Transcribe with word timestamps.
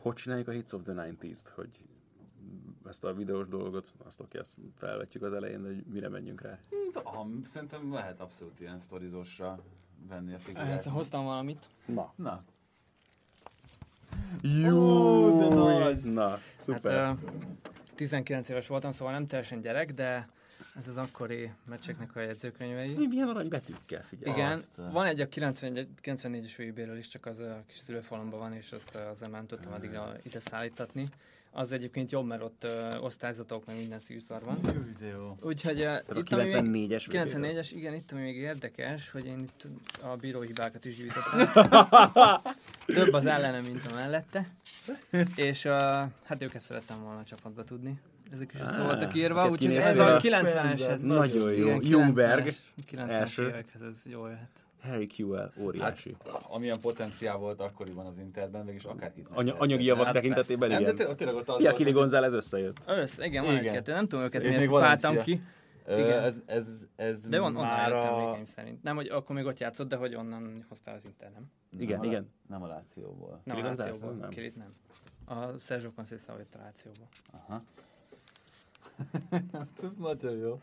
Hogy 0.00 0.14
csináljuk 0.14 0.48
a 0.48 0.50
Hits 0.50 0.72
of 0.72 0.82
the 0.82 0.92
90s-t, 0.92 1.46
hogy 1.54 1.68
ezt 2.88 3.04
a 3.04 3.14
videós 3.14 3.48
dolgot, 3.48 3.92
azt 4.04 4.20
oké, 4.20 4.38
ezt 4.38 4.54
felvetjük 4.76 5.22
az 5.22 5.32
elején, 5.32 5.64
hogy 5.64 5.84
mire 5.86 6.08
menjünk 6.08 6.40
rá. 6.40 6.58
Ah, 6.92 7.26
szerintem 7.44 7.92
lehet 7.92 8.20
abszolút 8.20 8.60
ilyen 8.60 8.78
sztorizósra 8.78 9.58
venni 10.08 10.28
a 10.28 10.32
Ehhez 10.32 10.44
figurát. 10.44 10.82
hoztam 10.82 11.24
valamit. 11.24 11.66
Na. 11.86 12.12
Na, 12.16 12.42
Jó, 14.42 15.38
de 15.38 15.54
nagy. 15.54 16.02
Na, 16.04 16.38
szuper. 16.58 17.04
Hát, 17.04 17.16
ö, 17.22 17.28
19 17.94 18.48
éves 18.48 18.66
voltam, 18.66 18.92
szóval 18.92 19.12
nem 19.12 19.26
teljesen 19.26 19.60
gyerek, 19.60 19.94
de 19.94 20.28
ez 20.78 20.88
az 20.88 20.96
akkori 20.96 21.50
meccseknek 21.64 22.16
a 22.16 22.20
jegyzőkönyvei. 22.20 22.94
Mi 22.94 23.06
milyen 23.06 23.28
arany 23.28 23.48
betűkkel 23.48 24.02
figyelj. 24.02 24.36
Igen, 24.36 24.52
azt, 24.52 24.76
van 24.76 25.06
egy 25.06 25.20
a 25.20 25.28
94 25.28 25.88
94-es 26.02 26.52
VB-ről 26.56 26.96
is, 26.96 27.08
csak 27.08 27.26
az 27.26 27.38
a 27.38 27.62
kis 27.66 27.78
szülőfalomban 27.78 28.38
van, 28.38 28.52
és 28.52 28.72
azt 28.72 28.94
azért 28.94 29.30
nem 29.30 29.46
tudtam 29.46 29.72
addig 29.72 29.90
ide 30.22 30.40
szállítatni. 30.40 31.08
Az 31.52 31.72
egyébként 31.72 32.10
jobb, 32.10 32.26
mert 32.26 32.42
ott 32.42 32.64
ö, 32.64 32.96
osztályzatok, 32.98 33.66
meg 33.66 33.76
minden 33.76 34.00
szűrszar 34.00 34.44
van. 34.44 34.58
jó 34.64 34.80
videó. 34.98 35.38
Úgyhogy 35.42 35.80
uh, 35.80 35.92
a 36.06 36.18
itt, 36.18 36.32
ami 36.32 36.68
még, 36.68 36.90
94-es 36.90 37.04
94-es, 37.08 37.70
igen, 37.74 37.94
itt 37.94 38.12
ami 38.12 38.20
még 38.20 38.36
érdekes, 38.36 39.10
hogy 39.10 39.26
én 39.26 39.38
itt 39.38 39.66
a 40.02 40.16
bíróhibákat 40.16 40.84
is 40.84 40.96
gyűjtöttem. 40.96 41.64
Több 42.86 43.12
az 43.12 43.26
ellene, 43.26 43.60
mint 43.60 43.86
a 43.86 43.94
mellette. 43.94 44.48
És 45.36 45.64
uh, 45.64 45.72
hát 46.22 46.42
őket 46.42 46.62
szerettem 46.62 47.02
volna 47.02 47.18
a 47.18 47.24
csapatba 47.24 47.64
tudni. 47.64 48.00
Ezek 48.32 48.52
is 48.54 48.60
össze 48.60 48.72
Á, 48.72 48.84
voltak 48.84 49.14
írva, 49.14 49.48
úgyhogy 49.48 49.74
ez 49.74 49.98
a 49.98 50.16
90-es, 50.16 50.80
ez 50.88 51.00
Nagyon 51.02 51.54
jó. 51.54 51.76
Jungberg, 51.80 52.46
90-es 52.48 52.54
90-es 52.92 53.08
első. 53.08 53.48
évekhez 53.48 53.82
ez 53.82 54.02
jó 54.04 54.26
jöhet. 54.26 54.48
Harry 54.82 55.06
Kewell, 55.06 55.52
óriási. 55.58 56.16
Hát, 56.32 56.42
amilyen 56.48 56.80
potenciál 56.80 57.36
volt 57.36 57.60
akkoriban 57.60 58.06
az 58.06 58.18
Interben, 58.18 58.64
mégis 58.64 58.84
akárkit 58.84 59.24
Anya, 59.26 59.34
megtehetett. 59.36 59.62
anyagi 59.62 59.84
javak 59.84 60.04
Hát 60.04 60.14
tekintetében 60.14 60.68
Nem, 60.68 60.82
de 60.82 60.92
igen. 60.92 61.06
té- 61.06 61.16
tényleg 61.16 61.36
ott 61.36 61.48
az 61.48 61.56
Fia, 61.56 61.64
volt, 61.64 61.76
Kili 61.76 61.90
González 61.90 62.32
összejött. 62.32 62.76
Össz, 62.86 63.18
igen, 63.18 63.44
van 63.44 63.52
Igen. 63.52 63.64
egy-kettő, 63.66 63.92
nem 63.92 64.08
tudom 64.08 64.24
őket 64.24 64.42
miért 64.42 64.70
váltam 64.70 65.22
ki. 65.22 65.42
Igen. 65.88 66.22
ez, 66.22 66.36
ez, 66.46 66.86
ez 66.96 67.28
De 67.28 67.40
on, 67.40 67.46
onnan 67.46 67.62
már 67.62 67.92
a... 67.92 68.38
szerint. 68.54 68.82
Nem, 68.82 68.96
hogy 68.96 69.08
akkor 69.08 69.36
még 69.36 69.44
ott 69.44 69.58
játszott, 69.58 69.88
de 69.88 69.96
hogy 69.96 70.14
onnan 70.14 70.64
hoztál 70.68 70.94
az 70.94 71.04
Inter, 71.04 71.30
nem? 71.30 71.44
Igen, 71.78 71.98
nem 71.98 72.06
a, 72.08 72.10
igen. 72.10 72.30
Nem 72.48 72.62
a 72.62 72.66
Lációból. 72.66 73.40
Nem 73.44 73.56
a 73.56 73.62
Lációból, 73.62 74.12
nem? 74.12 74.30
Kilit 74.30 74.56
nem. 74.56 74.74
A 75.38 75.58
Sergio 75.60 75.90
Conceição 75.92 76.36
jött 76.38 76.54
a 76.54 76.58
Lációból. 76.62 77.06
Aha. 77.30 77.62
ez 79.82 79.90
nagyon 79.98 80.36
jó. 80.36 80.60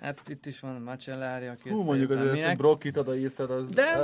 Hát 0.00 0.22
itt 0.28 0.46
is 0.46 0.60
van 0.60 0.82
Macellári, 0.82 1.46
aki 1.46 1.68
Hú, 1.68 1.82
mondjuk 1.82 2.10
az, 2.10 2.16
nem 2.16 2.26
hogy 2.26 2.36
minek. 2.36 2.56
Brokkit 2.56 2.96
odaírtad, 2.96 3.50
az... 3.50 3.70
De 3.70 3.96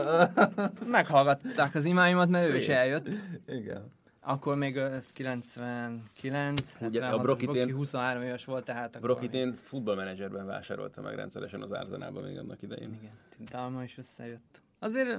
meghallgatták 0.87 1.75
az 1.75 1.85
imáimat, 1.85 2.29
mert 2.29 2.51
ő 2.51 2.57
is 2.57 2.65
Szép. 2.65 2.75
eljött. 2.75 3.09
Igen. 3.47 3.91
Akkor 4.21 4.57
még 4.57 4.77
ez 4.77 5.07
99, 5.13 6.61
Ugye, 6.81 7.01
a 7.01 7.03
76, 7.03 7.23
Brokit 7.23 7.45
Broki 7.45 7.59
én- 7.59 7.75
23 7.75 8.23
éves 8.23 8.45
volt, 8.45 8.65
tehát 8.65 8.97
akkor... 8.97 9.01
Brokit 9.11 9.35
én 9.35 9.55
futballmenedzserben 9.63 10.47
vásároltam 10.47 11.05
meg 11.05 11.15
rendszeresen 11.15 11.63
az 11.63 11.71
Arzenálban 11.71 12.23
még 12.23 12.39
annak 12.39 12.63
idején. 12.63 12.99
Igen, 13.01 13.13
Dalma 13.51 13.83
is 13.83 13.99
összejött. 13.99 14.61
Azért 14.79 15.19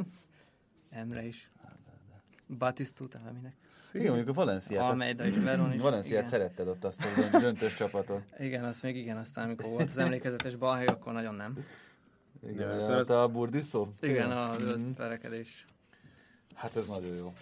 Emre 0.90 1.26
is. 1.26 1.50
Batisztút, 2.58 3.16
elminek. 3.26 3.54
Igen, 3.94 4.08
mondjuk 4.08 4.30
a 4.30 4.34
Valenciát, 4.34 4.84
Almeida 4.90 5.26
is, 5.26 5.38
Veron 5.38 5.74
is. 5.74 5.82
Valenciát 5.82 6.18
igen. 6.20 6.28
szeretted 6.30 6.68
ott 6.68 6.84
azt 6.84 7.06
a 7.06 7.08
dönt- 7.22 7.38
döntős 7.44 7.74
csapatot. 7.74 8.22
Igen, 8.40 8.64
azt 8.64 8.84
még 8.84 8.96
igen, 8.98 9.18
aztán 9.18 9.46
amikor 9.46 9.70
volt 9.70 9.90
az 9.90 9.98
emlékezetes 9.98 10.56
balhely, 10.56 10.86
akkor 10.86 11.14
nagyon 11.14 11.36
nem. 11.36 11.58
Igen, 12.48 12.60
Ja, 12.70 12.70
ja, 12.70 12.76
aztán 12.76 12.96
hát 12.98 13.10
a 13.10 13.28
burdiszó? 13.28 13.88
Igen, 14.02 14.32
a 14.32 14.54
Mhm. 14.60 14.92
perekedés. 14.92 15.66
Hát 16.54 16.76
ez 16.76 16.86
nagyon 16.86 17.16
jó. 17.16 17.34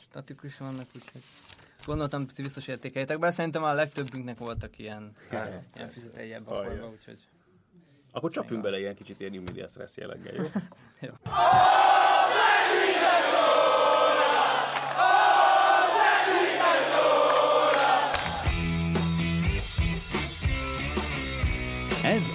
Statikus 0.00 0.58
vannak, 0.58 0.86
úgyhogy 0.94 1.22
gondoltam, 1.86 2.24
hogy 2.24 2.34
ti 2.34 2.42
biztos 2.42 2.66
értékeljétek, 2.68 3.18
bár 3.18 3.32
szerintem 3.32 3.62
a 3.62 3.72
legtöbbünknek 3.72 4.38
voltak 4.38 4.78
ilyen, 4.78 5.12
Hát, 5.30 5.62
ilyen 5.74 5.90
fizetejebb 5.90 6.46
Hallja. 6.46 6.70
akarva, 6.70 6.88
úgyhogy 6.88 7.18
Akkor 8.14 8.30
csapjunk 8.30 8.62
bele 8.62 8.78
ilyen 8.78 8.94
kicsit 8.94 9.20
ilyen 9.20 9.66
Stress 9.68 9.96
jelleggel, 9.96 10.34
jó? 10.34 10.42
Ez 11.08 11.16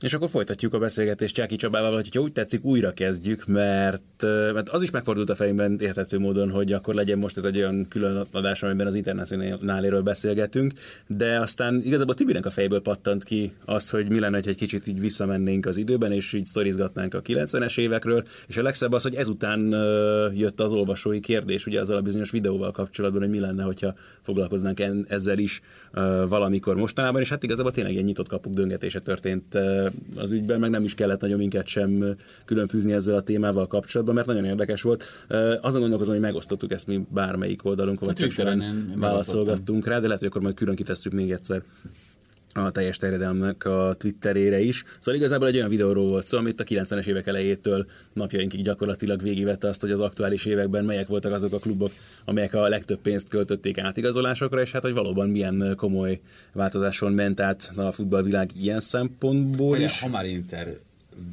És 0.00 0.14
akkor 0.14 0.28
folytatjuk 0.28 0.74
a 0.74 0.78
beszélgetést 0.78 1.34
Csáki 1.34 1.56
Csabával, 1.56 1.94
hogyha 1.94 2.20
úgy 2.20 2.32
tetszik, 2.32 2.64
újra 2.64 2.92
kezdjük, 2.92 3.46
mert, 3.46 4.22
mert 4.52 4.68
az 4.68 4.82
is 4.82 4.90
megfordult 4.90 5.30
a 5.30 5.34
fejemben 5.34 5.78
érthető 5.80 6.18
módon, 6.18 6.50
hogy 6.50 6.72
akkor 6.72 6.94
legyen 6.94 7.18
most 7.18 7.36
ez 7.36 7.44
egy 7.44 7.56
olyan 7.56 7.86
külön 7.88 8.26
adás, 8.30 8.62
amiben 8.62 8.86
az 8.86 8.94
internacionáléről 8.94 10.02
beszélgetünk, 10.02 10.72
de 11.06 11.38
aztán 11.38 11.82
igazából 11.84 12.14
Tibinek 12.14 12.46
a 12.46 12.50
fejből 12.50 12.80
pattant 12.80 13.24
ki 13.24 13.52
az, 13.64 13.90
hogy 13.90 14.08
mi 14.08 14.18
lenne, 14.18 14.36
hogy 14.36 14.48
egy 14.48 14.56
kicsit 14.56 14.86
így 14.86 15.00
visszamennénk 15.00 15.66
az 15.66 15.76
időben, 15.76 16.12
és 16.12 16.32
így 16.32 16.46
sztorizgatnánk 16.46 17.14
a 17.14 17.22
90-es 17.22 17.78
évekről, 17.78 18.24
és 18.46 18.56
a 18.56 18.62
legszebb 18.62 18.92
az, 18.92 19.02
hogy 19.02 19.14
ezután 19.14 19.60
jött 20.34 20.60
az 20.60 20.72
olvasói 20.72 21.20
kérdés, 21.20 21.66
ugye 21.66 21.80
azzal 21.80 21.96
a 21.96 22.02
bizonyos 22.02 22.30
videóval 22.30 22.70
kapcsolatban, 22.70 23.20
hogy 23.20 23.30
mi 23.30 23.40
lenne, 23.40 23.62
hogyha 23.62 23.94
foglalkoznánk 24.22 24.80
en- 24.80 25.06
ezzel 25.08 25.38
is 25.38 25.62
ö, 25.92 26.24
valamikor 26.28 26.76
mostanában, 26.76 27.20
és 27.20 27.28
hát 27.28 27.42
igazából 27.42 27.72
tényleg 27.72 27.92
ilyen 27.92 28.04
nyitott 28.04 28.28
kapuk 28.28 28.52
döngetése 28.54 29.00
történt 29.00 29.54
ö, 29.54 29.86
az 30.16 30.30
ügyben, 30.32 30.60
meg 30.60 30.70
nem 30.70 30.84
is 30.84 30.94
kellett 30.94 31.20
nagyon 31.20 31.38
minket 31.38 31.66
sem 31.66 32.16
különfűzni 32.44 32.92
ezzel 32.92 33.14
a 33.14 33.22
témával 33.22 33.66
kapcsolatban, 33.66 34.14
mert 34.14 34.26
nagyon 34.26 34.44
érdekes 34.44 34.82
volt. 34.82 35.04
Ö, 35.28 35.54
Azon 35.60 35.80
gondolkozom, 35.80 36.12
hogy 36.12 36.22
megosztottuk 36.22 36.72
ezt 36.72 36.86
mi 36.86 37.06
bármelyik 37.08 37.64
oldalunkon, 37.64 38.08
vagy 38.08 38.16
én 38.60 38.94
válaszolgattunk 38.98 39.86
rá, 39.86 39.98
de 39.98 40.06
lehet, 40.06 40.18
hogy 40.18 40.28
akkor 40.28 40.42
majd 40.42 40.54
külön 40.54 40.74
kitesszük 40.74 41.12
még 41.12 41.30
egyszer 41.30 41.62
a 42.54 42.70
teljes 42.70 42.96
terjedelmnek 42.96 43.64
a 43.64 43.94
Twitterére 43.98 44.60
is. 44.60 44.84
Szóval 44.98 45.20
igazából 45.20 45.48
egy 45.48 45.56
olyan 45.56 45.68
videóról 45.68 46.08
volt 46.08 46.26
szó, 46.26 46.38
amit 46.38 46.60
a 46.60 46.64
90-es 46.64 47.06
évek 47.06 47.26
elejétől 47.26 47.86
napjainkig 48.12 48.62
gyakorlatilag 48.62 49.22
végigvette 49.22 49.68
azt, 49.68 49.80
hogy 49.80 49.90
az 49.90 50.00
aktuális 50.00 50.44
években 50.44 50.84
melyek 50.84 51.06
voltak 51.06 51.32
azok 51.32 51.52
a 51.52 51.58
klubok, 51.58 51.90
amelyek 52.24 52.54
a 52.54 52.68
legtöbb 52.68 53.00
pénzt 53.00 53.28
költötték 53.28 53.78
átigazolásokra, 53.78 54.60
és 54.60 54.72
hát 54.72 54.82
hogy 54.82 54.92
valóban 54.92 55.28
milyen 55.28 55.74
komoly 55.76 56.20
változáson 56.52 57.12
ment 57.12 57.40
át 57.40 57.72
a 57.76 57.92
futballvilág 57.92 58.50
ilyen 58.60 58.80
szempontból 58.80 59.70
Vagy 59.70 59.80
is. 59.80 60.00
ha 60.00 60.08
már 60.08 60.26
Inter, 60.26 60.68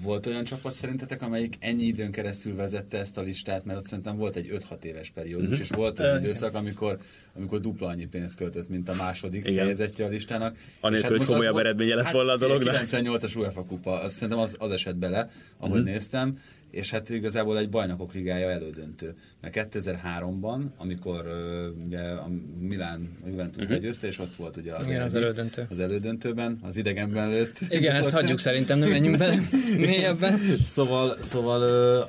volt 0.04 0.26
olyan 0.26 0.44
csapat 0.44 0.74
szerintetek, 0.74 1.22
amelyik 1.22 1.56
ennyi 1.60 1.84
időn 1.84 2.12
keresztül 2.12 2.56
vezette 2.56 2.98
ezt 2.98 3.18
a 3.18 3.22
listát, 3.22 3.66
mert 3.66 3.80
ott 3.80 3.86
szerintem 3.86 4.16
volt 4.16 4.36
egy 4.36 4.50
5-6 4.70 4.84
éves 4.84 5.10
periódus, 5.10 5.48
uh-huh. 5.48 5.62
és 5.62 5.70
volt 5.70 6.00
egy 6.00 6.24
időszak, 6.24 6.54
amikor, 6.56 6.98
amikor 7.36 7.60
dupla 7.60 7.88
annyi 7.88 8.06
pénzt 8.06 8.36
költött, 8.36 8.70
mint 8.70 8.90
a 8.90 8.94
második 8.94 9.48
Igen. 9.48 9.64
Helyezettje 9.64 10.06
a 10.06 10.08
listának. 10.08 10.58
Anélkül, 10.80 11.12
És 11.12 11.18
hogy 11.18 11.28
komolyabb 11.28 11.54
az- 11.54 11.60
eredménye 11.60 11.96
lett 11.96 12.06
hát 12.06 12.14
volna 12.14 12.32
a 12.32 12.38
dolognak. 12.38 12.76
98-as 12.76 13.36
UEFA 13.38 13.66
kupa, 13.66 14.02
azt 14.02 14.14
szerintem 14.14 14.40
az, 14.40 14.56
az 14.60 14.72
esett 14.72 14.98
bele, 14.98 15.30
ahogy 15.58 15.80
uh-huh. 15.80 15.94
néztem, 15.94 16.38
és 16.72 16.92
hát 16.92 17.10
igazából 17.10 17.58
egy 17.58 17.70
bajnokok 17.70 18.14
ligája 18.14 18.50
elődöntő. 18.50 19.16
Mert 19.42 19.70
2003-ban, 19.74 20.62
amikor 20.78 21.26
ö, 21.26 21.68
ugye 21.86 22.00
a 22.00 22.30
Milán 22.60 23.18
a 23.26 23.28
Juventus 23.28 23.64
uh-huh. 23.64 23.78
legyőzte, 23.78 24.08
és 24.08 24.20
ott 24.20 24.36
volt 24.36 24.58
ugye 24.58 24.74
a 24.74 24.84
Igen, 24.84 25.02
az 25.02 25.16
elődöntő. 25.16 25.66
Az 25.70 25.80
elődöntőben, 25.80 26.60
az 26.62 26.78
idegenben 26.78 27.30
lőtt. 27.30 27.58
Igen, 27.70 27.96
ezt 27.96 28.10
hagyjuk 28.10 28.40
szerintem, 28.40 28.80
nem 28.80 28.90
menjünk 28.90 29.18
bele 29.18 29.42
mélyebben. 29.78 30.40
Szóval, 30.64 31.16
szóval 31.16 31.62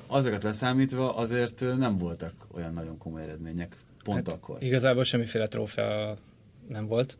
azokat 0.06 0.42
leszámítva 0.42 1.16
azért 1.16 1.64
nem 1.78 1.98
voltak 1.98 2.32
olyan 2.54 2.72
nagyon 2.72 2.98
komoly 2.98 3.22
eredmények 3.22 3.76
pont 4.04 4.26
hát, 4.26 4.36
akkor. 4.36 4.62
Igazából 4.62 5.04
semmiféle 5.04 5.46
trófea 5.48 6.16
nem 6.68 6.86
volt. 6.86 7.16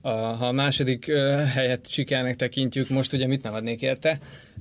A, 0.00 0.08
ha 0.08 0.46
a 0.46 0.52
második 0.52 1.06
uh, 1.08 1.44
helyet 1.44 1.90
sikernek 1.90 2.36
tekintjük, 2.36 2.88
most 2.88 3.12
ugye 3.12 3.26
mit 3.26 3.42
nem 3.42 3.54
adnék 3.54 3.82
érte, 3.82 4.18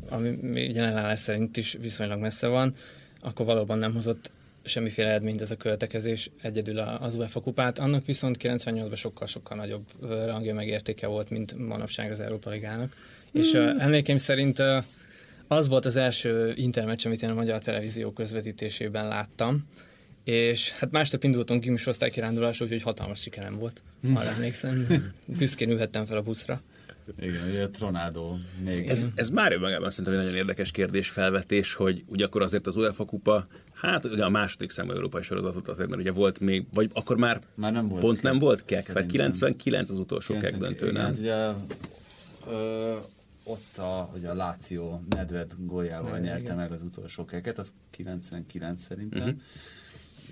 ami 0.09 0.37
jelenlállás 0.73 1.19
szerint 1.19 1.57
is 1.57 1.77
viszonylag 1.81 2.19
messze 2.19 2.47
van, 2.47 2.73
akkor 3.19 3.45
valóban 3.45 3.77
nem 3.77 3.93
hozott 3.93 4.31
semmiféle 4.63 5.09
eredményt 5.09 5.41
ez 5.41 5.51
a 5.51 5.55
költekezés, 5.55 6.31
egyedül 6.41 6.79
az 6.79 7.15
UEFA 7.15 7.39
kupát. 7.39 7.79
Annak 7.79 8.05
viszont 8.05 8.37
98-ban 8.39 8.95
sokkal-sokkal 8.95 9.57
nagyobb 9.57 9.85
rangja 10.25 10.53
megértéke 10.53 11.07
volt, 11.07 11.29
mint 11.29 11.67
manapság 11.67 12.11
az 12.11 12.19
Európa 12.19 12.49
Ligának. 12.49 12.95
És 13.31 13.51
uh, 13.51 13.83
emlékeim 13.83 14.17
szerint 14.17 14.59
uh, 14.59 14.83
az 15.47 15.67
volt 15.67 15.85
az 15.85 15.95
első 15.95 16.53
intermeccs, 16.55 17.05
amit 17.05 17.23
én 17.23 17.29
a 17.29 17.33
magyar 17.33 17.61
televízió 17.61 18.11
közvetítésében 18.11 19.07
láttam, 19.07 19.67
és 20.23 20.71
hát 20.71 20.91
másnap 20.91 21.23
indultunk 21.23 21.61
ki 21.61 21.71
is 21.71 21.85
osztálykirándulásra, 21.85 22.65
úgyhogy 22.65 22.81
hatalmas 22.81 23.19
sikerem 23.19 23.57
volt. 23.57 23.83
Arra 24.15 24.29
emlékszem, 24.35 24.87
büszkén 25.39 25.69
ülhettem 25.69 26.05
fel 26.05 26.17
a 26.17 26.21
buszra. 26.21 26.61
Igen, 27.19 27.47
ugye 27.49 27.69
Tronádó 27.69 28.37
még. 28.63 28.87
Ez, 28.87 29.07
ez 29.15 29.29
már 29.29 29.51
önmagában 29.51 29.89
szerintem 29.89 30.13
egy 30.13 30.19
nagyon 30.25 30.37
érdekes 30.39 30.71
kérdés 30.71 31.09
felvetés, 31.09 31.73
hogy 31.73 32.03
ugye 32.07 32.25
akkor 32.25 32.41
azért 32.41 32.67
az 32.67 32.75
UEFA 32.75 33.05
kupa, 33.05 33.47
hát 33.73 34.05
ugye 34.05 34.25
a 34.25 34.29
második 34.29 34.71
számú 34.71 34.91
európai 34.91 35.21
sorozatot 35.21 35.67
azért, 35.67 35.89
mert 35.89 36.01
ugye 36.01 36.11
volt 36.11 36.39
még, 36.39 36.65
vagy 36.73 36.89
akkor 36.93 37.17
már, 37.17 37.41
Már 37.55 37.71
nem 37.71 37.87
volt 37.87 38.01
pont 38.01 38.15
kek, 38.15 38.23
nem 38.23 38.39
volt 38.39 38.65
kek, 38.65 38.85
vagy 38.85 38.85
szerintem. 38.85 39.31
99 39.31 39.89
az 39.89 39.99
utolsó 39.99 40.37
kek 40.37 40.57
döntő, 40.57 40.89
Igen, 40.89 40.93
nem? 40.93 41.03
hát 41.03 41.17
ugye 41.17 41.51
ö, 42.47 42.95
ott 43.43 43.77
a, 43.77 44.11
ugye 44.15 44.29
a 44.29 44.33
Láció 44.35 45.01
Nedved 45.09 45.51
góljával 45.57 46.17
nyerte 46.19 46.53
meg 46.53 46.71
az 46.71 46.81
utolsó 46.81 47.25
keket, 47.25 47.59
az 47.59 47.73
99 47.89 48.81
szerintem. 48.83 49.27
Mhm. 49.27 49.37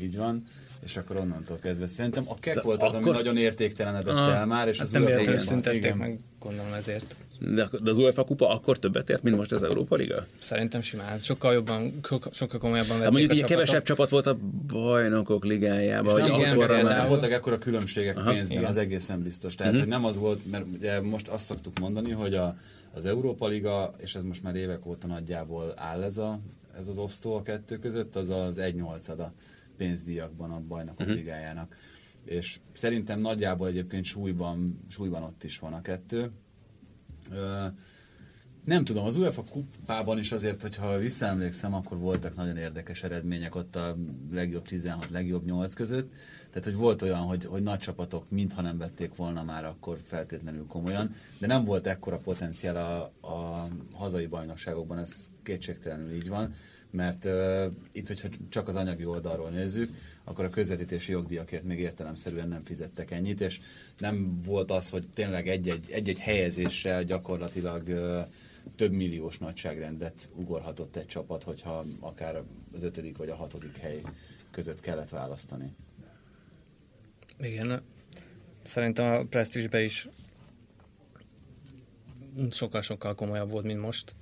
Így 0.02 0.18
van. 0.18 0.44
És 0.84 0.98
akkor 0.98 1.16
onnantól 1.16 1.58
kezdve. 1.62 1.88
Szerintem 1.88 2.24
a 2.28 2.40
kek 2.40 2.62
volt 2.62 2.84
az, 2.84 2.94
ami 2.94 3.04
akkor- 3.04 3.16
nagyon 3.16 3.38
értéktelenedett 3.38 4.14
Ah, 4.16 4.36
el 4.36 4.46
már, 4.46 4.68
és 4.68 4.78
Hát 4.78 4.86
az 4.86 4.92
nem 4.94 5.04
UEFA 5.04 5.20
kupa- 5.24 5.40
szüntették 5.40 5.84
igen. 5.84 5.98
meg, 5.98 6.20
gondolom 6.40 6.74
ezért. 6.74 7.16
De, 7.40 7.70
de 7.84 7.90
az 7.90 7.98
UEFA 7.98 8.24
kupa 8.24 8.50
akkor 8.50 8.80
többet 8.80 9.10
ért, 9.10 9.24
mint 9.24 9.36
most 9.38 9.52
az 9.52 9.64
Európa 9.64 9.96
Liga? 9.96 10.26
Szerintem 10.40 10.82
simán. 10.82 11.20
Sokkal 11.20 11.54
jobban, 11.54 11.92
sokkal- 12.32 12.60
komolyabban 12.60 12.88
vették 12.98 13.02
Hát 13.04 13.12
mondjuk 13.12 13.32
a 13.32 13.34
ugye 13.34 13.44
kevesebb 13.46 13.84
csapat 13.84 14.10
volt 14.10 14.28
a 14.28 14.38
bajnokok 14.68 15.44
És 15.44 15.50
ligájában. 15.50 16.20
nem, 16.20 16.30
hogy 16.32 16.40
igen, 16.42 16.58
nem 16.58 16.84
már- 16.86 17.08
voltak 17.08 17.32
ekkora 17.32 17.58
különbségek 17.58 18.18
Aha. 18.18 18.32
pénzben, 18.32 18.58
Igen. 18.58 18.70
az 18.70 18.78
egészen 18.78 19.22
biztos. 19.22 19.56
Tehát, 19.56 19.78
hogy 19.78 19.88
nem 19.88 20.06
az 20.06 20.18
volt, 20.18 20.46
mert 20.52 20.66
ugye 20.78 21.02
most 21.02 21.28
azt 21.28 21.46
szoktuk 21.46 21.80
mondani, 21.80 22.12
hogy 22.12 22.34
a, 22.34 22.56
az 22.94 23.06
Európa 23.06 23.48
Liga, 23.48 23.92
és 23.98 24.16
ez 24.16 24.24
most 24.24 24.44
már 24.44 24.56
évek 24.56 24.86
óta 24.86 25.08
nagyjából 25.08 25.74
áll 25.76 26.04
ez, 26.04 26.18
a, 26.18 26.40
ez 26.78 26.88
az 26.88 26.98
osztó 26.98 27.36
a 27.36 27.42
kettő 27.42 27.78
között, 27.78 28.16
az 28.16 28.30
az 28.30 28.58
egy 28.58 28.76
nyolcada 28.76 29.34
pénzdíjakban 29.80 30.52
a 30.52 30.60
bajnokok 30.60 31.08
ligájának. 31.08 31.76
És 32.26 32.60
szerintem 32.72 33.20
nagyjából 33.20 33.68
egyébként 33.68 34.04
súlyban, 34.04 34.86
súlyban 34.88 35.24
ott 35.24 35.44
is 35.44 35.60
van 35.60 35.74
a 35.74 35.82
kettő. 35.82 36.32
Ö, 37.32 37.66
nem 38.66 38.84
tudom, 38.84 39.06
az 39.06 39.16
UEFA 39.16 39.44
kupában 39.44 40.18
is 40.18 40.32
azért, 40.32 40.62
hogyha 40.62 40.98
visszaemlékszem, 40.98 41.74
akkor 41.74 41.98
voltak 41.98 42.36
nagyon 42.36 42.58
érdekes 42.58 43.04
eredmények 43.04 43.56
ott 43.56 43.76
a 43.76 43.98
legjobb 44.32 44.68
16, 44.68 45.10
legjobb 45.10 45.46
8 45.46 45.74
között. 45.74 46.12
Tehát, 46.50 46.64
hogy 46.64 46.76
volt 46.76 47.02
olyan, 47.02 47.20
hogy, 47.20 47.46
hogy 47.46 47.64
nagy 47.64 47.80
csapatok 47.80 48.30
mintha 48.30 48.62
nem 48.62 48.78
vették 48.78 49.16
volna 49.16 49.44
már 49.44 49.66
akkor 49.66 49.98
feltétlenül 50.06 50.66
komolyan, 50.68 51.12
de 51.38 51.48
nem 51.48 51.64
volt 51.64 51.88
ekkora 51.88 52.18
potenciál 52.18 52.76
a, 52.76 53.28
a 53.28 53.68
hazai 53.94 54.26
bajnokságokban, 54.26 54.98
ez 54.98 55.10
kétségtelenül 55.44 56.14
így 56.14 56.30
van, 56.30 56.54
mert 56.92 57.26
uh, 57.26 57.66
itt, 57.92 58.08
hogyha 58.08 58.28
csak 58.50 58.68
az 58.68 58.76
anyagi 58.76 59.06
oldalról 59.06 59.50
nézzük, 59.50 59.92
akkor 60.24 60.46
a 60.46 60.50
közvetítési 60.50 61.12
jogdíjakért 61.12 61.64
még 61.64 61.80
értelemszerűen 61.80 62.48
nem 62.48 62.64
fizettek 62.64 63.12
ennyit, 63.12 63.42
és 63.42 63.60
nem 63.98 64.40
volt 64.46 64.72
az, 64.72 64.90
hogy 64.90 65.08
tényleg 65.14 65.48
egy-egy, 65.48 65.86
egy-egy 65.92 66.20
helyezéssel 66.20 67.04
gyakorlatilag 67.04 67.88
uh, 67.88 68.20
több 68.76 68.92
milliós 68.92 69.38
nagyságrendet 69.38 70.30
ugorhatott 70.36 70.96
egy 70.96 71.06
csapat, 71.06 71.44
hogyha 71.44 71.84
akár 72.00 72.44
az 72.76 72.84
ötödik 72.84 73.18
vagy 73.18 73.30
a 73.30 73.36
hatodik 73.36 73.78
hely 73.78 74.02
között 74.52 74.80
kellett 74.80 75.10
választani. 75.10 75.72
Igen, 77.42 77.82
szerintem 78.64 79.14
a 79.14 79.24
Prestige 79.24 79.84
is 79.84 80.08
sokkal-sokkal 82.50 83.16
komolyabb 83.16 83.50
volt, 83.52 83.66
mint 83.66 83.82
most. 83.82 84.14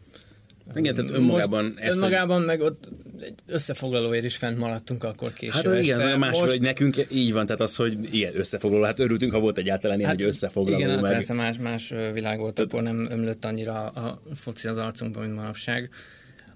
Igen, 0.76 0.96
tehát 0.96 1.12
önmagában 1.12 1.64
most, 1.64 1.80
ez, 1.80 1.96
önmagában 1.96 2.42
meg 2.42 2.62
ott 2.62 2.90
egy 3.22 3.34
összefoglalóért 3.46 4.24
is 4.24 4.36
fent 4.36 4.58
maradtunk 4.58 5.04
akkor 5.04 5.34
késő 5.34 5.70
Hát 5.70 5.84
igen, 5.84 6.00
ez 6.00 6.14
a 6.14 6.18
másról, 6.18 6.42
Most- 6.42 6.54
hogy 6.54 6.62
nekünk 6.62 7.06
így 7.12 7.34
van, 7.34 7.46
tehát 7.46 7.62
az, 7.62 7.76
hogy 7.76 8.14
ilyen 8.16 8.38
összefoglaló, 8.38 8.84
hát 8.84 9.00
örültünk, 9.00 9.32
ha 9.32 9.40
volt 9.40 9.58
egyáltalán 9.58 10.00
ilyen, 10.00 10.10
hogy 10.10 10.22
összefoglaló, 10.22 10.78
Hát 10.78 10.88
Igen, 10.88 11.00
meg... 11.00 11.12
persze 11.12 11.34
más, 11.34 11.58
más 11.58 11.94
világ 12.14 12.40
volt, 12.40 12.60
akkor 12.60 12.82
nem 12.82 13.08
ömlött 13.12 13.46
annyira 13.46 13.88
a 13.88 14.22
foci 14.36 14.68
az 14.68 14.78
arcunkba, 14.78 15.20
mint 15.20 15.36
manapság. 15.36 15.90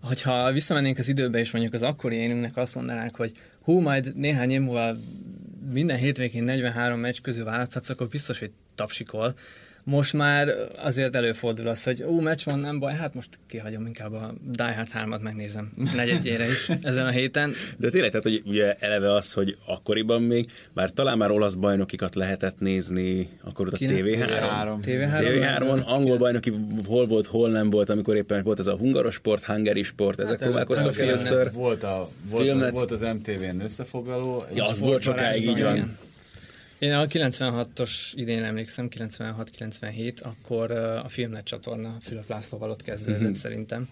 Hogyha 0.01 0.51
visszamennénk 0.51 0.97
az 0.97 1.07
időbe, 1.07 1.39
és 1.39 1.51
mondjuk 1.51 1.73
az 1.73 1.81
akkori 1.81 2.15
énünknek 2.15 2.57
azt 2.57 2.75
mondanák, 2.75 3.15
hogy 3.15 3.31
hú, 3.61 3.79
majd 3.79 4.15
néhány 4.15 4.51
év 4.51 4.61
múlva 4.61 4.95
minden 5.69 5.97
hétvégén 5.97 6.43
43 6.43 6.99
meccs 6.99 7.21
közül 7.21 7.45
választhatsz, 7.45 7.89
akkor 7.89 8.07
biztos, 8.07 8.39
hogy 8.39 8.51
tapsikol. 8.75 9.33
Most 9.83 10.13
már 10.13 10.53
azért 10.77 11.15
előfordul 11.15 11.67
az, 11.67 11.83
hogy 11.83 12.03
ó, 12.03 12.19
meccs 12.19 12.43
van, 12.43 12.59
nem 12.59 12.79
baj, 12.79 12.93
hát 12.93 13.13
most 13.13 13.39
kihagyom 13.47 13.85
inkább 13.85 14.13
a 14.13 14.33
Die 14.51 14.73
Hard 14.75 14.89
3-at 14.93 15.21
megnézem 15.21 15.71
negyedjére 15.95 16.45
is 16.47 16.69
ezen 16.81 17.05
a 17.05 17.09
héten. 17.09 17.53
De 17.77 17.89
tényleg, 17.89 18.09
tehát, 18.09 18.25
hogy 18.25 18.41
ugye 18.45 18.75
eleve 18.79 19.13
az, 19.13 19.33
hogy 19.33 19.57
akkoriban 19.65 20.21
még, 20.21 20.51
bár 20.73 20.89
talán 20.89 21.17
már 21.17 21.31
olasz 21.31 21.53
bajnokikat 21.53 22.15
lehetett 22.15 22.59
nézni, 22.59 23.29
akkor 23.43 23.67
ott 23.67 23.73
a 23.73 23.77
Kinek? 23.77 24.03
TV3. 24.03 24.75
TV3. 24.85 25.21
TV3-on 25.21 25.83
angol 25.85 26.17
bajnoki 26.17 26.53
hol 26.85 27.07
volt, 27.07 27.27
hol 27.27 27.49
nem 27.49 27.69
volt, 27.69 27.89
amikor 27.89 28.15
éppen 28.15 28.43
volt 28.43 28.59
ez 28.59 28.67
a 28.67 28.75
hungaros 28.75 29.15
sport, 29.15 29.43
hungary 29.43 29.83
sport, 29.83 30.19
ezek 30.19 30.39
Hát 30.39 30.43
próbálkoztak 30.43 30.99
előtte 30.99 31.17
félször. 31.17 31.51
Volt, 31.53 31.83
a, 31.83 32.09
volt, 32.29 32.69
volt 32.69 32.91
az 32.91 33.01
MTV-n 33.01 33.59
összefoglaló. 33.59 34.43
Ja, 34.53 34.65
az 34.65 34.79
volt 34.79 35.01
sokáig, 35.01 35.47
így 35.47 35.61
van. 35.61 35.97
Én 36.81 36.93
a 36.93 37.05
96-os 37.05 37.91
idén 38.15 38.43
emlékszem, 38.43 38.87
96-97, 38.89 40.21
akkor 40.21 40.71
a 40.71 41.09
Filmnet 41.09 41.43
csatorna 41.45 41.97
Fülöp 42.01 42.29
Lászlóval 42.29 42.69
ott 42.69 42.81
kezdődött 42.81 43.21
Mhm. 43.21 43.33
szerintem. 43.33 43.89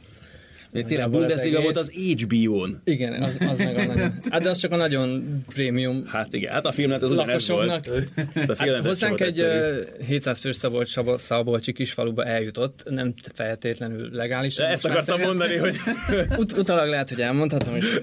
Még 0.71 0.85
Tényleg 0.85 1.05
az 1.05 1.11
Bundesliga 1.11 1.61
volt 1.61 1.77
az 1.77 1.91
HBO-n. 1.91 2.79
Igen, 2.83 3.21
az, 3.23 3.37
az 3.49 3.57
meg 3.57 3.77
a 3.77 3.85
nagyon... 3.85 4.11
Hát 4.29 4.41
de 4.41 4.49
az 4.49 4.57
csak 4.57 4.71
a 4.71 4.75
nagyon 4.75 5.41
prémium 5.53 6.05
Hát 6.07 6.33
igen, 6.33 6.53
hát 6.53 6.65
a 6.65 6.71
filmnet 6.71 7.03
az 7.03 7.11
ugyanez 7.11 7.47
volt. 7.47 7.67
lakosoknak. 7.67 8.33
Hát 8.35 8.49
a 8.49 8.55
Hát 8.57 8.85
hozzánk 8.85 9.19
egy 9.21 9.27
egyszerűbb. 9.27 9.87
ö, 9.99 10.03
700 10.05 10.39
fős 10.39 10.55
Szabolcs, 10.55 10.89
Szabol- 10.89 11.19
Szabolcsi 11.19 11.71
kisfaluba 11.71 12.25
eljutott, 12.25 12.83
nem 12.89 13.13
feltétlenül 13.33 14.09
legális. 14.11 14.55
De 14.55 14.67
ezt 14.67 14.85
akartam 14.85 15.21
mondani, 15.21 15.55
hogy 15.55 15.75
Ut- 16.39 16.57
utalag 16.57 16.89
lehet, 16.89 17.09
hogy 17.09 17.21
elmondhatom, 17.21 17.75
és 17.75 17.99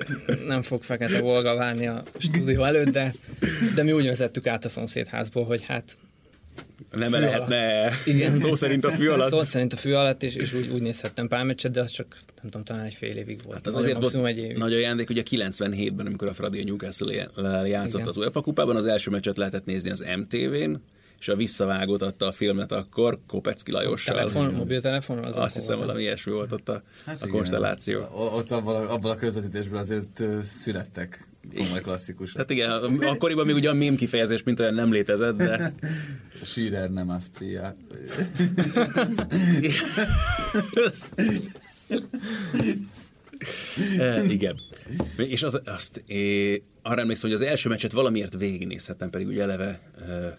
nem 0.46 0.62
fog 0.62 0.82
fekete 0.82 1.20
volga 1.20 1.54
várni 1.54 1.86
a 1.86 2.02
stúdió 2.18 2.64
előtt, 2.64 2.88
de, 2.92 3.14
de 3.74 3.82
mi 3.82 3.92
úgy 3.92 4.06
vezettük 4.06 4.46
át 4.46 4.64
a 4.64 4.68
szomszédházból, 4.68 5.44
hogy 5.44 5.62
hát 5.66 5.96
nem 6.92 7.10
Fű 7.10 7.18
lehetne 7.18 7.90
Igen. 8.04 8.36
szó 8.36 8.54
szerint 8.54 8.84
a 8.84 8.90
fű 8.90 9.08
alatt. 9.08 9.30
Szó 9.30 9.42
szerint 9.42 9.72
a 9.72 9.76
fő 9.76 9.96
alatt, 9.96 10.22
és, 10.22 10.34
és 10.34 10.54
úgy, 10.54 10.68
úgy 10.68 10.82
nézhettem 10.82 11.28
pár 11.28 11.44
meccset, 11.44 11.72
de 11.72 11.80
az 11.80 11.90
csak 11.90 12.06
nem 12.42 12.50
tudom, 12.50 12.64
talán 12.64 12.84
egy 12.84 12.94
fél 12.94 13.16
évig 13.16 13.40
volt. 13.44 13.56
Hát 13.56 13.66
az 13.66 13.74
azért 13.74 13.98
volt 14.00 14.26
egy 14.26 14.38
évig. 14.38 14.56
nagy 14.56 14.72
ajándék, 14.72 15.10
ugye 15.10 15.22
97-ben, 15.30 16.06
amikor 16.06 16.28
a 16.28 16.34
Fradi 16.34 16.60
a 16.60 16.64
Newcastle 16.64 17.14
játszott 17.66 17.94
Igen. 17.94 18.08
az 18.08 18.16
UEFA 18.16 18.40
kupában, 18.40 18.76
az 18.76 18.86
első 18.86 19.10
meccset 19.10 19.36
lehetett 19.36 19.64
nézni 19.64 19.90
az 19.90 20.04
MTV-n, 20.16 20.74
és 21.26 21.32
a 21.32 21.36
visszavágót 21.36 22.02
adta 22.02 22.26
a 22.26 22.32
filmet 22.32 22.72
akkor 22.72 23.18
Kopecki 23.26 23.72
Lajossal. 23.72 24.14
Telefon, 24.14 24.54
mobiltelefon? 24.54 25.18
Az 25.18 25.36
Azt 25.36 25.54
hiszem, 25.54 25.74
volt. 25.74 25.86
valami 25.86 26.02
ilyesmi 26.02 26.32
volt 26.32 26.52
ott 26.52 26.68
a, 26.68 26.82
Hát 27.04 27.14
a 27.14 27.26
igen. 27.26 27.30
konstelláció. 27.36 28.00
Ott 28.14 28.50
abban 28.50 28.74
a, 28.74 28.92
abban 28.92 29.10
a 29.10 29.16
közvetítésben 29.16 29.80
azért 29.80 30.22
születtek 30.42 31.28
komoly 31.56 31.80
klasszikusok. 31.80 32.36
Hát 32.36 32.50
igen, 32.50 32.70
akkoriban 33.00 33.46
még 33.46 33.54
ugye 33.54 33.70
a 33.70 33.74
mém 33.74 33.96
kifejezés 33.96 34.42
mint 34.42 34.60
olyan 34.60 34.74
nem 34.74 34.92
létezett, 34.92 35.36
de 35.36 35.74
Schirrer 36.42 36.90
nem 36.90 37.10
Aspria. 37.10 37.74
E, 43.98 44.22
igen. 44.24 44.60
És 45.16 45.42
az, 45.42 45.60
azt 45.64 46.02
é, 46.06 46.62
arra 46.86 47.00
emlékszem, 47.00 47.30
hogy 47.30 47.40
az 47.40 47.46
első 47.46 47.68
meccset 47.68 47.92
valamiért 47.92 48.36
végignézhettem, 48.36 49.10
pedig 49.10 49.26
ugye 49.26 49.42
eleve 49.42 49.80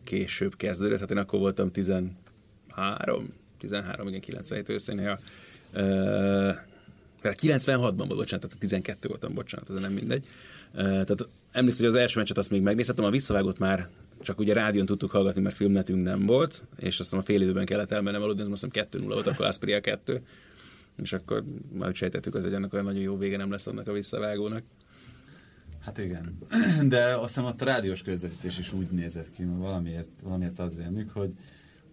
később 0.03 0.55
kezdődött, 0.55 0.99
hát 0.99 1.11
én 1.11 1.17
akkor 1.17 1.39
voltam 1.39 1.71
13, 1.71 3.33
13, 3.57 4.07
igen, 4.07 4.19
97 4.19 4.69
őszén, 4.69 4.99
e, 4.99 5.19
mert 7.21 7.39
96-ban 7.41 7.93
volt, 7.95 8.15
bocsánat, 8.15 8.45
tehát 8.45 8.59
12 8.59 9.07
voltam, 9.07 9.33
bocsánat, 9.33 9.69
ez 9.69 9.79
nem 9.79 9.91
mindegy. 9.91 10.27
Tehát 10.73 11.27
emlékszem, 11.51 11.85
hogy 11.85 11.95
az 11.95 12.01
első 12.01 12.19
meccset 12.19 12.37
azt 12.37 12.49
még 12.49 12.61
megnézhettem, 12.61 13.05
a 13.05 13.09
visszavágott 13.09 13.57
már 13.57 13.89
csak 14.21 14.39
ugye 14.39 14.53
rádión 14.53 14.85
tudtuk 14.85 15.11
hallgatni, 15.11 15.41
mert 15.41 15.55
filmnetünk 15.55 16.03
nem 16.03 16.25
volt, 16.25 16.63
és 16.79 16.99
aztán 16.99 17.19
a 17.19 17.23
fél 17.23 17.41
időben 17.41 17.65
kellett 17.65 17.91
elmennem 17.91 18.21
aludni, 18.21 18.41
ez 18.41 18.47
azt 18.51 18.67
hiszem 18.71 18.87
2-0 18.91 19.03
volt, 19.03 19.27
akkor 19.27 19.45
Aspria 19.45 19.81
2 19.81 20.21
és 21.01 21.13
akkor 21.13 21.43
már 21.79 21.95
sejtettük, 21.95 22.35
az, 22.35 22.43
hogy 22.43 22.53
ennek 22.53 22.73
olyan 22.73 22.85
nagyon 22.85 23.01
jó 23.01 23.17
vége 23.17 23.37
nem 23.37 23.51
lesz 23.51 23.67
annak 23.67 23.87
a 23.87 23.91
visszavágónak. 23.91 24.63
Hát 25.87 25.97
igen. 25.97 26.37
De 26.93 27.03
azt 27.03 27.27
hiszem 27.27 27.45
ott 27.45 27.61
a 27.61 27.65
rádiós 27.65 28.01
közvetítés 28.01 28.57
is 28.57 28.73
úgy 28.73 28.87
nézett 28.89 29.31
ki, 29.31 29.43
mert 29.43 29.59
valamiért, 29.59 30.09
valamiért 30.23 30.59
az 30.59 30.77
rémlik, 30.77 31.09
hogy 31.09 31.33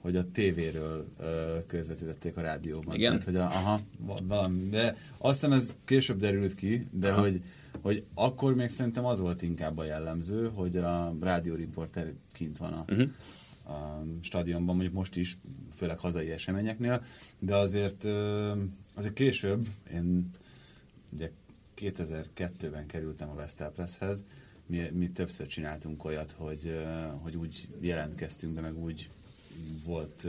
hogy 0.00 0.16
a 0.16 0.30
tévéről 0.30 1.06
ö, 1.20 1.56
közvetítették 1.66 2.36
a 2.36 2.40
rádióban. 2.40 2.94
Igen? 2.94 3.18
Tehát, 3.18 3.24
hogy 3.24 3.36
a, 3.36 3.44
aha, 3.44 3.80
va- 3.98 4.22
valami. 4.26 4.68
De 4.68 4.96
azt 5.18 5.40
hiszem 5.40 5.52
ez 5.52 5.76
később 5.84 6.18
derült 6.18 6.54
ki, 6.54 6.86
de 6.90 7.12
hogy, 7.12 7.42
hogy 7.82 8.04
akkor 8.14 8.54
még 8.54 8.68
szerintem 8.68 9.04
az 9.04 9.18
volt 9.18 9.42
inkább 9.42 9.78
a 9.78 9.84
jellemző, 9.84 10.50
hogy 10.54 10.76
a 10.76 11.16
rádióriporter 11.20 12.12
kint 12.32 12.58
van 12.58 12.72
a, 12.72 12.84
uh-huh. 12.88 13.10
a 13.76 14.04
stadionban, 14.20 14.74
mondjuk 14.74 14.94
most 14.94 15.16
is, 15.16 15.36
főleg 15.74 15.98
hazai 15.98 16.30
eseményeknél, 16.30 17.02
de 17.38 17.56
azért, 17.56 18.04
ö, 18.04 18.52
azért 18.94 19.12
később, 19.12 19.66
én 19.92 20.30
ugye 21.10 21.30
2002-ben 21.76 22.86
kerültem 22.86 23.28
a 23.28 23.34
Vestel 23.34 23.70
Presshez, 23.70 24.24
mi, 24.66 24.90
mi 24.92 25.08
többször 25.10 25.46
csináltunk 25.46 26.04
olyat, 26.04 26.30
hogy, 26.30 26.78
hogy 27.22 27.36
úgy 27.36 27.68
jelentkeztünk 27.80 28.54
be, 28.54 28.60
meg 28.60 28.78
úgy 28.78 29.10
volt 29.84 30.26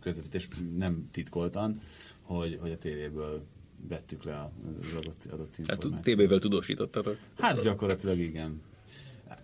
közvetítés, 0.00 0.48
nem 0.76 1.08
titkoltan, 1.10 1.78
hogy, 2.22 2.58
hogy 2.60 2.70
a 2.70 2.76
tévéből 2.76 3.44
vettük 3.88 4.24
le 4.24 4.40
az 4.40 4.92
adott, 4.96 5.24
adott 5.30 5.56
Hát 5.56 5.58
információt. 5.58 6.02
tévével 6.02 6.38
tudósítottatok. 6.38 7.18
Hát 7.38 7.62
gyakorlatilag 7.62 8.18
igen. 8.18 8.62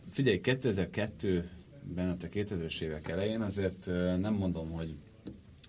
Figyelj, 0.09 0.41
2002-ben, 0.43 2.09
a 2.09 2.17
2000-es 2.17 2.81
évek 2.81 3.09
elején 3.09 3.41
azért 3.41 3.87
nem 4.21 4.35
mondom, 4.35 4.71
hogy 4.71 4.97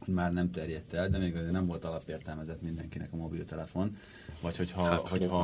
már 0.08 0.34
nem 0.34 0.52
terjedt 0.52 0.94
el, 0.94 1.10
de 1.10 1.18
még 1.18 1.34
nem 1.34 1.66
volt 1.66 1.86
alapértelmezett 1.86 2.62
mindenkinek 2.62 3.14
a 3.14 3.16
mobiltelefon, 3.16 3.92
vagy 4.42 4.58
hogyha, 4.58 4.84
Hát, 4.84 5.08
hogyha 5.08 5.38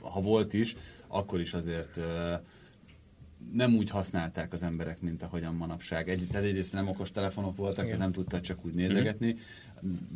ha 0.00 0.20
volt 0.20 0.52
is, 0.52 0.74
akkor 1.08 1.40
is 1.40 1.54
azért 1.54 2.00
nem 3.52 3.74
úgy 3.74 3.90
használták 3.90 4.52
az 4.52 4.62
emberek, 4.62 5.00
mint 5.00 5.22
ahogyan 5.22 5.54
manapság. 5.54 6.08
Egy, 6.08 6.26
tehát 6.30 6.46
egyrészt 6.46 6.72
nem 6.72 6.88
okos 6.88 7.10
telefonok 7.10 7.56
voltak, 7.56 7.84
tehát 7.84 7.98
nem 7.98 8.12
tudtad 8.12 8.40
csak 8.40 8.64
úgy 8.64 8.74
nézegetni. 8.74 9.34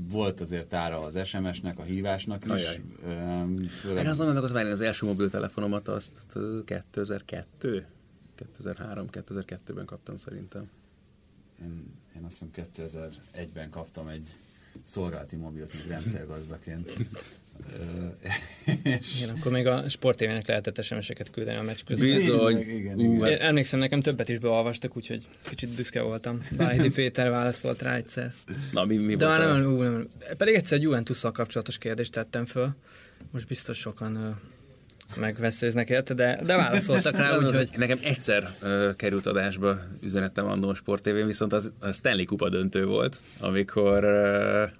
Volt 0.08 0.40
azért 0.40 0.74
ára 0.74 1.00
az 1.00 1.26
SMS-nek, 1.26 1.78
a 1.78 1.82
hívásnak 1.82 2.44
is. 2.44 2.50
Ajaj. 2.50 3.66
Főleg 3.80 4.04
Én 4.04 4.10
azt 4.10 4.18
mondom, 4.18 4.50
hogy 4.50 4.66
az 4.66 4.80
első 4.80 5.06
mobiltelefonomat 5.06 5.88
azt 5.88 6.26
ö, 6.32 6.60
2002 6.64 7.86
2003 8.34 9.06
2002-ben 9.12 9.84
kaptam 9.84 10.16
szerintem. 10.16 10.68
Én, 11.62 11.94
én 12.16 12.24
azt 12.24 12.44
hiszem 12.52 12.68
2001-ben 12.76 13.70
kaptam 13.70 14.08
egy 14.08 14.28
szolgálati 14.82 15.36
mobilt, 15.36 15.72
még 15.74 15.88
rendszergazdaként. 15.88 16.92
És 18.82 19.16
Igen, 19.16 19.34
akkor 19.36 19.52
még 19.52 19.66
a 19.66 19.88
sportévének 19.88 20.46
lehetett 20.46 20.82
SMS-eket 20.82 21.30
küldeni 21.30 21.58
a 21.58 21.62
meccs 21.62 21.80
közben. 21.86 22.08
Bizony. 22.08 22.58
Igen, 22.58 22.98
Ú, 22.98 23.14
igen. 23.14 23.20
hát 23.20 23.40
Én 23.40 23.46
emlékszem, 23.46 23.78
nekem 23.78 24.00
többet 24.00 24.28
is 24.28 24.38
beolvastak, 24.38 24.96
úgyhogy 24.96 25.26
kicsit 25.42 25.68
büszke 25.68 26.02
voltam. 26.02 26.40
Bájdi 26.56 26.90
Péter 26.90 27.30
válaszolt 27.30 27.82
rá 27.82 27.94
egyszer. 27.94 28.34
Na, 28.72 28.84
mi, 28.84 28.96
mi 28.96 29.16
De 29.16 29.26
volt 29.26 29.38
nem, 29.38 29.72
ú, 29.72 29.82
nem. 29.82 30.08
Pedig 30.36 30.54
egyszer 30.54 30.76
egy 30.78 30.82
Juventus-szal 30.82 31.32
kapcsolatos 31.32 31.78
kérdést 31.78 32.12
tettem 32.12 32.46
föl. 32.46 32.74
Most 33.30 33.46
biztos 33.46 33.78
sokan 33.78 34.40
megveszőznek 35.20 35.88
érte, 35.88 36.14
de, 36.14 36.40
de 36.44 36.56
válaszoltak 36.56 37.16
rá, 37.16 37.36
úgyhogy 37.36 37.68
Nekem 37.76 37.98
egyszer 38.02 38.54
uh, 38.62 38.96
került 38.96 39.26
adásba 39.26 39.78
üzenetem 40.02 40.46
annó 40.46 40.68
a 40.68 40.74
Sport 40.74 41.02
TV-n, 41.02 41.26
viszont 41.26 41.52
az 41.52 41.72
a 41.80 41.92
Stanley 41.92 42.24
Kupa 42.24 42.48
döntő 42.48 42.86
volt, 42.86 43.16
amikor 43.40 44.04
uh, 44.04 44.70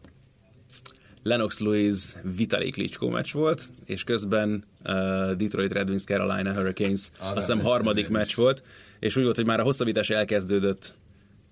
Lennox 1.22 1.58
Lewis 1.58 2.00
Vitali 2.36 2.70
Klitschko 2.70 3.08
meccs 3.08 3.32
volt, 3.32 3.62
és 3.84 4.04
közben 4.04 4.64
uh, 4.84 5.32
Detroit 5.32 5.72
Red 5.72 5.88
Wings 5.88 6.04
Carolina 6.04 6.54
Hurricanes 6.54 7.00
Arra 7.18 7.28
azt 7.28 7.46
hiszem 7.46 7.64
harmadik 7.64 8.08
meccs 8.08 8.34
volt, 8.34 8.62
és 8.98 9.16
úgy 9.16 9.24
volt, 9.24 9.36
hogy 9.36 9.46
már 9.46 9.60
a 9.60 9.62
hosszabbítás 9.62 10.10
elkezdődött 10.10 10.94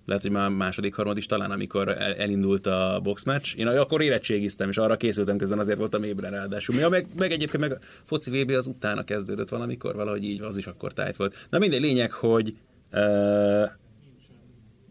lehet, 0.05 0.23
hogy 0.23 0.31
már 0.31 0.49
második, 0.49 0.95
harmad 0.95 1.17
is 1.17 1.25
talán, 1.25 1.51
amikor 1.51 1.89
el, 1.89 2.13
elindult 2.13 2.67
a 2.67 2.99
boxmatch. 3.03 3.59
Én 3.59 3.67
akkor 3.67 4.01
érettségiztem, 4.01 4.69
és 4.69 4.77
arra 4.77 4.97
készültem 4.97 5.37
közben, 5.37 5.59
azért 5.59 5.77
voltam 5.77 6.03
ébren 6.03 6.31
ráadásul. 6.31 6.75
Mi, 6.75 6.81
a 6.81 6.89
meg, 6.89 7.07
meg 7.17 7.31
egyébként 7.31 7.63
meg 7.63 7.71
a 7.71 7.79
foci 8.03 8.41
VB 8.41 8.49
az 8.49 8.67
utána 8.67 9.03
kezdődött 9.03 9.49
valamikor, 9.49 9.95
valahogy 9.95 10.23
így, 10.23 10.41
az 10.41 10.57
is 10.57 10.67
akkor 10.67 10.93
tájt 10.93 11.15
volt. 11.15 11.47
Na 11.49 11.59
mindegy, 11.59 11.81
lényeg, 11.81 12.11
hogy 12.11 12.55
uh, 12.91 13.69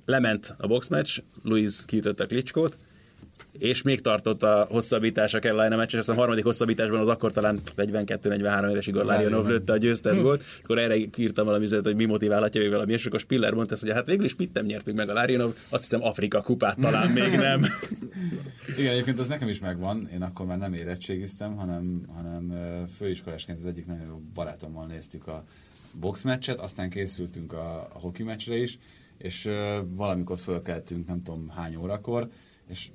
lement 0.05 0.55
a 0.59 0.67
boxmatch, 0.67 1.23
Luis 1.43 1.85
kiütötte 1.87 2.25
a 2.25 2.27
Klitschkót, 2.27 2.77
és 3.59 3.83
még 3.83 4.01
tartott 4.01 4.43
a 4.43 4.67
hosszabbítás 4.71 5.35
a 5.35 5.39
Carolina 5.39 5.77
meccs, 5.77 5.93
és 5.93 5.99
aztán 5.99 6.17
a 6.17 6.19
harmadik 6.19 6.45
hosszabbításban 6.45 7.01
az 7.01 7.09
akkor 7.09 7.33
talán 7.33 7.61
42-43 7.77 8.71
éves 8.71 8.87
Igor 8.87 9.05
Larionov 9.05 9.47
lőtte 9.47 9.73
a 9.73 9.77
győztes 9.77 10.19
volt, 10.19 10.41
és 10.41 10.63
akkor 10.63 10.79
erre 10.79 10.97
írtam 11.17 11.45
valami 11.45 11.65
üzenetet, 11.65 11.93
hogy 11.93 12.01
mi 12.01 12.11
motiválhatja 12.11 12.61
még 12.61 12.71
valami, 12.71 12.93
és 12.93 13.07
akkor 13.07 13.21
Spiller 13.21 13.53
mondta 13.53 13.77
hogy 13.81 13.93
hát 13.93 14.07
végül 14.07 14.25
is 14.25 14.37
mit 14.37 14.53
nem 14.53 14.65
nyert 14.65 14.85
még 14.85 14.95
meg 14.95 15.09
a 15.09 15.13
Larionov, 15.13 15.55
azt 15.69 15.83
hiszem 15.83 16.03
Afrika 16.03 16.41
kupát 16.41 16.81
talán 16.81 17.11
még 17.11 17.33
nem. 17.37 17.67
Igen, 18.79 18.93
egyébként 18.93 19.19
az 19.19 19.27
nekem 19.27 19.49
is 19.49 19.61
megvan. 19.61 20.07
Én 20.13 20.23
akkor 20.23 20.47
már 20.47 20.59
nem 20.59 20.73
érettségiztem, 20.73 21.57
hanem, 21.57 22.05
hanem 22.15 22.53
főiskolásként 22.97 23.59
az 23.59 23.65
egyik 23.65 23.87
nagyon 23.87 24.07
jó 24.07 24.23
barátommal 24.35 24.87
néztük 24.87 25.27
a 25.27 25.45
boxmeccset, 26.01 26.59
aztán 26.59 26.91
készültünk 26.91 27.53
a, 27.53 27.89
a 27.95 27.99
hoki 27.99 28.23
meccsre 28.23 28.57
is, 28.57 28.79
és 29.19 29.49
valamikor 29.89 30.39
fölkeltünk, 30.39 31.07
nem 31.07 31.23
tudom 31.23 31.49
hány 31.49 31.77
órakor, 31.77 32.29
és 32.69 32.89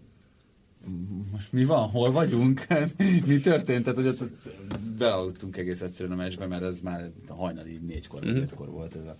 most 1.32 1.52
mi 1.52 1.66
van, 1.66 1.90
hol 1.90 2.12
vagyunk? 2.12 2.68
mi 3.26 3.40
történt? 3.40 3.84
Tehát, 3.84 4.00
hogy 4.00 4.08
ott, 4.08 4.22
ott 4.22 4.80
bealudtunk 4.98 5.58
egész 5.58 5.82
egyszerűen 5.82 6.20
a 6.20 6.22
meccsbe, 6.22 6.48
mert 6.48 6.62
ez 6.62 6.80
már 6.80 7.12
hajnali 7.28 7.78
négykor, 7.88 8.24
vagy 8.24 8.38
ötkor 8.38 8.70
volt 8.70 8.96
ez 8.96 9.06
a, 9.06 9.18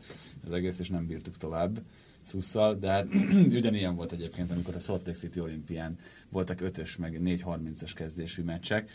az 0.48 0.54
egész, 0.54 0.80
és 0.80 0.90
nem 0.90 1.08
bírtuk 1.08 1.38
tovább 1.38 1.82
szusszal, 2.22 2.76
de 2.76 2.88
hát 2.88 3.08
ugyanilyen 3.60 3.96
volt 3.96 4.12
egyébként, 4.12 4.52
amikor 4.52 4.76
a 4.76 4.80
Salt 4.80 5.06
Lake 5.06 5.18
City 5.18 5.40
olimpián 5.40 5.98
voltak 6.32 6.62
ötös, 6.62 6.98
meg 6.98 7.20
4.30-as 7.24 7.92
kezdésű 7.96 8.44
meccsek, 8.44 8.90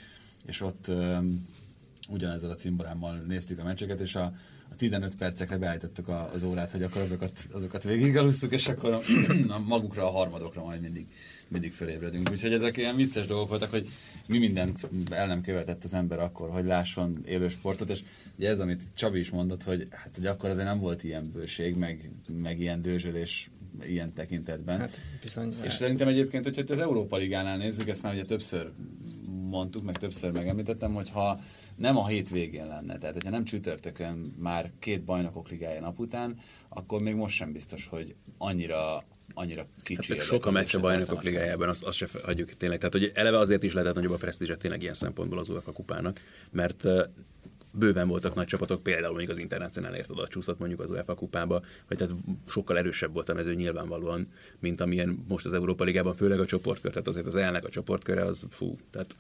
és 0.47 0.61
ott 0.61 0.89
öm, 0.89 1.47
ugyanezzel 2.09 2.51
a 2.51 2.55
cimborámmal 2.55 3.17
néztük 3.17 3.59
a 3.59 3.65
meccseket, 3.65 4.01
és 4.01 4.17
a, 4.17 4.33
a 4.71 4.77
15 4.77 5.17
percekre 5.17 5.57
beállítottuk 5.57 6.09
a, 6.09 6.31
az 6.33 6.43
órát, 6.43 6.71
hogy 6.71 6.83
akkor 6.83 7.03
azokat, 7.03 7.49
azokat 7.53 7.83
végigalusszuk, 7.83 8.53
és 8.53 8.69
akkor 8.69 8.93
a, 8.93 9.01
a 9.55 9.59
magukra, 9.59 10.07
a 10.07 10.11
harmadokra 10.11 10.65
majd 10.65 10.81
mindig, 10.81 11.07
mindig 11.49 11.73
fölébredünk. 11.73 12.31
Úgyhogy 12.31 12.53
ezek 12.53 12.77
ilyen 12.77 12.97
vicces 12.97 13.27
dolgok 13.27 13.49
voltak, 13.49 13.71
hogy 13.71 13.89
mi 14.27 14.39
mindent 14.39 14.89
el 15.11 15.27
nem 15.27 15.41
követett 15.41 15.85
az 15.85 15.95
ember 15.95 16.19
akkor, 16.19 16.51
hogy 16.51 16.65
lásson 16.65 17.21
élő 17.27 17.49
sportot, 17.49 17.91
és 17.91 18.01
ugye 18.39 18.49
ez, 18.49 18.61
amit 18.61 18.83
Csabi 18.95 19.19
is 19.19 19.31
mondott, 19.31 19.63
hogy, 19.63 19.87
hát, 19.91 20.11
hogy 20.15 20.27
akkor 20.27 20.51
azért 20.51 20.67
nem 20.67 20.79
volt 20.79 21.05
ilyen 21.05 21.31
bőség, 21.33 21.75
meg, 21.75 22.11
meg 22.43 22.61
ilyen 22.61 22.83
dőzsölés 22.83 23.51
ilyen 23.83 24.13
tekintetben. 24.13 24.79
hát 24.79 25.01
bizony. 25.23 25.55
És 25.63 25.73
szerintem 25.73 26.09
egyébként, 26.09 26.45
hogyha 26.45 26.63
az 26.69 26.79
Európa 26.79 27.17
Ligánál 27.17 27.57
nézzük, 27.57 27.89
ezt 27.89 28.03
már 28.03 28.13
ugye 28.13 28.25
többször 28.25 28.71
mondtuk, 29.55 29.85
meg 29.85 29.99
többször 29.99 30.33
megemlítettem, 30.33 30.95
hogy 30.95 31.11
ha 31.11 31.41
nem 31.77 31.97
a 31.97 32.07
hétvégén 32.07 32.67
lenne, 32.67 32.99
tehát 32.99 33.15
hogyha 33.15 33.31
nem 33.31 33.45
csütörtökön 33.45 34.35
már 34.39 34.71
két 34.79 35.05
bajnokok 35.05 35.49
ligája 35.49 35.81
nap 35.81 35.99
után, 35.99 36.39
akkor 36.69 37.01
még 37.01 37.15
most 37.15 37.37
sem 37.37 37.53
biztos, 37.53 37.87
hogy 37.87 38.15
annyira 38.39 39.05
annyira 39.35 39.67
kicsi. 39.83 40.17
Hát 40.17 40.27
sok 40.27 40.47
a 40.47 40.51
meccs 40.51 40.75
a 40.75 40.81
bajnokok 40.81 41.23
ligájában, 41.23 41.69
azt, 41.69 41.83
azt 41.83 41.97
se 41.97 42.09
hagyjuk 42.23 42.57
tényleg. 42.57 42.79
Tehát, 42.79 42.93
hogy 42.93 43.13
eleve 43.15 43.39
azért 43.39 43.63
is 43.63 43.73
lehetett 43.73 43.95
nagyobb 43.95 44.13
a 44.13 44.17
presztízse 44.17 44.57
tényleg 44.57 44.83
ilyen 44.83 44.95
szempontból 44.95 45.39
az 45.39 45.49
UEFA 45.49 45.73
kupának, 45.73 46.21
mert 46.51 46.87
bőven 47.75 48.09
voltak 48.09 48.35
nagy 48.35 48.47
csapatok, 48.47 48.83
például 48.83 49.09
mondjuk 49.09 49.31
az 49.31 49.39
Internacionál 49.39 49.95
ért 49.95 50.11
oda 50.11 50.29
csúszott 50.29 50.59
mondjuk 50.59 50.81
az 50.81 50.91
UEFA 50.91 51.15
kupába, 51.15 51.63
vagy 51.89 51.99
tehát 51.99 52.15
sokkal 52.49 52.79
erősebb 52.79 53.13
volt 53.13 53.29
a 53.29 53.35
mező 53.35 53.55
nyilvánvalóan, 53.55 54.29
mint 54.59 54.81
amilyen 54.81 55.25
most 55.29 55.47
az 55.47 55.55
Európa 55.55 55.85
Ligában, 55.85 56.17
főleg 56.17 56.41
a 56.41 56.47
csoportkör, 56.47 56.91
tehát 56.91 57.09
azért 57.09 57.27
az 57.27 57.35
elnek 57.35 57.65
a 57.65 57.69
csoportköre 57.69 58.25
az 58.25 58.47
fú, 58.51 58.79
tehát 58.91 59.17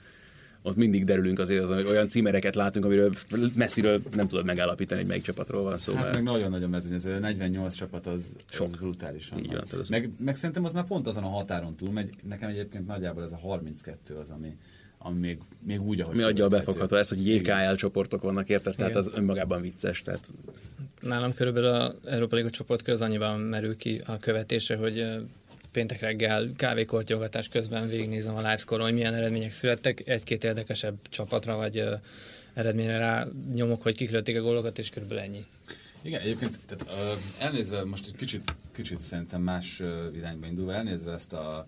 ott 0.66 0.76
mindig 0.76 1.04
derülünk 1.04 1.38
azért, 1.38 1.62
azon, 1.62 1.74
hogy 1.76 1.86
olyan 1.86 2.08
címereket 2.08 2.54
látunk, 2.54 2.84
amiről 2.84 3.12
messziről 3.54 4.02
nem 4.14 4.28
tudod 4.28 4.44
megállapítani, 4.44 5.00
hogy 5.00 5.08
melyik 5.08 5.22
csapatról 5.24 5.62
van 5.62 5.78
szó. 5.78 5.92
Hát 5.94 6.02
mert- 6.02 6.14
meg 6.14 6.24
nagyon 6.24 6.50
nagy 6.50 6.62
a 6.62 6.68
mezőny, 6.68 6.94
ez 6.94 7.04
a 7.04 7.18
48 7.18 7.74
csapat 7.74 8.06
az, 8.06 8.36
az 8.58 8.76
brutálisan 8.76 9.38
Így 9.38 9.46
van, 9.46 9.64
az- 9.80 9.88
meg, 9.88 10.10
meg 10.18 10.36
szerintem 10.36 10.64
az 10.64 10.72
már 10.72 10.84
pont 10.84 11.06
azon 11.06 11.22
a 11.22 11.28
határon 11.28 11.76
túl 11.76 11.92
megy, 11.92 12.10
nekem 12.28 12.48
egyébként 12.48 12.86
nagyjából 12.86 13.22
ez 13.22 13.32
a 13.32 13.36
32 13.36 14.14
az, 14.14 14.30
ami, 14.30 14.56
ami 14.98 15.18
még, 15.18 15.38
még 15.66 15.80
úgy, 15.82 16.00
ahogy 16.00 16.16
mi 16.16 16.22
adja 16.22 16.44
a 16.44 16.48
befogható 16.48 16.96
ezt, 16.96 17.08
hogy 17.08 17.26
Igen. 17.28 17.60
JKL 17.68 17.74
csoportok 17.74 18.22
vannak, 18.22 18.48
érted? 18.48 18.74
Tehát 18.76 18.96
az 18.96 19.10
önmagában 19.14 19.60
vicces. 19.60 20.02
Tehát 20.02 20.30
Nálam 21.00 21.34
körülbelül 21.34 21.68
az 21.68 21.94
Európa 22.04 22.36
Liga 22.36 22.50
csoportkör 22.50 22.94
az 22.94 23.00
annyiban 23.00 23.40
merül 23.40 23.76
ki 23.76 24.02
a 24.06 24.18
követése, 24.18 24.76
hogy 24.76 25.06
péntek 25.74 26.00
reggel 26.00 26.52
kávékortyogatás 26.56 27.48
közben 27.48 27.88
végignézem 27.88 28.34
a 28.34 28.38
livescore 28.38 28.82
hogy 28.82 28.94
milyen 28.94 29.14
eredmények 29.14 29.52
születtek, 29.52 30.06
egy-két 30.08 30.44
érdekesebb 30.44 30.96
csapatra 31.08 31.56
vagy 31.56 31.78
ö, 31.78 31.94
eredményre 32.54 32.98
rá 32.98 33.26
nyomok, 33.54 33.82
hogy 33.82 33.96
kik 33.96 34.10
lőtték 34.10 34.36
a 34.36 34.40
gólokat, 34.40 34.78
és 34.78 34.90
körülbelül 34.90 35.24
ennyi. 35.24 35.44
Igen, 36.02 36.20
egyébként 36.20 36.58
tehát, 36.66 36.82
uh, 36.82 37.44
elnézve 37.44 37.84
most 37.84 38.06
egy 38.06 38.16
kicsit, 38.16 38.54
kicsit 38.72 39.00
szerintem 39.00 39.42
más 39.42 39.80
uh, 39.80 39.88
irányba 40.16 40.46
indulva, 40.46 40.74
elnézve 40.74 41.12
ezt 41.12 41.32
a 41.32 41.66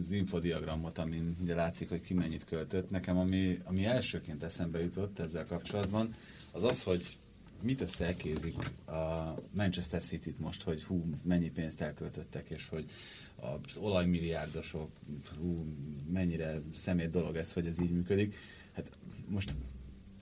az 0.00 0.10
infodiagramot, 0.10 0.98
amin 0.98 1.36
ugye 1.40 1.54
látszik, 1.54 1.88
hogy 1.88 2.00
ki 2.00 2.14
mennyit 2.14 2.44
költött. 2.44 2.90
Nekem 2.90 3.18
ami, 3.18 3.58
ami 3.64 3.84
elsőként 3.84 4.42
eszembe 4.42 4.80
jutott 4.80 5.18
ezzel 5.18 5.46
kapcsolatban, 5.46 6.08
az 6.52 6.64
az, 6.64 6.82
hogy 6.82 7.16
mit 7.60 7.80
összeekézik 7.80 8.56
a 8.86 9.34
Manchester 9.52 10.02
City-t 10.02 10.38
most, 10.38 10.62
hogy 10.62 10.82
hú, 10.82 11.04
mennyi 11.22 11.50
pénzt 11.50 11.80
elköltöttek, 11.80 12.50
és 12.50 12.68
hogy 12.68 12.90
az 13.36 13.76
olajmilliárdosok, 13.76 14.90
hú, 15.40 15.64
mennyire 16.12 16.60
szemét 16.72 17.10
dolog 17.10 17.36
ez, 17.36 17.52
hogy 17.52 17.66
ez 17.66 17.80
így 17.80 17.90
működik. 17.90 18.34
Hát 18.72 18.90
most 19.28 19.56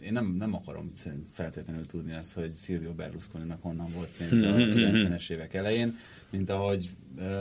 én 0.04 0.12
nem, 0.12 0.34
nem 0.38 0.54
akarom 0.54 0.92
feltétlenül 1.28 1.86
tudni 1.86 2.14
azt, 2.14 2.32
hogy 2.32 2.50
Silvio 2.54 2.92
Berlusconi-nak 2.92 3.62
honnan 3.62 3.86
volt 3.94 4.08
pénze 4.18 4.48
a 4.48 4.54
90-es 4.54 5.30
évek 5.30 5.54
elején, 5.54 5.94
mint 6.30 6.50
ahogy 6.50 6.90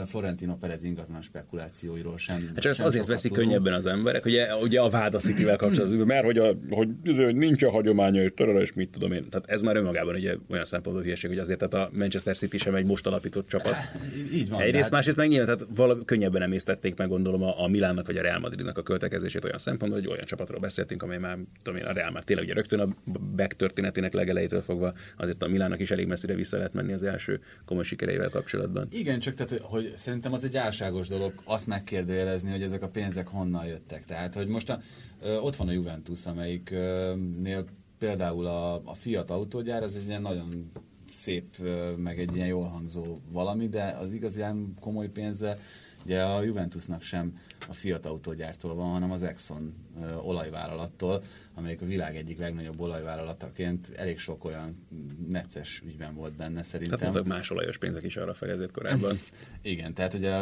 Florentino 0.06 0.56
Perez 0.56 0.84
ingatlan 0.84 1.22
spekulációiról 1.22 2.18
sem. 2.18 2.50
Hát 2.54 2.62
csak 2.62 2.74
sem 2.74 2.86
azért 2.86 3.06
veszik 3.06 3.32
könnyebben 3.32 3.72
az 3.72 3.86
emberek, 3.86 4.24
ugye, 4.24 4.56
ugye 4.56 4.80
a 4.80 4.88
vád 4.88 5.14
a 5.14 5.20
szikivel 5.20 5.56
kapcsolatban, 5.56 6.06
mert 6.06 6.24
hogy, 6.24 6.38
a, 6.38 6.58
hogy 6.70 6.88
izé, 7.04 7.32
nincs 7.32 7.62
a 7.62 7.70
hagyománya, 7.70 8.22
és 8.22 8.30
töröl, 8.36 8.60
és 8.60 8.72
mit 8.72 8.90
tudom 8.90 9.12
én. 9.12 9.28
Tehát 9.28 9.48
ez 9.48 9.62
már 9.62 9.76
önmagában 9.76 10.14
ugye 10.14 10.36
olyan 10.48 10.64
szempontból 10.64 11.04
hülyeség, 11.04 11.30
hogy 11.30 11.38
azért 11.38 11.58
tehát 11.58 11.88
a 11.88 11.96
Manchester 11.96 12.36
City 12.36 12.58
sem 12.58 12.74
egy 12.74 12.86
most 12.86 13.06
alapított 13.06 13.48
csapat. 13.48 13.74
Így 14.32 14.48
van. 14.48 14.60
Egyrészt, 14.60 14.82
hát- 14.82 14.90
másrészt 14.90 15.16
meg 15.16 15.28
nyilván, 15.28 15.56
tehát 15.56 15.66
valami 15.74 16.04
könnyebben 16.04 16.42
emésztették 16.42 16.96
meg 16.96 17.08
gondolom 17.08 17.42
a, 17.42 17.62
a 17.62 17.68
Milánnak 17.68 18.06
vagy 18.06 18.16
a 18.16 18.22
Real 18.22 18.38
Madridnak 18.38 18.78
a 18.78 18.82
költekezését 18.82 19.44
olyan 19.44 19.58
szempontból, 19.58 20.00
hogy 20.00 20.10
olyan 20.10 20.24
csapatról 20.24 20.60
beszéltünk, 20.60 21.02
amely 21.02 21.18
már, 21.18 21.38
tudom 21.62 21.80
én, 21.80 21.86
a 21.86 21.92
Real 21.92 22.10
már 22.10 22.22
tényleg 22.22 22.44
ugye 22.44 22.53
rögtön 22.54 22.80
a 22.80 22.86
back 23.36 23.52
történetének 23.56 24.12
legelejétől 24.12 24.62
fogva, 24.62 24.94
azért 25.16 25.42
a 25.42 25.48
Milánnak 25.48 25.80
is 25.80 25.90
elég 25.90 26.06
messzire 26.06 26.34
vissza 26.34 26.56
lehet 26.56 26.72
menni 26.72 26.92
az 26.92 27.02
első 27.02 27.40
komoly 27.64 27.84
sikereivel 27.84 28.28
kapcsolatban. 28.28 28.86
Igen, 28.90 29.18
csak 29.18 29.34
tehát, 29.34 29.62
hogy 29.62 29.92
szerintem 29.96 30.32
az 30.32 30.44
egy 30.44 30.56
álságos 30.56 31.08
dolog 31.08 31.32
azt 31.44 31.66
megkérdőjelezni, 31.66 32.50
hogy 32.50 32.62
ezek 32.62 32.82
a 32.82 32.88
pénzek 32.88 33.28
honnan 33.28 33.66
jöttek. 33.66 34.04
Tehát, 34.04 34.34
hogy 34.34 34.46
most 34.46 34.70
a, 34.70 34.78
ott 35.40 35.56
van 35.56 35.68
a 35.68 35.72
Juventus, 35.72 36.26
amelyiknél 36.26 37.64
például 37.98 38.46
a, 38.46 38.74
a 38.74 38.94
Fiat 38.94 39.30
autógyár, 39.30 39.82
ez 39.82 39.94
egy 39.94 40.06
ilyen 40.06 40.22
nagyon 40.22 40.70
szép, 41.12 41.56
meg 41.96 42.18
egy 42.18 42.36
ilyen 42.36 42.48
jól 42.48 42.68
hangzó 42.68 43.18
valami, 43.32 43.68
de 43.68 43.96
az 44.00 44.12
igazán 44.12 44.74
komoly 44.80 45.08
pénze 45.08 45.58
ugye 46.04 46.22
a 46.22 46.42
Juventusnak 46.42 47.02
sem 47.02 47.36
a 47.68 47.72
Fiat 47.72 48.06
autógyártól 48.06 48.74
van, 48.74 48.90
hanem 48.90 49.10
az 49.10 49.22
Exxon 49.22 49.74
olajvállalattól, 50.22 51.22
amelyik 51.54 51.80
a 51.80 51.86
világ 51.86 52.16
egyik 52.16 52.38
legnagyobb 52.38 52.80
olajvállalataként 52.80 53.92
elég 53.96 54.18
sok 54.18 54.44
olyan 54.44 54.86
necces 55.28 55.82
ügyben 55.86 56.14
volt 56.14 56.36
benne 56.36 56.62
szerintem. 56.62 56.98
Tehát 56.98 57.14
voltak 57.14 57.32
más 57.32 57.50
olajos 57.50 57.78
pénzek 57.78 58.04
is 58.04 58.16
arra 58.16 58.34
felé 58.34 58.66
korábban. 58.72 59.16
Igen, 59.62 59.94
tehát 59.94 60.14
ugye 60.14 60.36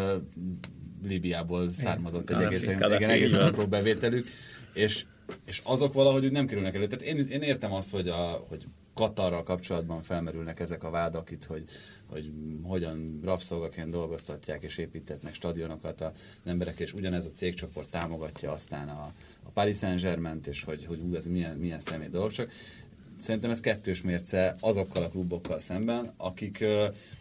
Líbiából 1.05 1.71
származott 1.71 2.31
egy 2.31 2.37
Kadhafi, 2.37 3.17
igen, 3.17 3.31
van. 3.31 3.41
apró 3.41 3.67
bevételük, 3.67 4.27
és, 4.73 5.05
és 5.45 5.61
azok 5.65 5.93
valahogy 5.93 6.25
úgy 6.25 6.33
nem 6.33 6.47
kerülnek 6.47 6.75
elő. 6.75 6.87
Tehát 6.87 7.05
én, 7.05 7.27
én 7.27 7.43
értem 7.43 7.73
azt, 7.73 7.91
hogy, 7.91 8.09
a, 8.09 8.45
hogy 8.49 8.65
Katarral 8.95 9.43
kapcsolatban 9.43 10.03
felmerülnek 10.03 10.61
ezek 10.61 10.85
a 10.85 10.91
vádak 10.91 11.31
itt, 11.31 11.45
hogy, 11.45 11.65
hogy 12.07 12.33
hogyan 12.63 13.21
rabszolgaként 13.25 13.91
dolgoztatják 13.91 14.63
és 14.63 14.79
építetnek 14.79 15.35
stadionokat 15.35 16.01
az 16.01 16.11
emberek, 16.45 16.79
és 16.79 16.93
ugyanez 16.93 17.27
a 17.27 17.31
cégcsoport 17.31 17.91
támogatja 17.91 18.53
aztán 18.53 18.89
a, 18.89 19.13
a 19.43 19.49
Paris 19.53 19.77
Saint-Germain-t, 19.77 20.47
és 20.47 20.65
hogy, 20.65 20.85
hogy 20.85 20.99
hú, 21.01 21.15
ez 21.15 21.27
milyen, 21.27 21.57
milyen 21.57 21.81
személy 21.81 22.09
dolog. 22.09 22.31
Csak 22.31 22.51
szerintem 23.19 23.51
ez 23.51 23.61
kettős 23.61 24.03
mérce 24.03 24.57
azokkal 24.61 25.03
a 25.03 25.09
klubokkal 25.09 25.59
szemben, 25.59 26.13
akik, 26.17 26.65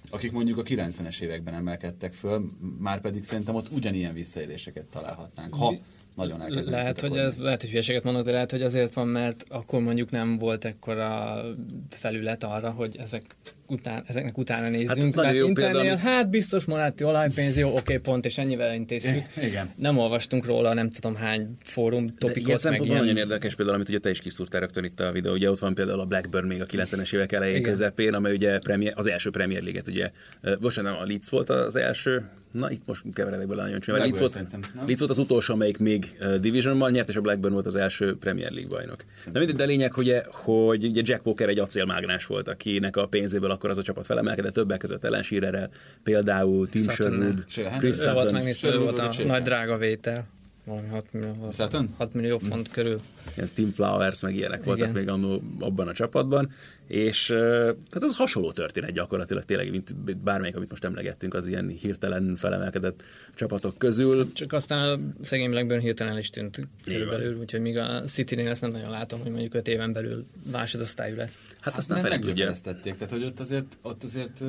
akik 0.09 0.31
mondjuk 0.31 0.57
a 0.57 0.63
90-es 0.63 1.21
években 1.21 1.53
emelkedtek 1.53 2.13
föl, 2.13 2.51
már 2.79 3.01
pedig 3.01 3.23
szerintem 3.23 3.55
ott 3.55 3.71
ugyanilyen 3.71 4.13
visszaéléseket 4.13 4.85
találhatnánk, 4.85 5.55
ha 5.55 5.75
nagyon 6.21 6.41
elkezdenek 6.41 6.79
Lehet, 6.79 6.99
hogy 6.99 7.17
ez, 7.17 7.37
lehet, 7.37 7.61
hogy 7.61 7.69
hülyeséget 7.69 8.03
mondok, 8.03 8.25
de 8.25 8.31
lehet, 8.31 8.51
hogy 8.51 8.61
azért 8.61 8.93
van, 8.93 9.07
mert 9.07 9.45
akkor 9.49 9.81
mondjuk 9.81 10.11
nem 10.11 10.37
volt 10.37 10.65
ekkora 10.65 11.41
felület 11.89 12.43
arra, 12.43 12.69
hogy 12.69 12.97
ezek 12.99 13.35
után, 13.71 14.03
ezeknek 14.07 14.37
utána 14.37 14.69
nézzünk. 14.69 15.15
nagyon 15.15 15.25
Hát 15.25 15.35
jó 15.35 15.47
Internél, 15.47 15.73
példa, 15.73 15.91
amit- 15.91 16.03
hát 16.03 16.29
biztos 16.29 16.65
Moráti 16.65 17.03
olajpénz, 17.03 17.57
jó, 17.57 17.75
oké, 17.75 17.97
pont, 17.97 18.25
és 18.25 18.37
ennyivel 18.37 18.73
intéztük. 18.73 19.23
Igen. 19.47 19.69
Nem 19.75 19.97
olvastunk 19.97 20.45
róla, 20.45 20.73
nem 20.73 20.89
tudom 20.89 21.15
hány 21.15 21.57
fórum 21.63 22.03
ilyen 22.03 22.15
topikot, 22.17 22.47
meg 22.47 22.57
szempontból 22.57 22.95
ilyen... 22.95 23.07
nagyon 23.07 23.17
érdekes 23.17 23.55
például, 23.55 23.77
amit 23.77 23.89
ugye 23.89 23.99
te 23.99 24.09
is 24.09 24.19
kiszúrtál 24.19 24.61
rögtön 24.61 24.83
itt 24.83 24.99
a 24.99 25.11
videó, 25.11 25.31
ugye 25.33 25.49
ott 25.49 25.59
van 25.59 25.73
például 25.73 25.99
a 25.99 26.05
Blackburn 26.05 26.47
még 26.47 26.61
a 26.61 26.65
90-es 26.65 27.13
évek 27.13 27.31
elején 27.31 27.55
Igen. 27.55 27.71
közepén, 27.71 28.13
amely 28.13 28.33
ugye 28.33 28.59
premier, 28.59 28.93
az 28.95 29.07
első 29.07 29.29
Premier 29.29 29.61
League-et 29.61 29.87
ugye, 29.87 30.11
bocsánat, 30.59 30.91
nem, 30.91 31.01
a 31.01 31.05
Leeds 31.05 31.29
volt 31.29 31.49
az 31.49 31.75
első, 31.75 32.29
na 32.51 32.72
itt 32.72 32.81
most 32.86 33.03
keveredek 33.13 33.48
bele 33.48 33.62
nagyon 33.63 33.79
csúnyán, 33.79 34.01
Leeds 34.01 34.20
volt? 34.20 34.48
Leeds 34.86 35.00
volt 35.00 35.12
az 35.12 35.17
utolsó, 35.17 35.53
amelyik 35.53 35.77
még 35.77 36.15
ö, 36.20 36.39
Divisionban 36.39 36.91
nyert, 36.91 37.10
és 37.10 37.15
a 37.15 37.22
Blackburn 37.22 37.53
volt 37.53 37.65
az 37.65 37.75
első 37.75 38.17
Premier 38.17 38.51
League 38.51 38.70
bajnok. 38.70 39.03
De 39.31 39.39
mindegy, 39.39 39.55
de 39.55 39.63
a 39.63 39.65
lényeg, 39.65 39.91
hogy, 39.91 40.22
hogy 40.31 40.86
ugye 40.86 41.01
Jack 41.05 41.25
Walker 41.25 41.50
egy 41.50 41.60
acélmágnás 41.60 42.25
volt, 42.25 42.48
akinek 42.48 42.98
a 42.98 43.05
pénzéből 43.05 43.51
akkor 43.51 43.70
az 43.70 43.77
a 43.77 43.84
csapat 43.84 44.05
felemelkedett, 44.05 44.53
többek 44.53 44.79
között 44.79 45.03
Ellen 45.03 45.24
Shearerrel, 45.24 45.70
például 46.03 46.70
Tim. 46.70 46.89
Sherwood. 46.89 47.46
Chris 47.79 47.98
Sutton, 47.98 48.53
Sherwood 48.53 48.84
volt 48.84 49.17
a 49.20 49.24
nagy 49.24 49.41
drága 49.41 49.77
vétel. 49.77 50.27
Valami 50.65 50.88
6 50.88 51.05
millió, 51.12 51.51
Sutton? 51.51 51.93
6 51.98 52.13
millió 52.13 52.38
font 52.38 52.72
körül. 52.72 53.01
ilyen 53.36 53.50
Tim 53.53 53.72
Flowers, 53.72 54.22
meg 54.22 54.36
ilyenek 54.36 54.63
voltak 54.63 54.93
még 54.93 55.10
annó 55.10 55.41
abban 55.60 55.88
a 55.88 55.93
csapatban, 55.93 56.51
és 56.91 57.25
tehát 57.25 58.03
az 58.03 58.15
hasonló 58.15 58.51
történet 58.51 58.91
gyakorlatilag 58.91 59.45
tényleg, 59.45 59.71
mint 59.71 60.17
bármelyik, 60.17 60.55
amit 60.55 60.69
most 60.69 60.83
emlegettünk, 60.83 61.33
az 61.33 61.48
ilyen 61.48 61.67
hirtelen 61.67 62.36
felemelkedett 62.36 63.03
csapatok 63.36 63.77
közül. 63.77 64.33
Csak 64.33 64.53
aztán 64.53 64.89
a 64.89 65.24
szegény 65.24 65.50
Blackburn 65.50 65.81
hirtelen 65.81 66.13
el 66.13 66.19
is 66.19 66.29
tűnt 66.29 66.67
körülbelül, 66.83 67.39
úgyhogy 67.39 67.62
míg 67.62 67.77
a 67.77 68.01
City-nél 68.04 68.49
ezt 68.49 68.62
nem 68.62 68.71
nagyon 68.71 68.89
látom, 68.89 69.21
hogy 69.21 69.32
mondjuk 69.32 69.54
5 69.54 69.67
éven 69.67 69.93
belül 69.93 70.25
másodosztályú 70.51 71.15
lesz. 71.15 71.47
Hát 71.60 71.77
aztán 71.77 72.01
nem 72.01 72.10
meggyökeresztették, 72.10 72.93
tehát 72.93 73.13
hogy 73.13 73.23
ott 73.23 73.39
azért, 73.39 73.77
ott 73.82 74.04
azért 74.04 74.43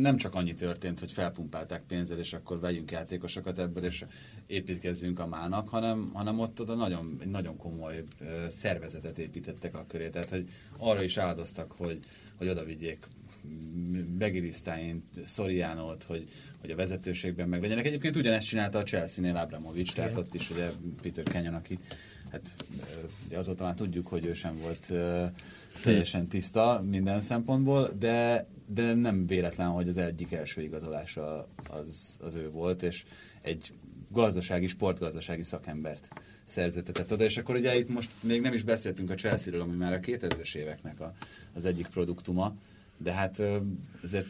nem 0.00 0.16
csak 0.16 0.34
annyi 0.34 0.54
történt, 0.54 1.00
hogy 1.00 1.12
felpumpálták 1.12 1.82
pénzzel, 1.88 2.18
és 2.18 2.32
akkor 2.32 2.60
vegyünk 2.60 2.90
játékosokat 2.90 3.58
ebből, 3.58 3.84
és 3.84 4.04
építkezzünk 4.46 5.20
a 5.20 5.26
mának, 5.26 5.68
hanem, 5.68 6.10
hanem 6.14 6.38
ott 6.38 6.60
oda 6.60 6.74
nagyon, 6.74 7.20
nagyon 7.30 7.56
komoly 7.56 8.04
szervezetet 8.48 9.18
építettek 9.18 9.74
a 9.74 9.84
köré, 9.88 10.08
tehát 10.08 10.30
hogy 10.30 10.48
arra 10.78 11.02
is 11.02 11.16
áldoztak, 11.16 11.74
hogy, 11.76 11.98
hogy 12.36 12.48
oda 12.48 12.64
vigyék 12.64 12.98
Begirisztáint, 14.18 15.04
Szoriánót, 15.26 16.02
hogy, 16.02 16.24
hogy 16.60 16.70
a 16.70 16.76
vezetőségben 16.76 17.48
meg 17.48 17.60
legyenek. 17.60 17.86
Egyébként 17.86 18.16
ugyanezt 18.16 18.46
csinálta 18.46 18.78
a 18.78 18.82
Chelsea-nél 18.82 19.36
Abramovics, 19.36 19.94
tehát 19.94 20.16
ott 20.16 20.34
is 20.34 20.50
ugye 20.50 20.70
Peter 21.02 21.24
Kenyon, 21.24 21.54
aki 21.54 21.78
hát 22.30 22.54
ugye 23.26 23.38
azóta 23.38 23.64
már 23.64 23.74
tudjuk, 23.74 24.06
hogy 24.06 24.26
ő 24.26 24.32
sem 24.32 24.58
volt 24.58 24.92
teljesen 25.82 26.26
tiszta 26.26 26.84
minden 26.90 27.20
szempontból, 27.20 27.88
de, 27.98 28.46
de 28.66 28.94
nem 28.94 29.26
véletlen, 29.26 29.68
hogy 29.68 29.88
az 29.88 29.96
egyik 29.96 30.32
első 30.32 30.62
igazolása 30.62 31.48
az, 31.70 32.18
az 32.22 32.34
ő 32.34 32.50
volt, 32.50 32.82
és 32.82 33.04
egy 33.42 33.72
gazdasági, 34.16 34.66
sportgazdasági 34.66 35.42
szakembert 35.42 36.08
szerződtetett 36.44 37.12
oda, 37.12 37.24
és 37.24 37.36
akkor 37.36 37.54
ugye 37.54 37.78
itt 37.78 37.88
most 37.88 38.10
még 38.20 38.40
nem 38.40 38.52
is 38.52 38.62
beszéltünk 38.62 39.10
a 39.10 39.14
Chelsea-ről, 39.14 39.60
ami 39.60 39.76
már 39.76 39.92
a 39.92 40.00
2000-es 40.00 40.54
éveknek 40.54 41.00
a, 41.00 41.12
az 41.54 41.64
egyik 41.64 41.86
produktuma, 41.86 42.54
de 42.98 43.12
hát 43.12 43.40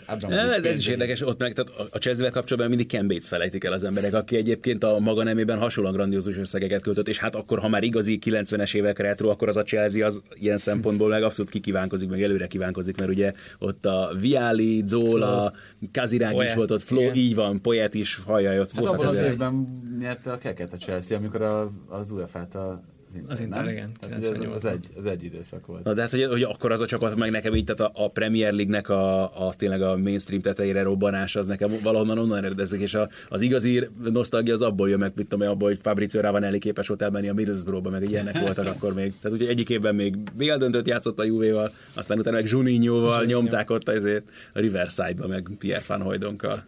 Abramovics 0.06 0.54
Ja, 0.54 0.60
de 0.60 0.68
ez 0.68 0.78
is 0.78 0.86
érdekes, 0.86 1.20
ott 1.26 1.38
meg 1.38 1.52
tehát 1.52 1.88
a- 1.90 1.98
Chelsea-vel 1.98 2.32
kapcsolatban 2.32 2.68
mindig 2.68 2.86
Ken 2.88 3.08
Bates 3.08 3.28
felejtik 3.28 3.64
el 3.64 3.72
az 3.72 3.84
emberek, 3.84 4.14
aki 4.14 4.36
egyébként 4.36 4.84
a 4.84 4.98
maga 4.98 5.22
nemében 5.22 5.58
hasonlóan 5.58 5.94
grandiózus 5.94 6.36
összegeket 6.36 6.82
költött, 6.82 7.08
és 7.08 7.18
hát 7.18 7.34
akkor, 7.34 7.58
ha 7.58 7.68
már 7.68 7.82
igazi 7.82 8.18
90-es 8.24 8.74
évek 8.74 8.98
retro, 8.98 9.28
akkor 9.28 9.48
az 9.48 9.56
a 9.56 9.62
Chelsea 9.62 10.06
az 10.06 10.22
ilyen 10.34 10.58
szempontból 10.58 11.08
meg 11.08 11.22
abszolút 11.22 11.50
kikívánkozik, 11.50 12.08
meg 12.08 12.22
előre 12.22 12.46
kívánkozik, 12.46 12.96
mert 12.96 13.10
ugye 13.10 13.32
ott 13.58 13.86
a 13.86 14.10
Viali, 14.20 14.82
Zola, 14.86 15.52
Kazirák 15.92 16.42
is 16.44 16.54
volt 16.54 16.70
ott, 16.70 16.82
Flo, 16.82 17.00
igen. 17.00 17.14
így 17.14 17.34
van, 17.34 17.60
Poyet 17.60 17.94
is, 17.94 18.16
hajjaj, 18.26 18.60
ott 18.60 18.70
Hát 18.72 18.80
voltak 18.80 18.98
abban 18.98 19.06
az 19.14 19.14
ezek. 19.20 19.32
évben 19.32 19.82
nyerte 20.00 20.32
a 20.32 20.38
keket 20.38 20.72
a 20.72 20.76
Chelsea, 20.76 21.16
amikor 21.18 21.42
a, 21.42 21.70
az 21.88 22.10
UEFA-t 22.10 22.54
a, 22.54 22.82
az 23.08 23.16
Inter, 23.16 23.32
Az 23.34 23.40
Inter, 23.40 23.64
nem? 23.64 23.72
igen, 23.72 23.90
Hát 24.00 24.18
ugye 24.18 24.28
az, 24.28 24.36
98-ban. 24.36 24.54
az, 24.54 24.64
egy, 24.64 24.86
az 24.96 25.06
egy 25.06 25.24
időszak 25.24 25.66
volt. 25.66 25.84
Na, 25.84 25.92
de 25.92 26.00
hát, 26.02 26.10
hogy, 26.10 26.24
hogy 26.24 26.42
akkor 26.42 26.72
az 26.72 26.80
a 26.80 26.86
csapat, 26.86 27.16
meg 27.16 27.30
nekem 27.30 27.54
így, 27.54 27.64
tehát 27.64 27.92
a, 27.96 28.04
a 28.04 28.10
Premier 28.10 28.52
League-nek 28.52 28.88
a, 28.88 29.22
a, 29.46 29.54
tényleg 29.54 29.82
a 29.82 29.96
mainstream 29.96 30.42
tetejére 30.42 30.82
robbanás, 30.82 31.36
az 31.36 31.46
nekem 31.46 31.70
valahonnan 31.82 32.18
onnan 32.18 32.36
eredezik, 32.36 32.80
és 32.80 32.94
a, 32.94 33.08
az 33.28 33.40
igazi 33.40 33.88
nosztalgia 34.12 34.54
az 34.54 34.62
abból 34.62 34.88
jön 34.88 34.98
meg, 34.98 35.12
mit 35.16 35.28
tudom 35.28 35.48
abból, 35.48 35.68
hogy 35.68 35.78
Fabrizio 35.82 36.20
Ravanelli 36.20 36.58
képes 36.58 36.88
volt 36.88 37.02
elmenni 37.02 37.28
a 37.28 37.34
Middlesbrough-ba, 37.34 37.90
meg 37.90 38.10
ilyenek 38.10 38.38
voltak 38.38 38.66
akkor 38.66 38.94
még. 38.94 39.12
Tehát 39.20 39.38
ugye 39.38 39.48
egyik 39.48 39.70
évben 39.70 39.94
még 39.94 40.16
BL 40.32 40.56
döntött 40.56 40.86
játszott 40.86 41.18
a 41.18 41.24
Juvéval, 41.24 41.72
aztán 41.94 42.18
utána 42.18 42.36
meg 42.36 42.48
Juninho-val 42.48 43.24
nyomták 43.24 43.70
ott 43.70 43.88
azért 43.88 44.28
a 44.52 44.58
Riverside-ba, 44.58 45.26
meg 45.26 45.50
Pierre 45.58 45.84
Van 45.86 46.02
Hooydonkkal. 46.02 46.64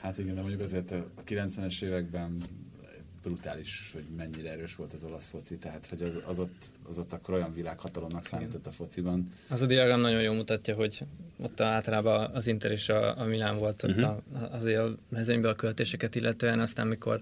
Hát 0.00 0.18
igen, 0.18 0.34
de 0.34 0.40
mondjuk 0.40 0.60
azért 0.62 0.90
a 0.90 1.22
90-es 1.28 1.82
években 1.82 2.36
brutális, 3.24 3.90
hogy 3.92 4.04
mennyire 4.16 4.50
erős 4.50 4.74
volt 4.76 4.92
az 4.92 5.04
olasz 5.04 5.28
foci, 5.28 5.56
tehát 5.56 5.86
hogy 5.86 6.02
az, 6.02 6.12
az, 6.26 6.38
ott, 6.38 6.64
az 6.88 6.98
ott 6.98 7.12
akkor 7.12 7.34
olyan 7.34 7.54
világhatalomnak 7.54 8.24
számított 8.24 8.66
a 8.66 8.70
fociban. 8.70 9.28
Az 9.50 9.62
a 9.62 9.66
diagram 9.66 10.00
nagyon 10.00 10.22
jól 10.22 10.34
mutatja, 10.34 10.74
hogy 10.74 10.98
ott 11.36 11.60
általában 11.60 12.30
az 12.34 12.46
Inter 12.46 12.70
és 12.70 12.88
a, 12.88 13.20
a 13.20 13.24
Milán 13.24 13.58
volt 13.58 13.82
ott 13.82 13.94
Mhm. 13.96 14.04
a, 14.04 14.22
azért 14.50 14.78
a 14.78 14.94
mezőnyben 15.08 15.50
a 15.50 15.54
költéseket 15.54 16.14
illetően, 16.14 16.60
aztán 16.60 16.86
mikor 16.86 17.20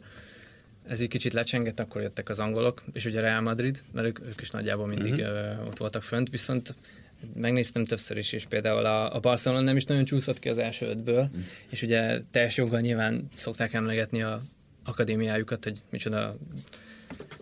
ez 0.89 1.01
egy 1.01 1.09
kicsit 1.09 1.33
lecsengett, 1.33 1.81
akkor 1.81 2.01
jöttek 2.03 2.29
az 2.29 2.39
angolok, 2.39 2.83
és 2.93 3.05
ugye 3.05 3.21
Real 3.21 3.41
Madrid, 3.41 3.83
mert 3.93 4.07
ők, 4.07 4.21
ők 4.27 4.41
is 4.41 4.51
nagyjából 4.51 4.87
mindig 4.87 5.13
uh-huh. 5.13 5.67
ott 5.67 5.79
voltak 5.79 6.03
fönt, 6.03 6.31
viszont 6.31 6.75
megnéztem 7.35 7.85
többször 7.85 8.17
is, 8.17 8.33
és 8.33 8.45
például 8.45 8.85
a, 8.87 9.15
a 9.15 9.21
Barcelona 9.21 9.61
nem 9.63 9.77
is 9.77 9.85
nagyon 9.85 10.05
csúszott 10.05 10.39
ki 10.39 10.49
az 10.49 10.59
első 10.59 10.87
ötből, 10.87 11.23
Mhm. 11.23 11.41
és 11.69 11.83
ugye 11.83 12.21
teljes 12.31 12.57
joggal 12.57 12.81
nyilván 12.81 13.29
szokták 13.35 13.73
emlegetni 13.73 14.23
a 14.23 14.43
akadémiájukat, 14.85 15.65
hogy 15.65 15.83
micsoda 15.91 16.37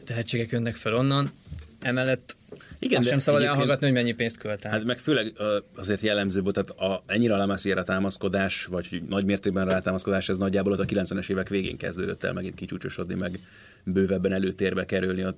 tehetségek 0.05 0.51
jönnek 0.51 0.75
fel 0.75 0.95
onnan. 0.95 1.33
Emellett 1.81 2.37
Igen, 2.79 2.99
Azt 2.99 3.09
sem 3.09 3.19
szabad 3.19 3.43
elhallgatni, 3.43 3.87
hogy 3.87 3.95
mennyi 3.95 4.13
pénzt 4.13 4.39
költ 4.39 4.65
el. 4.65 4.71
Hát 4.71 4.85
meg 4.85 4.99
főleg 4.99 5.33
azért 5.77 6.01
jellemző 6.01 6.41
volt, 6.41 6.55
tehát 6.55 6.71
a, 6.71 7.03
ennyire 7.07 7.35
a 7.35 7.37
Lamasiera 7.37 7.83
támaszkodás, 7.83 8.65
vagy 8.65 9.03
nagy 9.09 9.25
mértékben 9.25 9.67
rátámaszkodás, 9.67 10.29
ez 10.29 10.39
nagyjából 10.39 10.73
ott 10.73 10.81
a 10.81 10.85
90-es 10.85 11.31
évek 11.31 11.49
végén 11.49 11.77
kezdődött 11.77 12.25
el 12.25 12.33
megint 12.33 12.55
kicsúcsosodni, 12.55 13.15
meg 13.15 13.41
bővebben 13.85 14.33
előtérbe 14.33 14.87
kerülni. 14.87 15.23
A 15.23 15.35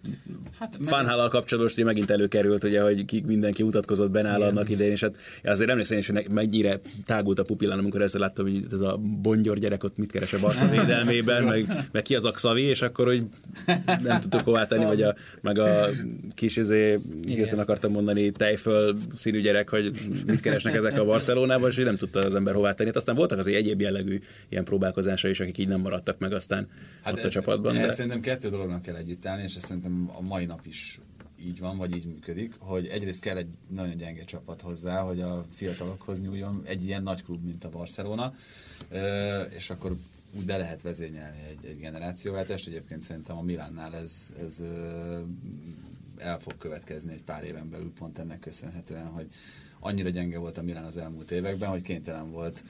hát, 0.58 0.78
kapcsolatban 0.86 1.60
most 1.60 1.74
ugye 1.74 1.84
megint 1.84 2.10
előkerült, 2.10 2.64
ugye, 2.64 2.82
hogy 2.82 3.04
ki, 3.04 3.22
mindenki 3.26 3.62
mutatkozott 3.62 4.10
Benál 4.10 4.42
annak 4.42 4.70
idején, 4.70 4.92
és 4.92 5.00
hát 5.00 5.16
azért 5.44 5.70
emlékszem 5.70 5.98
is, 5.98 6.06
hogy 6.06 6.26
mennyire 6.30 6.80
tágult 7.04 7.38
a 7.38 7.44
pupillán, 7.44 7.78
amikor 7.78 8.00
először 8.00 8.20
láttam, 8.20 8.46
hogy 8.46 8.64
ez 8.72 8.80
a 8.80 8.96
bongyor 9.22 9.58
gyerek 9.58 9.84
ott 9.84 9.96
mit 9.96 10.12
keres 10.12 10.32
a 10.32 10.38
Barca 10.38 10.68
védelmében, 10.68 11.44
meg, 11.44 11.88
meg 11.92 12.02
ki 12.02 12.14
az 12.14 12.24
a 12.24 12.30
Xavi, 12.30 12.62
és 12.62 12.82
akkor, 12.82 13.06
hogy 13.06 13.22
nem 14.02 14.20
tudtuk 14.20 14.40
hová 14.40 14.66
tenni, 14.66 14.84
vagy 14.84 15.02
a, 15.02 15.14
meg 15.40 15.58
a 15.58 15.86
kis 16.34 16.56
izé, 16.56 16.98
hirtelen 17.24 17.64
akartam 17.64 17.92
mondani, 17.92 18.30
tejföl 18.30 18.96
színű 19.14 19.40
gyerek, 19.40 19.68
hogy 19.68 19.92
mit 20.26 20.40
keresnek 20.40 20.74
ezek 20.74 20.98
a 20.98 21.04
Barcelonában, 21.04 21.70
és 21.70 21.76
nem 21.76 21.96
tudta 21.96 22.20
az 22.20 22.34
ember 22.34 22.54
hová 22.54 22.72
tenni. 22.72 22.88
Hát 22.88 22.98
aztán 22.98 23.14
voltak 23.14 23.38
azért 23.38 23.58
egyéb 23.58 23.80
jellegű 23.80 24.20
ilyen 24.48 24.64
próbálkozásai 24.64 25.30
is, 25.30 25.40
akik 25.40 25.58
így 25.58 25.68
nem 25.68 25.80
maradtak 25.80 26.18
meg 26.18 26.32
aztán 26.32 26.68
hát 27.02 27.12
ott 27.12 27.18
ez, 27.18 27.24
a 27.24 27.28
csapatban. 27.28 27.76
Ez 27.76 27.86
De... 27.86 27.94
szerintem 27.94 28.20
kettő 28.20 28.48
dolognak 28.48 28.82
kell 28.82 28.94
együtt 28.94 29.26
állni, 29.26 29.42
és 29.42 29.54
ez 29.54 29.64
szerintem 29.64 30.10
a 30.16 30.20
mai 30.20 30.44
nap 30.44 30.66
is 30.66 30.98
így 31.44 31.58
van, 31.58 31.76
vagy 31.76 31.96
így 31.96 32.06
működik, 32.06 32.54
hogy 32.58 32.86
egyrészt 32.86 33.20
kell 33.20 33.36
egy 33.36 33.48
nagyon 33.68 33.96
gyenge 33.96 34.24
csapat 34.24 34.60
hozzá, 34.60 35.00
hogy 35.00 35.20
a 35.20 35.44
fiatalokhoz 35.54 36.22
nyúljon 36.22 36.62
egy 36.64 36.84
ilyen 36.84 37.02
nagy 37.02 37.24
klub, 37.24 37.44
mint 37.44 37.64
a 37.64 37.68
Barcelona, 37.68 38.32
és 39.56 39.70
akkor 39.70 39.96
úgy 40.38 40.44
be 40.44 40.56
lehet 40.56 40.82
vezényelni 40.82 41.38
egy, 41.50 41.70
egy 41.70 41.78
generációváltást. 41.78 42.68
Egyébként 42.68 43.02
szerintem 43.02 43.36
a 43.36 43.42
Milánnál 43.42 43.94
ez, 43.94 44.34
ez 44.46 44.62
el 46.22 46.38
fog 46.38 46.58
következni 46.58 47.12
egy 47.12 47.22
pár 47.22 47.44
éven 47.44 47.70
belül 47.70 47.92
pont 47.98 48.18
ennek 48.18 48.38
köszönhetően, 48.38 49.06
hogy 49.06 49.26
annyira 49.80 50.08
gyenge 50.08 50.38
volt 50.38 50.58
a 50.58 50.62
Milán 50.62 50.84
az 50.84 50.96
elmúlt 50.96 51.30
években, 51.30 51.70
hogy 51.70 51.82
kénytelen 51.82 52.30
volt 52.30 52.64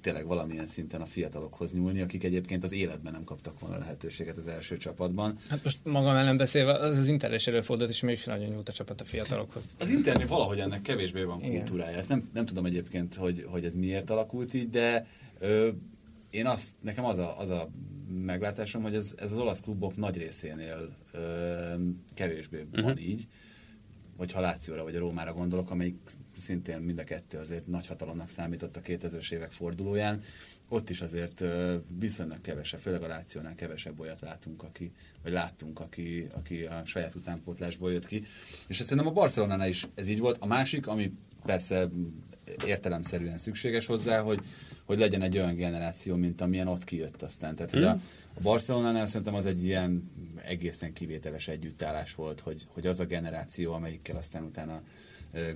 tényleg 0.00 0.26
valamilyen 0.26 0.66
szinten 0.66 1.00
a 1.00 1.06
fiatalokhoz 1.06 1.72
nyúlni, 1.72 2.00
akik 2.00 2.24
egyébként 2.24 2.64
az 2.64 2.72
életben 2.72 3.12
nem 3.12 3.24
kaptak 3.24 3.60
volna 3.60 3.78
lehetőséget 3.78 4.36
az 4.36 4.46
első 4.46 4.76
csapatban. 4.76 5.36
Hát 5.48 5.64
most 5.64 5.78
magam 5.84 6.16
ellen 6.16 6.36
beszélve, 6.36 6.72
az, 6.72 6.98
az 6.98 7.06
Inter 7.06 7.34
is 7.34 7.46
előfordult, 7.46 7.90
és 7.90 8.00
mégis 8.00 8.24
nagyon 8.24 8.48
nyújt 8.48 8.68
a 8.68 8.72
csapat 8.72 9.00
a 9.00 9.04
fiatalokhoz. 9.04 9.62
Az 9.78 9.90
internet 9.90 10.28
valahogy 10.28 10.58
ennek 10.58 10.82
kevésbé 10.82 11.22
van 11.22 11.40
kultúrája. 11.40 11.96
Ezt 11.96 12.08
nem, 12.08 12.30
nem 12.34 12.46
tudom 12.46 12.64
egyébként, 12.66 13.14
hogy, 13.14 13.46
hogy 13.50 13.64
ez 13.64 13.74
miért 13.74 14.10
alakult 14.10 14.54
így, 14.54 14.70
de 14.70 15.06
ö, 15.38 15.68
én 16.30 16.46
azt, 16.46 16.70
nekem 16.80 17.04
az 17.04 17.18
a, 17.18 17.38
az 17.38 17.48
a 17.48 17.70
meglátásom, 18.10 18.82
hogy 18.82 18.94
ez, 18.94 19.14
ez 19.18 19.32
az 19.32 19.38
olasz 19.38 19.60
klubok 19.60 19.96
nagy 19.96 20.16
részénél 20.16 20.96
ö, 21.12 21.74
kevésbé 22.14 22.60
uh-huh. 22.60 22.82
van 22.82 22.98
így, 22.98 23.26
vagy 24.16 24.32
ha 24.32 24.40
Lációra 24.40 24.82
vagy 24.82 24.96
a 24.96 24.98
Rómára 24.98 25.32
gondolok, 25.32 25.70
amelyik 25.70 25.96
szintén 26.38 26.80
mind 26.80 26.98
a 26.98 27.04
kettő 27.04 27.38
azért 27.38 27.66
nagy 27.66 27.86
hatalomnak 27.86 28.28
számított 28.28 28.76
a 28.76 28.80
2000-es 28.80 29.32
évek 29.32 29.52
fordulóján. 29.52 30.20
Ott 30.68 30.90
is 30.90 31.00
azért 31.00 31.40
ö, 31.40 31.76
viszonylag 31.98 32.40
kevesebb, 32.40 32.80
főleg 32.80 33.02
a 33.02 33.06
Lációnál 33.06 33.54
kevesebb 33.54 34.00
olyat 34.00 34.20
látunk, 34.20 34.62
aki, 34.62 34.92
vagy 35.22 35.32
láttunk, 35.32 35.80
aki, 35.80 36.26
aki 36.32 36.62
a 36.62 36.82
saját 36.84 37.14
utánpótlásból 37.14 37.92
jött 37.92 38.06
ki. 38.06 38.22
És 38.68 38.78
azt 38.78 38.88
szerintem 38.88 39.06
a 39.06 39.14
Barcelonánál 39.14 39.68
is 39.68 39.86
ez 39.94 40.08
így 40.08 40.18
volt. 40.18 40.36
A 40.40 40.46
másik, 40.46 40.86
ami 40.86 41.12
persze 41.44 41.88
értelemszerűen 42.66 43.36
szükséges 43.36 43.86
hozzá, 43.86 44.20
hogy, 44.20 44.38
hogy 44.84 44.98
legyen 44.98 45.22
egy 45.22 45.38
olyan 45.38 45.54
generáció, 45.54 46.16
mint 46.16 46.40
amilyen 46.40 46.68
ott 46.68 46.84
kijött 46.84 47.22
aztán. 47.22 47.54
Tehát, 47.54 47.70
hogy 47.70 47.82
a, 47.82 47.90
a 48.34 48.40
Barcelonánál 48.42 49.06
szerintem 49.06 49.34
az 49.34 49.46
egy 49.46 49.64
ilyen 49.64 50.10
egészen 50.44 50.92
kivételes 50.92 51.48
együttállás 51.48 52.14
volt, 52.14 52.40
hogy, 52.40 52.66
hogy 52.68 52.86
az 52.86 53.00
a 53.00 53.04
generáció, 53.04 53.72
amelyikkel 53.72 54.16
aztán 54.16 54.44
utána 54.44 54.80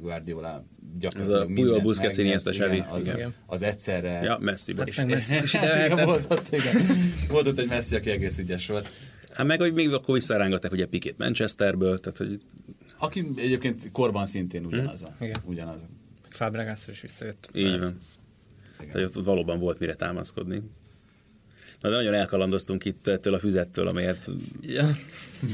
Guardiola 0.01 0.65
gyakorlatilag 0.99 1.43
Ez 1.43 1.49
a 1.51 1.55
Puyol, 1.55 1.81
Busquets, 1.81 2.17
Iniesta, 2.17 2.51
Xavi, 2.51 2.85
az, 2.91 3.15
igen. 3.15 3.35
az 3.47 3.63
egyszerre... 3.63 4.23
Ja, 4.23 4.39
messzibe. 4.41 4.85
meg 4.97 5.07
Messi 5.07 5.35
is 5.43 5.55
ide 5.55 5.85
igen, 5.87 6.05
volt, 6.05 6.33
ott, 6.33 6.53
igen. 6.53 6.77
volt 7.29 7.47
ott 7.47 7.59
egy 7.59 7.69
Messi, 7.69 7.97
aki 7.97 8.11
egész 8.11 8.39
ügyes 8.39 8.67
volt. 8.67 8.91
Hát 9.33 9.47
meg, 9.47 9.61
hogy 9.61 9.73
még 9.73 9.93
akkor 9.93 10.15
visszarángatták 10.15 10.73
ugye 10.73 10.87
Pikét 10.87 11.19
Manchesterből, 11.19 12.01
tehát 12.01 12.19
hogy 12.19 12.41
Aki 12.99 13.25
egyébként 13.37 13.91
korban 13.93 14.27
szintén 14.27 14.65
ugyanaz 14.65 15.03
a. 15.03 15.17
Igen. 15.21 15.41
Ugyanaz 15.45 15.83
a. 15.83 15.87
Fábregászor 16.35 16.95
is 16.95 17.01
visszajött. 17.01 17.49
így 17.53 17.79
van. 17.81 18.01
Tehát 18.79 19.09
ott, 19.09 19.17
ott 19.17 19.25
valóban 19.25 19.59
volt 19.59 19.79
mire 19.79 19.95
támaszkodni. 19.95 20.63
Na 21.81 21.91
de 21.91 21.97
nagyon 21.97 22.15
elkalandoztunk 22.15 22.85
itt 22.85 23.07
ettől 23.09 23.35
a 23.35 23.39
füzettől, 23.39 23.87
amelyet 23.87 24.31
Ja. 24.61 24.97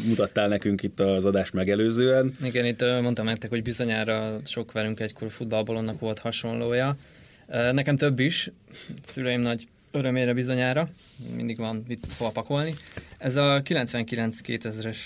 mutattál 0.06 0.48
nekünk 0.48 0.82
itt 0.82 1.00
az 1.00 1.24
adás 1.24 1.50
megelőzően. 1.50 2.36
Igen, 2.42 2.64
itt 2.64 2.80
mondtam 2.80 3.24
nektek, 3.24 3.50
hogy 3.50 3.62
bizonyára 3.62 4.40
sok 4.44 4.72
velünk 4.72 5.00
egykor 5.00 5.30
futballbalonnak 5.30 5.98
volt 5.98 6.18
hasonlója. 6.18 6.96
Nekem 7.72 7.96
több 7.96 8.18
is, 8.18 8.50
szüleim 9.06 9.40
nagy 9.40 9.68
örömére 9.90 10.34
bizonyára, 10.34 10.90
mindig 11.36 11.56
van 11.56 11.84
mit 11.88 12.06
hova 12.18 12.30
pakolni. 12.30 12.74
Ez 13.18 13.36
a 13.36 13.62
99-2000-es 13.64 14.96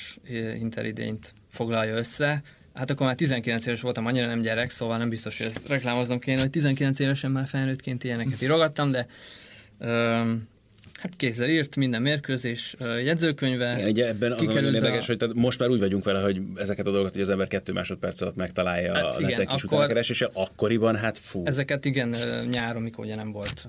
interidényt 0.58 1.34
foglalja 1.50 1.96
össze. 1.96 2.42
Hát 2.74 2.90
akkor 2.90 3.06
már 3.06 3.14
19 3.14 3.66
éves 3.66 3.80
voltam, 3.80 4.06
annyira 4.06 4.26
nem 4.26 4.40
gyerek, 4.40 4.70
szóval 4.70 4.98
nem 4.98 5.08
biztos, 5.08 5.38
hogy 5.38 5.46
ezt 5.46 5.68
reklámoznom 5.68 6.18
kéne, 6.18 6.40
hogy 6.40 6.50
19 6.50 6.98
évesen 6.98 7.30
már 7.30 7.46
felnőttként 7.46 8.04
ilyeneket 8.04 8.42
írogattam, 8.42 8.90
de 8.90 9.06
öm, 9.78 10.48
hát 11.00 11.12
kézzel 11.16 11.48
írt 11.48 11.76
minden 11.76 12.02
mérkőzés, 12.02 12.76
jegyzőkönyve. 13.04 13.74
Igen, 13.76 13.88
ugye 13.88 14.06
ebben 14.08 14.32
az 14.32 14.48
a 14.48 14.52
érdekes, 14.60 15.02
a- 15.02 15.06
hogy 15.06 15.16
tehát 15.16 15.34
most 15.34 15.58
már 15.58 15.68
úgy 15.68 15.78
vagyunk 15.78 16.04
vele, 16.04 16.20
hogy 16.20 16.40
ezeket 16.56 16.86
a 16.86 16.90
dolgokat, 16.90 17.12
hogy 17.12 17.22
az 17.22 17.28
ember 17.30 17.48
kettő 17.48 17.72
másodperc 17.72 18.20
alatt 18.20 18.36
megtalálja 18.36 18.94
Hát 18.94 19.04
a 19.04 19.14
igen, 19.18 19.30
neten 19.30 19.46
kis 19.46 19.62
akkor- 19.62 19.72
utánakereséssel, 19.72 20.30
akkoriban 20.32 20.96
hát 20.96 21.18
fú. 21.18 21.42
Ezeket 21.44 21.84
igen, 21.84 22.14
nyáron, 22.50 22.82
mikor 22.82 23.04
ugye 23.04 23.14
nem 23.14 23.32
volt 23.32 23.66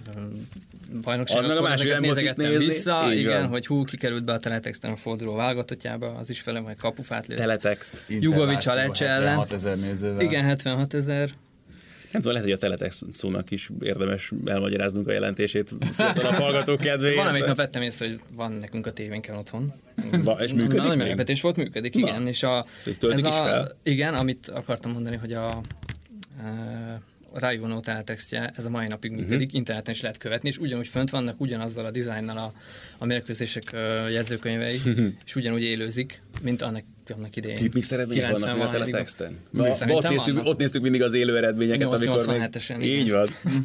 bajnokság, 1.04 1.38
Az 1.38 1.46
meg 1.48 1.58
a 1.58 1.62
másik, 1.62 1.90
nem 1.90 2.02
volt 2.02 2.36
nézni. 2.36 2.66
vissza, 2.66 3.06
Így 3.14 3.20
igen, 3.20 3.40
van. 3.42 3.50
hogy 3.50 3.66
hú, 3.66 3.84
kikerült 3.84 4.24
be 4.26 4.34
a 4.34 4.40
teletexten 4.40 4.92
a 4.92 4.96
forduló 4.96 5.34
válogatottjába, 5.36 6.16
az 6.20 6.30
is 6.30 6.40
fele 6.42 6.60
majd 6.60 6.78
kapufát 6.80 7.28
lőtt. 7.28 7.38
Teletext. 7.38 8.04
Jugovic 8.08 8.66
a 8.66 8.74
Lecce 8.74 9.06
ellen. 9.10 9.20
76 9.28 9.52
ezer 9.52 9.78
nézővel. 9.78 10.22
Igen, 10.22 10.44
76 10.44 10.94
ezer. 10.94 11.30
Nem 12.16 12.24
tudom, 12.24 12.38
lehet, 12.42 12.44
hogy 12.44 12.58
a 12.58 12.78
teletext 12.78 13.06
szónak 13.14 13.52
is 13.52 13.70
érdemes 13.82 14.32
elmagyaráznunk 14.46 15.08
a 15.08 15.12
jelentését 15.12 15.76
fiatalabb 15.94 16.34
hallgatók 16.44 16.80
kedvéért. 16.80 17.16
Valamelyik 17.16 17.46
nap 17.46 17.56
vettem 17.58 17.82
észre, 17.82 18.08
hogy 18.08 18.20
van 18.36 18.52
nekünk 18.52 18.86
a 18.88 18.92
tévénken 18.92 19.36
otthon. 19.36 19.74
Va- 20.24 20.42
és 20.42 20.54
működik 20.54 20.78
Na, 20.82 20.88
Nagy 20.88 20.98
meglepetés 20.98 21.42
volt, 21.42 21.56
működik, 21.56 21.96
igen. 21.96 22.28
És 22.28 22.44
a, 22.44 22.66
És 22.86 22.98
töltik 22.98 23.26
ez 23.26 23.32
a, 23.32 23.44
fel? 23.44 23.78
Igen, 23.84 24.14
amit 24.14 24.48
akartam 24.48 24.92
mondani, 24.92 25.16
hogy 25.16 25.34
a, 25.34 25.48
a 27.34 27.40
rájvonó 27.40 27.80
teletextje, 27.80 28.52
ez 28.58 28.66
a 28.66 28.70
mai 28.70 28.88
napig 28.88 29.12
Mhm. 29.12 29.20
működik, 29.20 29.46
uh-huh. 29.46 29.56
interneten 29.58 29.94
is 29.94 30.02
lehet 30.02 30.18
követni, 30.18 30.50
és 30.50 30.58
ugyanúgy 30.58 30.88
fönt 30.88 31.10
vannak 31.10 31.42
ugyanazzal 31.42 31.86
a 31.86 31.92
dizájnnal 31.92 32.38
a, 32.38 32.54
a 32.98 33.06
mérkőzések 33.06 33.64
ö, 33.74 34.10
jegyzőkönyvei, 34.10 34.80
és 35.26 35.36
ugyanúgy 35.36 35.64
élőzik, 35.64 36.22
mint 36.46 36.62
annak, 36.62 36.84
annak 37.16 37.36
idején. 37.36 37.58
Tipmix 37.58 37.92
eredmények 37.92 38.32
vannak 38.32 38.48
a 38.48 38.54
90 38.54 38.58
valahány 38.58 38.90
teletexten? 38.90 39.38
Na, 39.50 39.94
ott, 39.96 40.10
néztük, 40.10 40.46
ott 40.46 40.58
néztük 40.58 40.82
mindig 40.82 41.02
az 41.02 41.14
élő 41.14 41.38
eredményeket, 41.38 41.88
amikor 41.88 42.28
még... 42.28 42.40
887-esen, 42.42 42.82
Így 42.82 43.12
van. 43.12 43.28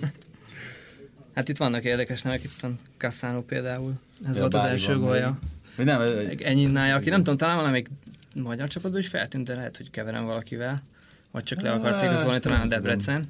Hát 1.34 1.48
itt 1.48 1.56
vannak 1.56 1.84
érdekes 1.84 2.22
nevek, 2.22 2.44
itt 2.44 2.60
van 2.60 2.78
Cassano 2.96 3.42
például. 3.42 3.92
Ez 4.28 4.34
Ja, 4.34 4.40
volt 4.40 4.54
az 4.54 4.64
első 4.64 4.98
gólja. 4.98 5.38
Vagy 5.76 5.84
nem, 5.84 6.02
Meg 6.02 6.42
Ennyinnája, 6.42 6.94
aki 6.94 7.08
nem 7.08 7.18
tudom, 7.18 7.36
talán 7.36 7.56
valamelyik 7.56 7.88
magyar 8.34 8.68
csapatban 8.68 9.00
is 9.00 9.08
feltűnt, 9.08 9.46
de 9.46 9.54
lehet, 9.54 9.76
hogy 9.76 9.90
keverem 9.90 10.24
valakivel. 10.24 10.82
Vagy 11.30 11.44
csak 11.44 11.60
le 11.60 11.72
akarték 11.72 12.10
az 12.10 12.24
volna, 12.24 12.38
talán 12.38 12.60
a. 12.60 12.66
Debrecen. 12.66 13.26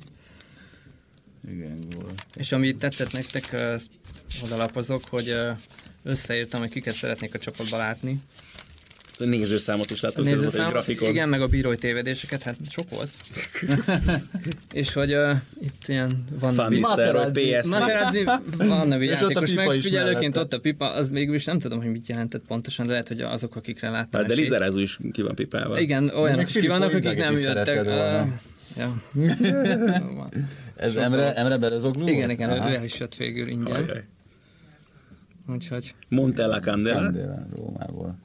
igen, 1.48 1.78
volt. 1.96 2.26
És 2.34 2.52
ami 2.52 2.76
tetszett 2.76 3.12
nektek, 3.12 3.52
ö, 3.52 3.74
odalapozok, 4.44 5.04
hogy 5.08 5.36
összeírtam, 6.02 6.60
hogy 6.60 6.70
kiket 6.70 6.94
szeretnék 6.94 7.34
a 7.34 7.38
csapatba 7.38 7.76
látni. 7.76 8.20
A 9.20 9.24
nézőszámot 9.24 9.90
is 9.90 10.02
A 10.02 10.06
ez 10.06 10.14
volt 10.14 10.28
egy 10.28 10.34
nézőszám, 10.34 10.68
grafikon. 10.68 11.08
igen, 11.08 11.28
meg 11.28 11.40
a 11.40 11.46
bírói 11.46 11.76
tévedéseket, 11.76 12.42
hát 12.42 12.56
sok 12.70 12.90
volt. 12.90 13.10
és 14.72 14.92
hogy 14.92 15.14
uh, 15.14 15.30
itt 15.60 15.88
ilyen 15.88 16.24
van 16.40 16.54
vagy 16.54 16.78
Materazzi. 16.78 17.56
PS. 17.60 17.66
Materazzi 17.68 18.24
van 18.56 18.88
nevű 18.88 19.04
És 19.10 19.12
ott 19.12 19.20
a 19.20 19.22
játékos, 19.22 19.50
pipa 19.50 19.62
is 19.62 19.66
megfigyelőként 19.66 20.36
ott 20.36 20.52
a 20.52 20.60
pipa, 20.60 20.92
az 20.94 21.10
végül 21.10 21.34
is 21.34 21.44
nem 21.44 21.58
tudom, 21.58 21.78
hogy 21.80 21.90
mit 21.90 22.06
jelentett 22.08 22.42
pontosan, 22.46 22.86
de 22.86 22.92
lehet, 22.92 23.08
hogy 23.08 23.20
azok, 23.20 23.56
akikre 23.56 23.90
láttam 23.90 24.20
Hát, 24.20 24.28
de 24.28 24.32
esélyt. 24.32 24.48
Lizerázó 24.48 24.78
is 24.78 24.98
ki 25.12 25.22
van 25.22 25.34
pipálva. 25.34 25.80
Igen, 25.80 26.08
olyanok 26.08 26.48
is 26.48 26.52
ki 26.60 26.66
vannak, 26.66 26.92
akik 26.94 27.16
nem 27.16 27.36
jöttek. 27.36 27.84
ja. 28.76 29.02
Ez 30.76 30.96
Emre, 30.96 31.34
Emre 31.34 31.56
Berezoglu 31.56 32.02
Igen, 32.08 32.18
volt? 32.18 32.30
igen, 32.30 32.50
Aha. 32.50 32.70
ő 32.70 32.74
el 32.74 32.84
is 32.84 32.98
jött 32.98 33.14
végül 33.14 33.48
ingyen. 33.48 33.76
Ajaj. 33.76 34.04
Úgyhogy 35.48 35.94
Montella 36.08 36.60
Candela. 36.60 37.00
Candela, 37.00 37.46
Rómából. 37.56 38.18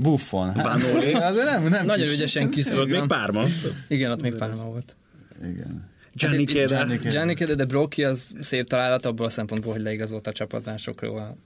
Buffon. 0.00 0.54
Hát, 0.54 0.64
Vanoli. 0.64 1.12
Azért 1.12 1.44
nem, 1.44 1.62
nem 1.62 1.86
nagyon 1.86 2.06
kis- 2.06 2.14
ügyesen 2.14 2.52
Ott 2.78 2.88
még. 2.88 3.02
Párma. 3.06 3.44
Igen, 3.88 4.10
ott 4.10 4.22
még 4.22 4.34
Pálma 4.34 4.64
volt. 4.64 4.96
Igen. 5.42 5.88
Gianni 6.14 6.44
Keda. 6.44 6.86
Gianni 6.86 7.34
Kede, 7.34 7.54
de 7.54 7.64
Brocchi 7.64 8.04
az 8.04 8.20
szép 8.40 8.68
találat 8.68 9.06
abból 9.06 9.26
a 9.26 9.28
szempontból, 9.28 9.72
hogy 9.72 9.82
leigazolta 9.82 10.30
a 10.30 10.32
csapatmásokról 10.32 11.18
a 11.18 11.36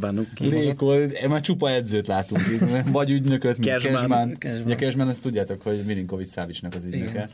Vanuki. 0.00 0.48
Réko, 0.48 0.94
már 1.28 1.40
csupa 1.40 1.70
edzőt 1.70 2.06
látunk 2.06 2.40
itt, 2.52 2.84
vagy 2.86 3.10
ügynököt, 3.10 3.58
mint. 3.58 3.80
Cashman. 3.80 4.36
Ugye 4.64 4.76
ezt 5.08 5.22
tudjátok, 5.22 5.62
hogy 5.62 5.82
Milinkovic 5.86 6.30
Szávicsnak 6.30 6.74
az 6.74 6.84
ügynöke. 6.84 7.10
Igen. 7.10 7.28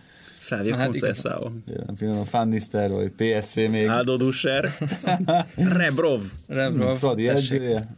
Javier 0.48 0.76
Hát 0.78 0.86
Conceição. 0.86 1.62
Jelen 1.66 1.94
pillanatban 1.98 2.48
Nistelrooy, 2.48 3.08
PSV 3.16 3.58
még, 3.70 3.88
Aldo 3.88 4.16
Dusser. 4.16 4.70
Rebrov. 5.56 6.22
Rebrov, 6.46 6.98
Fradi 6.98 7.28
edzője, 7.28 7.96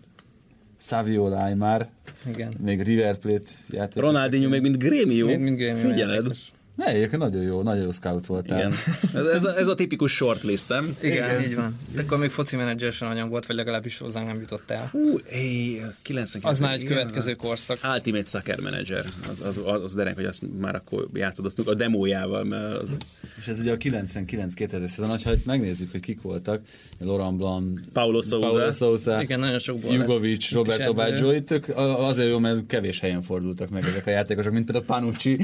Saviola 0.81 1.43
Aymar, 1.45 1.87
Igen. 2.33 2.55
még 2.59 2.83
River 2.83 3.17
Plate 3.19 3.51
játékos. 3.69 4.03
Ronaldinho 4.03 4.49
még 4.49 4.61
mint 4.61 4.79
Grémió. 4.79 5.27
Még 5.27 5.39
mind 5.39 5.57
Grêmio 5.57 5.89
Figyeled. 5.89 6.15
játékos. 6.15 6.51
Ne, 6.81 6.87
egyébként 6.87 7.23
nagyon 7.23 7.43
jó, 7.43 7.63
nagyon 7.63 7.83
jó 7.83 7.91
scout 7.91 8.27
voltál. 8.27 8.59
Igen. 8.59 8.73
Ez, 9.15 9.25
ez, 9.25 9.45
a, 9.45 9.59
ez 9.59 9.67
a 9.67 9.75
tipikus 9.75 10.13
shortlist, 10.13 10.69
nem? 10.69 10.97
Igen, 11.01 11.31
Igen, 11.31 11.51
így 11.51 11.55
van. 11.55 11.79
De 11.95 12.03
akkor 12.03 12.19
még 12.19 12.31
foci 12.31 12.57
menedzser 12.57 12.93
sem 12.93 13.09
nagyon 13.09 13.29
volt, 13.29 13.47
vagy 13.47 13.57
legalábbis 13.57 13.99
hozzánk 13.99 14.27
nem 14.27 14.41
jutott 14.41 14.71
el. 14.71 14.89
Hú, 14.93 15.19
éj, 15.33 15.81
99. 16.03 16.55
Az 16.55 16.61
már 16.61 16.73
egy 16.73 16.81
igen, 16.81 16.93
következő 16.93 17.35
korszak. 17.35 17.79
Ultimate 17.95 18.29
Soccer 18.29 18.61
Manager, 18.61 19.05
az, 19.31 19.41
az, 19.41 19.61
az, 19.65 19.83
az 19.83 19.95
dereng, 19.95 20.17
hogy 20.17 20.25
azt 20.25 20.43
már 20.61 20.75
akkor 20.75 21.09
játszadoztunk 21.15 21.69
a 21.69 21.75
demójával, 21.75 22.45
mert 22.45 22.75
az 22.75 22.95
És 23.39 23.47
ez 23.47 23.59
ugye 23.59 23.73
a 23.73 23.77
99-2000 23.77 24.87
szezon, 24.87 25.09
ha 25.09 25.31
megnézzük, 25.45 25.91
hogy 25.91 26.01
kik 26.01 26.23
voltak, 26.23 26.63
Laurent 26.99 27.37
Blanc, 27.37 27.81
Paulo 27.93 28.23
Sousa. 28.23 28.49
Paulo 28.49 28.73
Sousa 28.73 29.23
Igen, 29.23 29.41
nagyon 29.41 29.61
lett. 29.67 29.93
Jugovic, 29.93 30.53
Roberto. 30.53 30.93
Baggio, 30.93 31.33
azért 31.77 32.29
jó, 32.29 32.39
mert 32.39 32.67
kevés 32.67 33.01
helyen 33.01 33.23
fordultak 33.23 33.71
meg 33.71 33.85
ezek 33.85 34.07
a 34.07 34.11
játékosok, 34.11 34.53
mint 34.53 34.65
például 34.65 34.85
Panucci. 34.85 35.39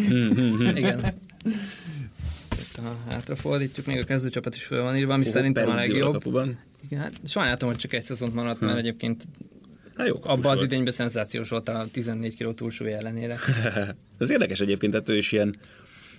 Igen. 0.76 1.00
Ha 2.82 2.96
hátrafordítjuk, 3.10 3.86
még 3.86 3.98
a 3.98 4.04
kezdőcsapat 4.04 4.54
is 4.54 4.64
föl 4.64 4.82
van 4.82 4.96
írva, 4.96 5.12
ami 5.12 5.24
szerintem 5.24 5.68
a 5.68 5.74
legjobb. 5.74 6.12
kapuban. 6.12 6.58
Igen, 6.84 7.00
hát 7.00 7.12
sajnáltam, 7.24 7.68
hogy 7.68 7.76
csak 7.78 7.92
egy 7.92 8.02
szezont 8.02 8.34
maradt, 8.34 8.60
mert 8.60 8.78
egyébként 8.78 9.24
Hát 9.96 10.06
jó, 10.06 10.18
abban 10.22 10.56
az 10.56 10.62
idényben 10.62 10.92
szenzációs 10.92 11.48
volt 11.48 11.68
a 11.68 11.86
14 11.92 12.36
kg 12.36 12.54
túlsúly 12.54 12.92
ellenére. 12.92 13.38
Ez 14.18 14.30
érdekes 14.30 14.60
egyébként, 14.60 14.92
tehát 14.92 15.08
ő 15.08 15.16
is 15.16 15.32
ilyen 15.32 15.56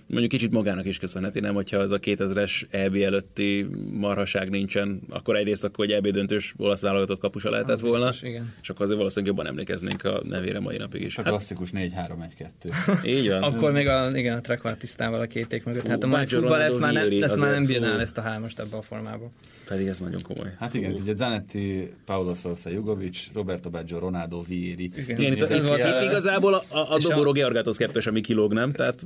mondjuk 0.08 0.30
kicsit 0.30 0.50
magának 0.50 0.86
is 0.86 0.98
köszönheti, 0.98 1.40
nem, 1.40 1.54
hogyha 1.54 1.78
az 1.78 1.90
a 1.90 1.98
2000-es 1.98 2.62
EB 2.70 2.94
előtti 2.94 3.66
marhaság 3.92 4.50
nincsen, 4.50 5.00
akkor 5.08 5.36
egyrészt 5.36 5.64
akkor 5.64 5.84
egy 5.84 5.90
EB 5.90 6.08
döntős 6.08 6.54
olasz 6.56 6.80
válogatott 6.80 7.18
kapusa 7.18 7.50
lehetett 7.50 7.74
Az 7.74 7.80
volna, 7.80 8.08
biztos, 8.08 8.28
igen. 8.28 8.54
és 8.62 8.70
akkor 8.70 8.82
azért 8.82 8.98
valószínűleg 8.98 9.36
jobban 9.36 9.50
emlékeznénk 9.50 10.04
a 10.04 10.22
nevére 10.24 10.60
mai 10.60 10.76
napig 10.76 11.02
is. 11.02 11.16
A 11.16 11.22
Hát, 11.22 11.30
klasszikus 11.30 11.70
4-3-1-2. 11.72 13.04
így 13.16 13.28
van. 13.28 13.42
Akkor 13.42 13.72
még 13.72 13.86
a, 13.86 14.10
igen, 14.16 14.36
a 14.36 14.40
trekvártisztával 14.40 15.20
a 15.20 15.26
két 15.26 15.52
ék 15.52 15.64
mögött. 15.64 15.86
Hát 15.86 16.02
a 16.02 16.06
mai 16.06 16.26
futball 16.26 16.60
ezt 16.60 16.78
már, 16.78 16.92
ne, 16.92 17.00
ezt 17.00 17.36
már 17.36 17.50
nem 17.50 17.62
azért, 17.62 17.66
bírná 17.66 17.86
fú. 17.86 17.92
el 17.94 18.00
ezt 18.00 18.18
a 18.18 18.20
hármast 18.20 18.58
ebbe 18.58 18.76
a 18.76 18.82
formába. 18.82 19.30
Pedig 19.68 19.86
ez 19.86 20.00
nagyon 20.00 20.22
komoly. 20.22 20.54
Hát 20.58 20.74
igen, 20.74 20.92
ugye 20.92 21.14
Zanetti, 21.14 21.90
Paulo 22.04 22.34
Sousa, 22.34 22.70
Jugovic, 22.70 23.26
Roberto 23.34 23.70
Baggio, 23.70 23.98
Ronaldo, 23.98 24.42
Vieri. 24.42 24.90
Igen. 24.96 25.18
Igen, 25.18 25.32
itt, 25.32 25.42
ez 25.42 25.50
Ez 25.50 26.02
igazából 26.02 26.54
a, 26.54 26.62
a, 26.68 26.92
a 26.92 26.98
Doboró 26.98 27.32
Georgatos 27.32 27.76
kettős, 27.76 28.06
ami 28.06 28.20
kilóg, 28.20 28.52
nem? 28.52 28.72
Tehát 28.72 29.00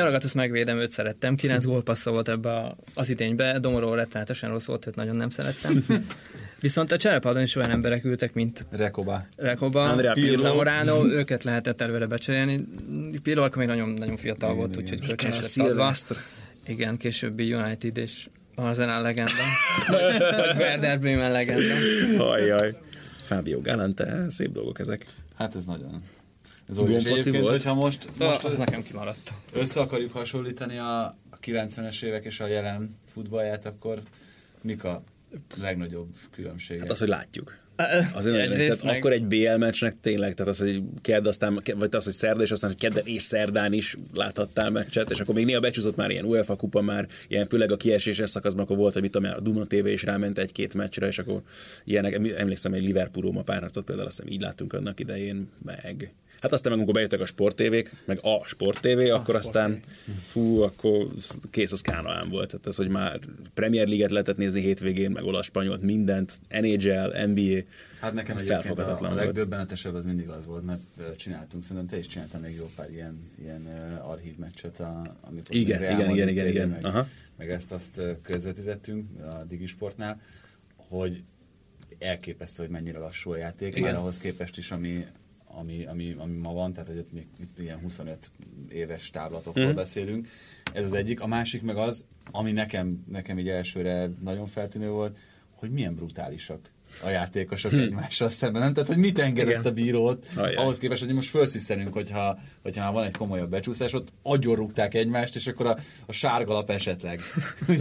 Geragatos 0.00 0.32
megvédem, 0.32 0.78
őt 0.78 0.90
szerettem. 0.90 1.36
9 1.36 1.64
gólpassza 1.64 2.10
volt 2.10 2.28
ebbe 2.28 2.52
a, 2.52 2.76
az 2.94 3.10
idénybe. 3.10 3.58
Domoró 3.58 3.94
rettenetesen 3.94 4.50
rossz 4.50 4.64
volt, 4.64 4.86
őt 4.86 4.94
nagyon 4.94 5.16
nem 5.16 5.28
szerettem. 5.28 5.84
Viszont 6.60 6.92
a 6.92 6.96
cserepadon 6.96 7.42
is 7.42 7.56
olyan 7.56 7.70
emberek 7.70 8.04
ültek, 8.04 8.34
mint 8.34 8.66
Rekoba. 8.70 9.26
Rekoba. 9.36 9.96
Zamorano, 10.36 11.06
őket 11.06 11.44
lehetett 11.44 11.80
előre 11.80 12.06
becserélni. 12.06 12.66
Pirlo 13.22 13.42
akkor 13.42 13.56
még 13.56 13.66
nagyon, 13.66 13.88
nagyon 13.88 14.16
fiatal 14.16 14.54
volt, 14.54 14.76
úgyhogy 14.76 15.06
kölcsönös 15.06 15.56
lett 15.56 15.68
adva. 15.68 15.94
Igen, 16.66 16.96
későbbi 16.96 17.54
United 17.54 17.96
és 17.96 18.28
Arsenal 18.54 19.02
legenda. 19.02 19.32
Vagy 20.36 20.56
Werder 20.58 21.00
Bremen 21.00 21.32
legenda. 21.32 21.74
Hajjaj. 22.24 22.74
Fábio 23.24 23.60
Galante, 23.60 24.26
szép 24.28 24.52
dolgok 24.52 24.78
ezek. 24.78 25.06
Hát 25.36 25.54
ez 25.54 25.64
nagyon... 25.64 26.02
Ez 26.70 26.78
óriási. 26.78 26.92
Gomfoci 27.04 27.20
Egyébként, 27.20 27.42
volt? 27.44 27.56
hogyha 27.56 27.74
most, 27.74 28.04
Most 28.06 28.18
most 28.18 28.44
az 28.44 28.56
nekem 28.56 28.82
kimaradt. 28.82 29.34
össze 29.52 29.80
akarjuk 29.80 30.12
hasonlítani 30.12 30.78
a, 30.78 31.04
a 31.30 31.38
90-es 31.44 32.02
évek 32.02 32.24
és 32.24 32.40
a 32.40 32.46
jelen 32.46 32.96
futballját, 33.12 33.66
akkor 33.66 33.98
mik 34.62 34.84
a 34.84 35.02
legnagyobb 35.62 36.08
különbségek? 36.30 36.82
Hát 36.82 36.90
az, 36.90 36.98
hogy 36.98 37.08
látjuk. 37.08 37.58
Azért 38.14 38.36
nagyon, 38.36 38.52
Egyrészt 38.52 38.68
tehát 38.80 38.84
meg- 38.84 38.96
akkor 38.96 39.12
egy 39.12 39.24
BL 39.26 39.56
meccsnek 39.56 39.94
tényleg, 40.00 40.34
tehát 40.34 40.52
az, 40.52 40.58
hogy 40.58 40.82
kedd, 41.02 41.26
aztán, 41.26 41.62
vagy 41.76 41.94
az, 41.94 42.04
hogy 42.04 42.12
szerda, 42.12 42.42
és 42.42 42.50
aztán, 42.50 42.70
hogy 42.70 42.78
kedden 42.78 43.06
és 43.06 43.22
szerdán 43.22 43.72
is 43.72 43.96
láthattál 44.14 44.70
meccset, 44.70 45.10
és 45.10 45.20
akkor 45.20 45.34
még 45.34 45.44
néha 45.44 45.60
becsúszott 45.60 45.96
már 45.96 46.10
ilyen 46.10 46.24
UEFA 46.24 46.56
kupa 46.56 46.80
már, 46.80 47.08
ilyen 47.28 47.48
főleg 47.48 47.72
a 47.72 47.76
kieséses 47.76 48.30
szakaszban, 48.30 48.64
akkor 48.64 48.76
volt, 48.76 48.92
hogy 48.92 49.02
mit 49.02 49.10
tudom, 49.12 49.32
a 49.36 49.40
Duna 49.40 49.66
TV 49.66 49.86
is 49.86 50.02
ráment 50.02 50.38
egy-két 50.38 50.74
meccsre, 50.74 51.06
és 51.06 51.18
akkor 51.18 51.42
ilyenek, 51.84 52.14
emlékszem, 52.36 52.72
egy 52.74 52.84
Liverpool 52.84 53.24
Roma 53.26 53.42
párharcot 53.42 53.84
például 53.84 54.06
azt 54.06 54.16
hiszem 54.16 54.32
így 54.32 54.40
láttunk 54.40 54.72
annak 54.72 55.00
idején, 55.00 55.48
meg 55.64 56.12
Hát 56.40 56.52
aztán 56.52 56.70
meg 56.70 56.78
amikor 56.78 56.94
bejöttek 56.94 57.20
a 57.20 57.26
sporttévék, 57.26 57.90
meg 58.04 58.18
a 58.22 58.46
sporttévé, 58.46 59.10
akkor 59.10 59.36
aztán 59.36 59.82
fú, 60.30 60.60
akkor 60.60 61.06
kész 61.50 61.72
az 61.72 61.80
kánaán 61.80 62.28
volt. 62.28 62.50
Tehát 62.50 62.66
ez, 62.66 62.76
hogy 62.76 62.88
már 62.88 63.18
Premier 63.54 63.86
League-et 63.86 64.10
lehetett 64.10 64.36
nézni 64.36 64.60
hétvégén, 64.60 65.10
meg 65.10 65.24
olasz 65.24 65.46
spanyolt, 65.46 65.82
mindent, 65.82 66.32
NHL, 66.48 67.26
NBA, 67.26 67.62
Hát 68.00 68.12
nekem 68.12 68.36
egyébként 68.36 68.78
a, 68.78 68.98
a 69.00 69.14
legdöbbenetesebb 69.14 69.94
az 69.94 70.04
mindig 70.04 70.28
az 70.28 70.46
volt, 70.46 70.64
mert 70.64 70.80
csináltunk, 71.16 71.62
szerintem 71.62 71.86
te 71.86 71.98
is 71.98 72.06
csináltál 72.06 72.40
még 72.40 72.54
jó 72.54 72.70
pár 72.76 72.90
ilyen, 72.90 73.30
ilyen 73.38 73.66
archív 74.02 74.36
meccset, 74.36 74.80
a, 74.80 75.16
amikor 75.20 75.54
Igen, 75.54 75.82
igen, 75.82 76.10
igen, 76.10 76.28
igen, 76.28 76.44
TV, 76.44 76.50
igen. 76.50 76.68
Meg, 76.68 76.84
Aha. 76.84 77.06
meg 77.36 77.50
ezt 77.50 77.72
azt 77.72 78.00
közvetítettünk 78.22 79.06
a 79.24 79.44
Digisportnál, 79.44 80.20
hogy 80.76 81.22
elképesztő, 81.98 82.62
hogy 82.62 82.72
mennyire 82.72 82.98
lassú 82.98 83.30
a 83.30 83.36
játék, 83.36 83.76
Igen. 83.76 83.82
már 83.82 84.00
ahhoz 84.00 84.18
képest 84.18 84.58
is, 84.58 84.70
ami, 84.70 85.04
ami, 85.58 85.84
ami, 85.86 86.14
ami 86.18 86.36
ma 86.36 86.52
van, 86.52 86.72
tehát 86.72 86.88
hogy 86.88 86.98
ott 86.98 87.12
még 87.12 87.26
itt 87.40 87.58
ilyen 87.58 87.78
25 87.80 88.30
éves 88.72 89.10
távlatokról 89.10 89.64
Mhm. 89.64 89.72
mm. 89.72 89.76
beszélünk. 89.76 90.26
Ez 90.72 90.84
az 90.84 90.92
egyik. 90.92 91.20
A 91.20 91.26
másik 91.26 91.62
meg 91.62 91.76
az, 91.76 92.04
ami 92.30 92.52
nekem, 92.52 93.04
nekem 93.10 93.38
így 93.38 93.48
elsőre 93.48 94.10
nagyon 94.22 94.46
feltűnő 94.46 94.88
volt, 94.90 95.16
hogy 95.54 95.70
milyen 95.70 95.94
brutálisak 95.94 96.70
a 97.04 97.08
játékosok 97.08 97.72
egymással 97.72 98.28
szemben, 98.28 98.62
nem? 98.62 98.72
Tehát, 98.72 98.88
hogy 98.88 98.98
mit 98.98 99.18
engedett 99.18 99.50
Igen. 99.60 99.64
a 99.64 99.70
bírót, 99.70 100.26
Ajaj. 100.36 100.54
ahhoz 100.54 100.78
képest, 100.78 101.04
hogy 101.04 101.14
most 101.14 101.28
felsziszenünk, 101.28 101.92
hogyha, 101.92 102.38
hogyha 102.62 102.82
már 102.84 102.92
van 102.92 103.04
egy 103.04 103.16
komolyabb 103.16 103.50
becsúszás, 103.50 103.92
ott 103.92 104.12
agyonrúgták 104.22 104.94
egymást, 104.94 105.36
és 105.36 105.46
akkor 105.46 105.66
a, 105.66 105.76
a 106.06 106.12
sárgalap 106.12 106.70
esetleg. 106.70 107.20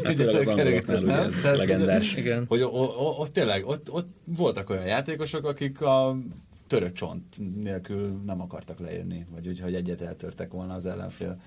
Hát 0.03 0.15
tényleg 0.15 0.35
az 0.35 0.47
ugye 0.53 0.63
Nem? 0.99 1.09
ez 1.09 1.41
Tehát, 1.41 1.57
legendás. 1.57 2.09
hogy- 2.13 2.23
Igen. 2.23 2.45
Hogy 2.47 2.61
o, 2.61 2.67
o, 2.67 3.15
ott 3.19 3.33
tényleg, 3.33 3.65
ott, 3.65 3.91
ott 3.91 4.09
voltak 4.25 4.69
olyan 4.69 4.85
játékosok, 4.85 5.45
akik 5.45 5.81
a 5.81 6.17
törött 6.69 6.93
csont 6.93 7.23
nélkül 7.63 8.21
nem 8.25 8.41
akartak 8.41 8.79
leírni, 8.79 9.25
vagy 9.31 9.47
úgy, 9.47 9.59
hogy 9.59 9.73
egyet 9.73 10.01
eltörtek 10.01 10.51
volna 10.51 10.73
az 10.73 10.85
ellenfél 10.85 11.39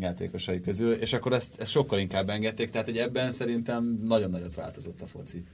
játékosai 0.00 0.60
közül, 0.60 0.92
és 0.92 1.12
akkor 1.12 1.32
ezt, 1.32 1.60
ezt 1.60 1.70
sokkal 1.70 1.98
inkább 1.98 2.28
engedték, 2.28 2.70
tehát 2.70 2.86
hogy 2.86 2.96
ebben 2.96 3.32
szerintem 3.32 4.00
nagyon 4.02 4.30
nagyot 4.30 4.54
változott 4.54 5.00
a 5.00 5.06
foci. 5.06 5.44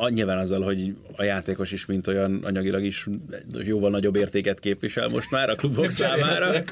A, 0.00 0.08
nyilván 0.08 0.38
azzal, 0.38 0.62
hogy 0.62 0.96
a 1.16 1.22
játékos 1.22 1.72
is, 1.72 1.86
mint 1.86 2.06
olyan 2.06 2.44
anyagilag 2.44 2.82
is 2.82 3.08
jóval 3.52 3.90
nagyobb 3.90 4.16
értéket 4.16 4.58
képvisel 4.58 5.08
most 5.08 5.30
már 5.30 5.50
a 5.50 5.54
klubok 5.54 5.90
számára. 5.90 6.64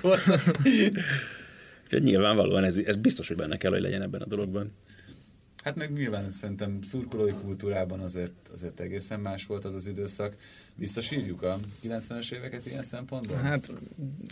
Úgyhogy 1.85 2.03
nyilvánvalóan 2.03 2.64
ez, 2.64 2.77
ez 2.77 2.96
biztos, 2.96 3.29
hogy 3.29 3.37
benne 3.37 3.57
kell, 3.57 3.70
hogy 3.70 3.81
legyen 3.81 4.03
ebben 4.03 4.20
a 4.20 4.27
dologban. 4.27 4.72
Hát 5.62 5.75
meg 5.75 5.92
nyilván 5.92 6.31
szerintem 6.31 6.83
szurkolói 6.83 7.33
kultúrában 7.33 8.01
azért, 8.01 8.48
azért 8.53 8.81
egészen 8.81 9.20
más 9.20 9.46
volt 9.46 9.64
az 9.64 9.75
az 9.75 9.87
időszak. 9.87 10.37
Visszasírjuk 10.75 11.42
a 11.42 11.59
90-es 11.85 12.33
éveket 12.33 12.66
ilyen 12.66 12.83
szempontból? 12.83 13.37
Hát 13.37 13.70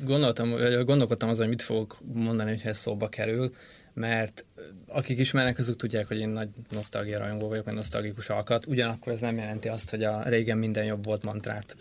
gondoltam, 0.05 0.51
vagy 0.51 0.85
gondolkodtam 0.85 1.29
azon, 1.29 1.41
hogy 1.41 1.55
mit 1.55 1.63
fogok 1.63 1.97
mondani, 2.13 2.51
hogyha 2.51 2.69
ez 2.69 2.79
szóba 2.79 3.09
kerül, 3.09 3.55
mert 3.93 4.45
akik 4.87 5.19
ismernek, 5.19 5.59
azok 5.59 5.77
tudják, 5.77 6.07
hogy 6.07 6.19
én 6.19 6.29
nagy 6.29 6.49
nosztalgia 6.71 7.19
rajongó 7.19 7.49
vagyok, 7.49 7.65
vagy 7.65 7.75
nosztalgikus 7.75 8.29
alkat. 8.29 8.67
Ugyanakkor 8.67 9.13
ez 9.13 9.21
nem 9.21 9.37
jelenti 9.37 9.69
azt, 9.69 9.91
hogy 9.91 10.03
a 10.03 10.23
régen 10.23 10.59
minden 10.59 10.85
jobb 10.85 11.05
volt 11.05 11.25
mantrát 11.25 11.77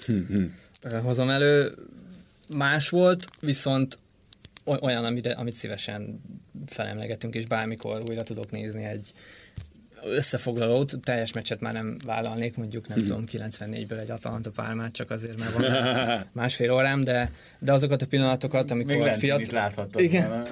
hozom 1.01 1.29
elő. 1.29 1.73
Más 2.47 2.89
volt, 2.89 3.27
viszont 3.39 3.99
oly- 4.63 4.81
olyan, 4.81 5.05
amire, 5.05 5.31
amit 5.31 5.53
szívesen 5.53 6.21
felemlegetünk, 6.71 7.35
és 7.35 7.45
bármikor 7.45 8.03
újra 8.09 8.23
tudok 8.23 8.51
nézni 8.51 8.83
egy 8.83 9.11
összefoglalót, 10.03 10.99
teljes 11.03 11.33
meccset 11.33 11.59
már 11.59 11.73
nem 11.73 11.97
vállalnék, 12.05 12.57
mondjuk 12.57 12.87
nem 12.87 12.97
tudom, 12.97 13.23
94-ből 13.31 13.99
egy 13.99 14.11
Atalanta 14.11 14.51
pálmát, 14.51 14.91
csak 14.91 15.11
azért, 15.11 15.39
mert 15.39 15.53
van 15.53 15.65
másfél 16.41 16.71
órám, 16.71 17.03
de, 17.03 17.31
de 17.59 17.71
azokat 17.71 18.01
a 18.01 18.07
pillanatokat, 18.07 18.71
amikor 18.71 18.95
Még 18.95 19.11
fiatal, 19.11 19.47
láthattad 19.51 20.01
Igen. 20.01 20.43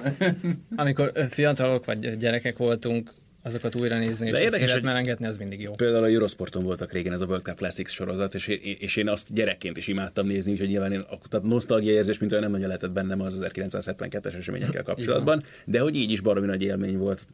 amikor 0.76 1.12
fiatalok 1.28 1.84
vagy 1.84 2.18
gyerekek 2.18 2.56
voltunk, 2.56 3.10
azokat 3.48 3.74
újra 3.74 3.98
nézni, 3.98 4.30
De 4.30 4.38
és 4.38 4.44
érdekes, 4.44 4.72
hogy- 4.72 4.82
melengetni, 4.82 5.26
az 5.26 5.36
mindig 5.36 5.60
jó. 5.60 5.72
Például 5.72 6.04
a 6.04 6.08
Eurosporton 6.08 6.62
voltak 6.62 6.92
régen 6.92 7.12
ez 7.12 7.20
a 7.20 7.24
World 7.24 7.42
Cup 7.42 7.56
Classics 7.56 7.90
sorozat, 7.90 8.34
és 8.34 8.46
és 8.78 8.96
én 8.96 9.08
azt 9.08 9.32
gyerekként 9.34 9.76
is 9.76 9.86
imádtam 9.88 10.26
nézni, 10.26 10.52
úgyhogy 10.52 10.68
nyilván 10.68 10.92
én, 10.92 11.04
tehát 11.28 11.46
nosztalgia 11.46 11.92
érzés, 11.92 12.18
mint 12.18 12.30
olyan 12.32 12.44
nem 12.44 12.52
nagyon 12.52 12.66
lehetett 12.66 12.90
bennem 12.90 13.20
az 13.20 13.38
1972-es 13.42 14.34
eseményekkel 14.34 14.82
kapcsolatban, 14.90 15.42
de 15.64 15.80
hogy 15.80 15.94
így 15.94 16.10
is 16.10 16.20
baromi 16.20 16.46
nagy 16.46 16.62
élmény 16.62 16.98
volt 16.98 17.28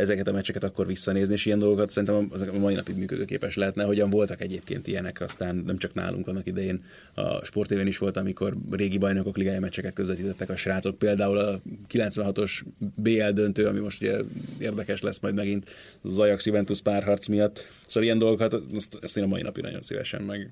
ezeket 0.00 0.28
a 0.28 0.32
meccseket 0.32 0.64
akkor 0.64 0.86
visszanézni, 0.86 1.34
és 1.34 1.46
ilyen 1.46 1.58
dolgokat 1.58 1.90
szerintem 1.90 2.30
a 2.54 2.58
mai 2.58 2.74
napig 2.74 2.96
működőképes 2.96 3.56
lehetne, 3.56 3.84
hogyan 3.84 4.10
voltak 4.10 4.40
egyébként 4.40 4.86
ilyenek, 4.86 5.20
aztán 5.20 5.56
nem 5.66 5.78
csak 5.78 5.94
nálunk 5.94 6.28
annak 6.28 6.46
idején 6.46 6.82
a 7.14 7.44
sportévén 7.44 7.86
is 7.86 7.98
volt, 7.98 8.16
amikor 8.16 8.56
régi 8.70 8.98
bajnokok 8.98 9.36
ligája 9.36 9.60
meccseket 9.60 9.94
közvetítettek 9.94 10.48
a 10.48 10.56
srácok, 10.56 10.98
például 10.98 11.38
a 11.38 11.60
96-os 11.92 12.60
BL 12.94 13.28
döntő, 13.32 13.66
ami 13.66 13.78
most 13.78 14.02
ugye 14.02 14.16
érdekes 14.58 15.02
lesz 15.02 15.20
majd 15.20 15.34
megint 15.36 15.70
az 16.02 16.18
Ajax 16.18 16.46
Juventus 16.46 16.80
párharc 16.80 17.26
miatt. 17.26 17.68
Szóval 17.86 18.02
ilyen 18.02 18.18
dolgokat, 18.18 18.54
azt, 18.74 18.98
ezt 19.02 19.16
én 19.16 19.24
a 19.24 19.26
mai 19.26 19.42
napig 19.42 19.62
nagyon 19.62 19.82
szívesen 19.82 20.22
meg 20.22 20.50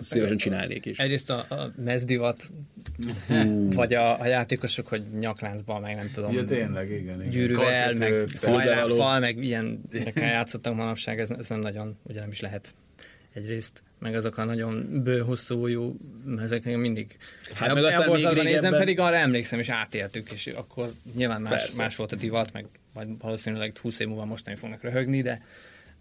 szívesen 0.00 0.36
csinálnék 0.36 0.86
is. 0.86 0.98
Egyrészt 0.98 1.30
a, 1.30 1.46
a 1.48 1.72
mezdivat, 1.84 2.50
vagy 3.70 3.94
a, 3.94 4.20
a 4.20 4.26
játékosok, 4.26 4.86
hogy 4.86 5.02
nyakláncban, 5.18 5.80
meg 5.80 5.96
nem 5.96 6.10
tudom, 6.14 6.32
Ja, 6.32 6.44
tényleg, 6.44 6.90
igen. 6.90 7.20
igen. 7.20 7.30
gyűrűvel, 7.30 7.94
meg 7.94 8.10
Karkötő, 8.10 8.48
hajláffal, 8.52 9.18
meg 9.18 9.44
ilyen 9.44 9.80
játszottak 10.14 10.74
manapság, 10.74 11.20
ez, 11.20 11.30
ez 11.30 11.48
nem 11.48 11.58
nagyon, 11.58 11.96
ugye 12.02 12.20
nem 12.20 12.28
is 12.30 12.40
lehet 12.40 12.74
egyrészt, 13.34 13.82
meg 13.98 14.14
azok 14.14 14.38
a 14.38 14.44
nagyon 14.44 15.02
bő, 15.04 15.18
hosszú 15.18 15.62
ujjú, 15.62 15.96
ezek 16.42 16.64
még 16.64 16.76
mindig 16.76 17.16
Hát 17.54 17.74
meg 17.74 17.84
aztán 17.84 17.98
még 17.98 18.00
elborzadva 18.00 18.42
nézem, 18.42 18.46
régebben- 18.54 18.78
pedig 18.78 18.98
arra 18.98 19.16
emlékszem, 19.16 19.58
és 19.58 19.68
átéltük, 19.68 20.32
és 20.32 20.46
akkor 20.46 20.92
nyilván 21.14 21.40
más, 21.40 21.50
Persze. 21.60 21.82
más 21.82 21.96
volt 21.96 22.12
a 22.12 22.16
divat, 22.16 22.52
meg 22.52 22.66
majd 22.96 23.08
valószínűleg 23.20 23.78
20 23.78 23.98
év 23.98 24.06
múlva 24.08 24.24
mostani 24.24 24.56
fognak 24.56 24.82
röhögni, 24.82 25.22
de 25.22 25.42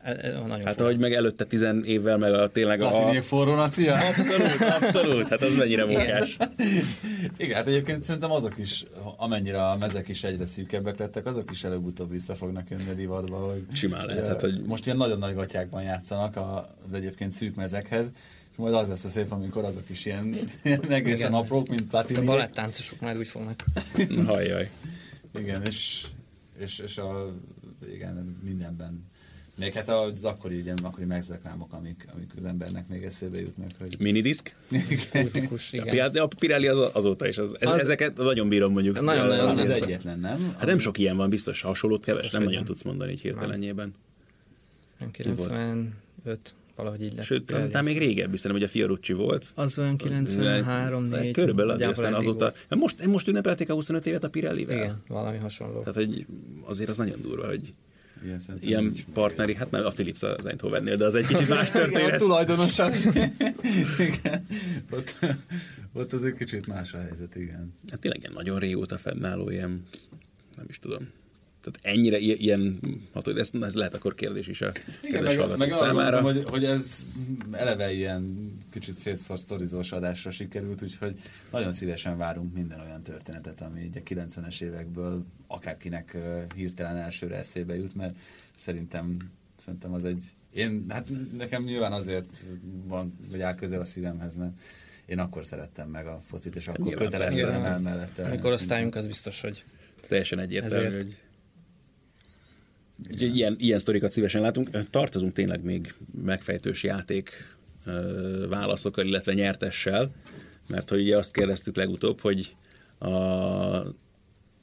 ez, 0.04 0.18
ez 0.18 0.34
nagyon 0.34 0.66
Hát 0.66 0.82
ahogy 0.82 0.98
meg 1.00 1.14
előtte 1.14 1.46
10 1.46 1.66
évvel, 1.84 2.18
meg 2.18 2.34
a 2.34 2.50
tényleg 2.50 2.82
a... 2.82 2.88
Platiniék 2.90 3.22
forró 3.22 3.56
nacia? 3.56 3.94
Abszolút, 3.94 4.62
abszolút, 4.62 5.28
hát 5.28 5.42
az 5.42 5.56
mennyire 5.58 5.86
munkás. 5.86 6.38
Igen, 7.38 7.56
hát 7.56 7.68
egyébként 7.68 8.04
szerintem 8.04 8.32
azok 8.32 8.58
is, 8.58 8.86
amennyire 9.18 9.68
a 9.68 9.78
mezek 9.78 10.08
is 10.08 10.24
egyre 10.24 10.46
szűkebbek 10.46 11.00
lettek, 11.00 11.26
azok 11.26 11.52
is 11.52 11.64
előbb-utóbb 11.64 12.12
vissza 12.12 12.36
fognak 12.36 12.70
jönni 12.70 12.90
a 12.90 12.94
divatba. 12.94 13.38
Hogy, 13.38 13.64
Simán 13.74 14.06
lehet, 14.06 14.28
hát, 14.28 14.42
hogy- 14.42 14.62
Most 14.66 14.86
ilyen 14.86 14.98
nagyon 14.98 15.18
nagy 15.20 15.36
gatyákban 15.36 15.84
játszanak 15.84 16.36
a- 16.36 16.68
az 16.86 16.94
egyébként 16.94 17.32
szűk 17.32 17.56
mezekhez, 17.56 18.12
és 18.52 18.58
majd 18.58 18.74
az 18.74 18.88
lesz 18.88 19.04
a 19.04 19.08
szép, 19.10 19.32
amikor 19.32 19.64
azok 19.64 19.90
is 19.90 20.06
ilyen, 20.06 20.40
ilyen 20.64 20.92
egészen 20.92 21.18
Igen. 21.20 21.34
aprók, 21.34 21.68
mint 21.68 21.82
a 21.82 21.88
platini. 21.88 22.26
balettáncosok 22.26 23.00
majd 23.00 23.18
úgy 23.18 23.28
fognak. 23.28 23.64
Hajjaj. 24.26 24.70
Igen, 25.40 25.66
és, 25.66 26.06
és, 26.60 26.80
és 26.80 26.98
a, 26.98 27.32
igen, 27.94 28.40
mindenben. 28.44 29.06
Még 29.58 29.74
hát 29.74 29.90
az 29.90 30.24
akkori, 30.24 30.62
ilyen, 30.64 30.78
akkori 30.78 31.06
megzreklámok, 31.06 31.74
amik, 31.74 32.08
amik 32.16 32.32
az 32.38 32.44
embernek 32.44 32.88
még 32.88 33.04
eszébe 33.04 33.40
jutnak, 33.42 33.70
hogy 33.80 33.96
Minidisk? 34.00 34.56
Kultikus, 35.12 35.74
igen. 35.74 36.16
A 36.16 36.28
Pirelli 36.40 36.68
az, 36.68 36.90
azóta 36.94 37.28
is. 37.28 37.38
Az, 37.38 37.56
Az- 37.60 37.80
ezeket 37.80 38.18
nagyon 38.18 38.50
bírom 38.50 38.72
mondjuk. 38.72 39.02
Nagyon- 39.02 39.24
Aztán 39.24 39.38
nagyon- 39.46 39.60
az 39.60 39.70
az- 39.70 39.82
egyetlen, 39.82 40.20
nem? 40.20 40.54
Hát 40.58 40.66
nem 40.66 40.78
sok 40.78 40.98
ilyen 40.98 41.18
van, 41.18 41.30
biztos 41.30 41.62
hasonlót 41.62 42.04
keves, 42.04 42.22
Biztos, 42.22 42.40
nem 42.40 42.44
nagyon 42.48 42.64
nem. 42.64 42.68
tudsz 42.74 42.84
mondani 42.84 43.12
így 43.12 43.22
hirtelenjében. 43.22 43.94
Nem 45.00 45.12
95, 45.12 46.54
valahogy 46.76 47.02
így 47.04 47.14
lett. 47.16 47.26
Sőt, 47.26 47.46
talán 47.46 47.84
még 47.84 47.98
régebbi, 47.98 48.38
szerintem, 48.38 48.52
hogy 48.52 48.64
a 48.64 48.68
Fiorucci 48.68 49.14
volt. 49.14 49.52
Az 49.56 49.80
olyan 49.80 49.98
93 49.98 51.04
4 51.04 51.32
Körülbelül 51.32 51.72
nagyjából 51.72 51.96
aztán 51.96 52.14
azóta. 52.14 52.38
volt. 52.38 52.66
Hát 52.70 52.80
Most, 52.80 53.06
most 53.06 53.28
ünnepelték 53.28 53.70
a 53.70 53.74
25 53.74 54.06
évet 54.06 54.24
a 54.24 54.30
Pirellivel. 54.30 54.76
Igen, 54.78 55.02
valami 55.08 55.38
hasonló. 55.38 55.80
Tehát, 55.80 55.96
hogy 55.96 56.26
azért 56.66 56.90
az 56.90 56.98
nagyon 56.98 57.22
durva, 57.22 57.48
hogy 57.48 57.74
Ilyen, 58.24 58.40
ilyen 58.60 58.94
partneri, 59.14 59.56
hát 59.56 59.72
nem 59.72 59.86
a 59.86 59.90
Philips 59.90 60.24
az 60.24 60.46
Eindhovennél, 60.46 60.96
de 60.96 61.06
az 61.06 61.16
egy 61.16 61.26
kicsit 61.26 61.50
más 61.50 61.70
Igen, 61.76 61.82
a 61.82 61.86
történet. 61.86 62.20
tulajdonosak. 62.20 62.94
igen. 64.10 64.46
Ott, 64.92 65.20
ott 65.94 66.14
az 66.14 66.24
egy 66.24 66.34
kicsit 66.34 66.68
más 66.68 66.94
a 66.94 66.98
helyzet, 66.98 67.36
igen. 67.36 67.74
Hát 67.90 68.00
tényleg 68.00 68.20
ilyen 68.20 68.34
nagyon 68.34 68.60
régóta 68.60 68.98
fennálló 68.98 69.50
ilyen, 69.50 69.84
nem 70.56 70.66
is 70.70 70.80
tudom. 70.80 71.08
Tehát 71.72 71.98
ennyire 71.98 72.18
i- 72.20 72.42
ilyen, 72.42 72.80
hát 73.14 73.26
hogy 73.26 73.38
ez, 73.38 73.50
ez 73.62 73.76
lehet 73.76 73.94
akkor 73.94 74.16
kérdés 74.16 74.48
is 74.48 74.62
a 74.62 74.72
Igen, 75.02 75.24
kedves 75.24 75.48
meg, 75.48 75.58
meg 75.58 75.74
számára. 75.74 76.22
gondoltam, 76.22 76.24
hogy, 76.24 76.44
hogy 76.52 76.64
ez 76.66 77.06
eleve 77.52 77.92
ilyen 77.94 78.54
kicsit 78.72 78.96
szétszorsztorizós 78.96 79.92
adásra 79.92 80.30
sikerült, 80.32 80.82
úgyhogy 80.82 81.20
nagyon 81.52 81.72
szívesen 81.72 82.18
várunk 82.18 82.54
minden 82.54 82.80
olyan 82.80 83.04
történetet, 83.04 83.62
ami 83.62 83.82
így 83.82 83.98
a 83.98 84.02
90-es 84.02 84.62
évekből 84.62 85.26
akárkinek 85.48 86.18
hirtelen 86.56 86.98
elsőre 86.98 87.36
eszébe 87.36 87.76
jut, 87.76 87.96
mert 87.96 88.18
szerintem 88.54 89.32
Szerintem 89.58 89.94
az 89.94 90.06
egy... 90.06 90.24
Én, 90.54 90.86
hát 90.90 91.08
nekem 91.38 91.64
nyilván 91.64 91.92
azért 91.92 92.44
van, 92.84 93.18
vagy 93.32 93.42
áll 93.42 93.56
közel 93.56 93.80
a 93.82 93.86
szívemhez, 93.86 94.36
mert 94.36 94.52
én 95.06 95.20
akkor 95.20 95.46
szerettem 95.46 95.90
meg 95.90 96.08
a 96.08 96.20
focit, 96.22 96.56
és 96.56 96.68
akkor 96.68 96.94
köteleztem 96.94 97.64
el 97.64 97.80
mellette. 97.80 98.26
A 98.26 98.30
mi 98.30 98.38
korosztályunk 98.38 98.96
az 98.96 99.06
biztos, 99.06 99.42
hogy 99.42 99.64
Teljesen 100.08 100.40
egyértelmű, 100.40 100.86
Ezért. 100.86 101.04
hogy 101.04 101.18
Úgyhogy 103.12 103.38
ilyen, 103.38 103.56
ilyen 103.60 103.80
sztorikat 103.80 104.12
szívesen 104.12 104.42
látunk. 104.42 104.90
Tartozunk 104.90 105.34
tényleg 105.34 105.64
még 105.64 105.96
megfejtős 106.24 106.84
játék 106.84 107.56
válaszokkal, 108.50 109.06
illetve 109.06 109.34
nyertessel, 109.34 110.12
mert 110.68 110.90
hogy 110.90 111.02
ugye 111.02 111.18
azt 111.18 111.34
kérdeztük 111.34 111.76
legutóbb, 111.76 112.20
hogy 112.20 112.56
a 113.00 114.04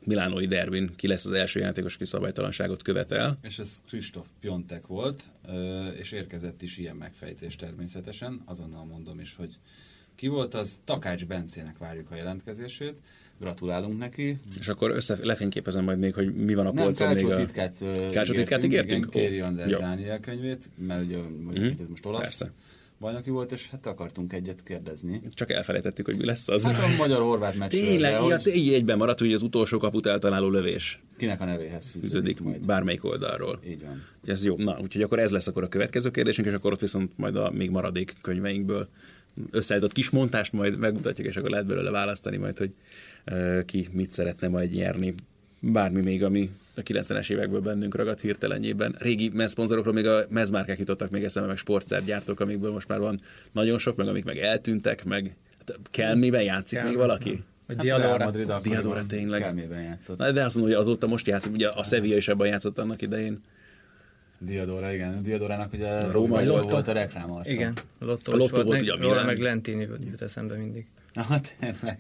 Milánói 0.04 0.46
derbin 0.46 0.92
ki 0.96 1.06
lesz 1.06 1.24
az 1.24 1.32
első 1.32 1.60
játékos, 1.60 1.94
aki 1.94 2.04
szabálytalanságot 2.04 2.82
követel. 2.82 3.38
És 3.42 3.58
ez 3.58 3.82
Kristóf 3.88 4.28
Piontek 4.40 4.86
volt, 4.86 5.30
és 5.98 6.12
érkezett 6.12 6.62
is 6.62 6.78
ilyen 6.78 6.96
megfejtés 6.96 7.56
természetesen. 7.56 8.42
Azonnal 8.46 8.84
mondom 8.84 9.20
is, 9.20 9.36
hogy 9.36 9.54
ki 10.22 10.28
volt 10.28 10.54
az? 10.54 10.80
Takács 10.84 11.26
Bencének 11.26 11.78
várjuk 11.78 12.10
a 12.10 12.14
jelentkezését. 12.14 12.98
Gratulálunk 13.40 13.98
neki. 13.98 14.38
És 14.60 14.68
akkor 14.68 14.90
össze, 14.90 15.16
lefényképezem 15.22 15.84
majd 15.84 15.98
még, 15.98 16.14
hogy 16.14 16.34
mi 16.34 16.54
van 16.54 16.66
a 16.66 16.70
polcon 16.70 17.14
még 17.14 17.24
a... 17.24 17.36
titkát, 17.36 17.84
Kácsó 18.12 18.32
titkát 18.32 18.64
ígértünk? 18.64 19.06
Igen, 19.14 19.26
Kéri 19.28 19.40
András 19.40 19.70
jó. 19.70 19.78
Dániel 19.78 20.20
könyvét, 20.20 20.70
mert 20.86 21.04
ugye 21.04 21.16
mondjuk, 21.42 21.64
Mhm, 21.72 21.82
ez 21.82 21.88
most 21.88 22.06
olasz 22.06 22.20
persze. 22.38 22.52
bajnoki 23.00 23.30
volt, 23.30 23.52
és 23.52 23.68
hát 23.70 23.86
akartunk 23.86 24.32
egyet 24.32 24.62
kérdezni. 24.62 25.22
Csak 25.34 25.50
elfelejtettük, 25.50 26.04
hogy 26.04 26.16
mi 26.16 26.24
lesz 26.24 26.48
az. 26.48 26.62
Hát 26.64 26.82
a 26.82 26.96
magyar-horvát 26.96 27.54
meccsről, 27.56 27.86
Tényleg, 27.86 28.12
ja, 28.12 28.38
így 28.54 28.72
egyben 28.72 28.98
maradt, 28.98 29.18
hogy 29.18 29.32
az 29.32 29.42
utolsó 29.42 29.78
kaput 29.78 30.06
eltaláló 30.06 30.48
lövés 30.48 31.00
kinek 31.16 31.40
a 31.40 31.44
nevéhez 31.44 31.86
fűződik, 31.88 32.10
fűződik 32.10 32.40
majd. 32.40 32.66
bármelyik 32.66 33.04
oldalról. 33.04 33.60
Így 33.68 33.82
van. 33.82 34.04
Ez 34.24 34.44
jó. 34.44 34.56
Na, 34.56 34.78
úgyhogy 34.82 35.02
akkor 35.02 35.18
ez 35.18 35.30
lesz 35.30 35.46
akkor 35.46 35.62
a 35.62 35.68
következő 35.68 36.10
kérdésünk, 36.10 36.46
és 36.48 36.52
akkor 36.52 36.72
ott 36.72 36.80
viszont 36.80 37.12
majd 37.16 37.36
a 37.36 37.50
még 37.50 37.70
maradék 37.70 38.14
könyveinkből 38.20 38.88
összeállított 39.50 39.92
kis 39.92 40.10
montást 40.10 40.52
majd 40.52 40.78
megmutatjuk, 40.78 41.26
és 41.26 41.36
akkor 41.36 41.50
lehet 41.50 41.66
belőle 41.66 41.90
választani 41.90 42.36
majd, 42.36 42.58
hogy 42.58 42.70
ki 43.64 43.88
mit 43.92 44.10
szeretne 44.10 44.48
majd 44.48 44.72
nyerni. 44.72 45.14
Bármi 45.60 46.00
még, 46.00 46.24
ami 46.24 46.50
a 46.74 46.80
90-es 46.80 47.30
évekből 47.30 47.60
bennünk 47.60 47.94
ragadt 47.94 48.20
hirtelenjében. 48.20 48.96
Régi 48.98 49.28
mezszponzorokról 49.28 49.94
még 49.94 50.06
a 50.06 50.24
mezmárkák 50.28 50.78
jutottak 50.78 51.10
még 51.10 51.24
eszembe, 51.24 51.48
meg 51.48 51.56
sportszergyártók, 51.56 52.40
amikből 52.40 52.72
most 52.72 52.88
már 52.88 52.98
van 52.98 53.20
nagyon 53.52 53.78
sok, 53.78 53.96
meg 53.96 54.08
amik 54.08 54.24
meg 54.24 54.38
eltűntek, 54.38 55.04
meg 55.04 55.36
hát 55.58 55.78
Kelmiben 55.90 56.42
játszik 56.42 56.78
Kelmi. 56.78 56.90
még 56.90 56.98
valaki? 56.98 57.44
a 57.68 57.72
Hát 57.72 57.82
Diadora. 57.82 58.24
Madrid 58.24 58.52
Diadora 58.62 59.06
tényleg. 59.06 59.40
Kelmében 59.40 59.82
játszott. 59.82 60.18
Na, 60.18 60.32
de 60.32 60.44
azt 60.44 60.54
mondom, 60.54 60.74
hogy 60.74 60.82
azóta 60.82 61.06
most 61.06 61.26
játszik, 61.26 61.52
ugye 61.52 61.68
a 61.68 61.84
Sevilla 61.84 62.16
is 62.16 62.28
abban 62.28 62.46
játszott 62.46 62.78
annak 62.78 63.02
idején. 63.02 63.40
Diadora, 64.44 64.92
igen. 64.92 65.14
A 65.16 65.20
Diadorának 65.20 65.72
ugye 65.72 65.88
a 65.88 66.00
Római 66.00 66.12
Római 66.12 66.44
Lotto. 66.44 66.68
volt 66.68 66.88
a 66.88 66.92
reklámarca. 66.92 67.50
Igen, 67.50 67.74
Lottó, 67.98 68.32
A 68.32 68.36
Lotto 68.36 68.54
volt, 68.54 68.66
volt 68.66 68.80
ugye 68.80 68.92
a 68.92 68.96
róla 68.96 69.08
Milán. 69.08 69.26
meg 69.26 69.38
Lentini 69.38 69.88
jut 70.10 70.22
eszembe 70.22 70.54
mindig. 70.56 70.86
Na, 71.12 71.24
tényleg. 71.58 71.98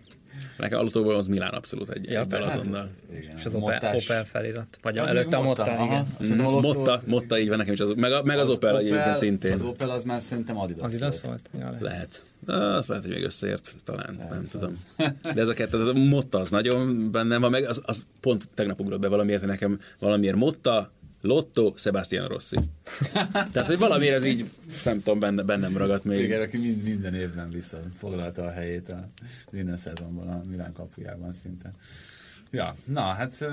Nekem 0.58 0.78
autóból 0.78 1.14
az 1.14 1.26
Milán 1.26 1.52
abszolút 1.52 1.88
egy 1.90 2.04
Ja, 2.10 2.20
egyben 2.20 2.40
persze. 2.40 2.58
azonnal. 2.58 2.90
Igen. 3.12 3.36
És 3.36 3.44
az 3.44 3.54
Opel, 3.54 3.60
Mottás. 3.72 4.10
Opel 4.10 4.24
felirat. 4.24 4.78
Vagy 4.82 4.98
Az 4.98 5.08
előtte 5.08 5.36
a 5.36 5.42
Motta, 5.42 5.62
aha. 5.62 5.84
igen. 5.84 6.06
Szerintem 6.20 6.46
a 6.46 6.48
Mm, 6.50 6.52
Lotto- 6.52 6.74
Motta, 6.76 7.00
Motta, 7.06 7.38
így 7.38 7.48
van 7.48 7.56
nekem 7.56 7.72
is, 7.72 7.80
az, 7.80 7.92
meg, 7.96 8.12
a, 8.12 8.22
meg 8.22 8.38
az, 8.38 8.48
Opel, 8.48 8.78
egyébként 8.78 9.16
szintén. 9.16 9.52
Az 9.52 9.62
Opel 9.62 9.90
az 9.90 10.04
már 10.04 10.20
szerintem 10.22 10.58
Adidas, 10.58 10.84
Adidas 10.84 11.20
volt. 11.20 11.48
volt? 11.52 11.64
Ja, 11.64 11.70
lehet. 11.70 11.80
Lehet. 11.82 12.24
Na, 12.46 12.76
Azt 12.76 12.88
lehet, 12.88 13.04
hogy 13.04 13.12
még 13.14 13.24
összeért, 13.24 13.76
talán, 13.84 14.14
nem, 14.18 14.26
nem 14.30 14.46
tudom. 14.50 14.78
De 15.34 15.40
ez 15.40 15.48
a 15.48 15.52
kettő, 15.54 15.88
a 15.88 15.92
Motta 15.92 16.38
az 16.38 16.50
nagyon 16.50 17.10
bennem 17.10 17.40
van, 17.40 17.50
meg 17.50 17.64
az, 17.64 17.82
az 17.84 18.06
pont 18.20 18.48
tegnap 18.54 18.80
ugrott 18.80 19.00
be 19.00 19.08
valamiért, 19.08 19.46
nekem 19.46 19.80
valamiért 19.98 20.36
Motta, 20.36 20.90
Lotto, 21.22 21.72
Sebastian 21.76 22.28
Rossi. 22.28 22.56
Tehát, 23.52 23.66
hogy 23.66 23.78
valamiért 23.78 24.16
ez 24.16 24.24
így, 24.24 24.50
nem 24.84 24.98
tudom, 25.02 25.18
benne, 25.18 25.42
bennem 25.42 25.76
ragadt 25.76 26.04
még. 26.04 26.20
Igen, 26.20 26.40
aki 26.40 26.58
mind, 26.58 26.82
minden 26.82 27.14
évben 27.14 27.50
visszafoglalta 27.50 28.42
a 28.44 28.50
helyét 28.50 28.88
a 28.88 29.06
minden 29.52 29.76
szezonban 29.76 30.28
a 30.28 30.42
Milán 30.48 30.72
kapujában 30.72 31.32
szinte. 31.32 31.74
Ja, 32.50 32.74
na 32.84 33.00
hát 33.00 33.46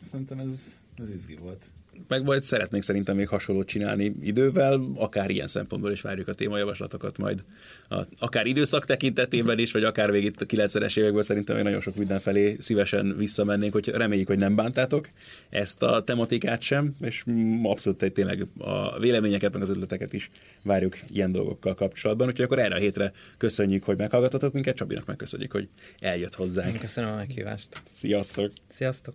szerintem 0.00 0.38
ez, 0.38 0.80
ez 0.96 1.10
izgi 1.10 1.36
volt. 1.36 1.64
Meg 2.08 2.22
majd 2.22 2.42
szeretnénk 2.42 2.82
szerintem 2.82 3.16
még 3.16 3.28
hasonlót 3.28 3.66
csinálni 3.66 4.14
idővel, 4.22 4.80
akár 4.94 5.30
ilyen 5.30 5.46
szempontból 5.46 5.90
is 5.92 6.00
várjuk 6.00 6.28
a 6.28 6.34
témajavaslatokat 6.34 7.18
majd, 7.18 7.44
a, 7.88 8.04
akár 8.18 8.46
időszak 8.46 8.84
tekintetében 8.84 9.58
is, 9.58 9.72
vagy 9.72 9.84
akár 9.84 10.10
végig 10.10 10.34
a 10.38 10.44
90-es 10.44 10.98
évekből 10.98 11.22
szerintem 11.22 11.54
még 11.54 11.64
nagyon 11.64 11.80
sok 11.80 11.96
mindenfelé 11.96 12.56
szívesen 12.60 13.16
visszamennénk, 13.16 13.72
hogy 13.72 13.88
reméljük, 13.88 14.26
hogy 14.26 14.38
nem 14.38 14.54
bántátok 14.54 15.08
ezt 15.50 15.82
a 15.82 16.04
tematikát 16.04 16.62
sem, 16.62 16.94
és 17.00 17.24
abszolút 17.62 18.02
egy 18.02 18.12
tényleg 18.12 18.46
a 18.58 18.98
véleményeket, 18.98 19.52
meg 19.52 19.62
az 19.62 19.70
ötleteket 19.70 20.12
is 20.12 20.30
várjuk 20.62 20.98
ilyen 21.12 21.32
dolgokkal 21.32 21.74
kapcsolatban, 21.74 22.26
úgyhogy 22.26 22.44
akkor 22.44 22.58
erre 22.58 22.74
a 22.74 22.78
hétre 22.78 23.12
köszönjük, 23.36 23.84
hogy 23.84 23.96
meghallgatotok 23.96 24.52
minket, 24.52 24.76
Csabinak 24.76 25.06
megköszönjük, 25.06 25.52
hogy 25.52 25.68
eljött 26.00 26.34
hozzánk. 26.34 26.80
Köszönöm 26.80 27.12
a 27.12 27.16
meghívást. 27.16 27.82
Sziasztok! 27.90 28.52
Sziasztok! 28.68 29.14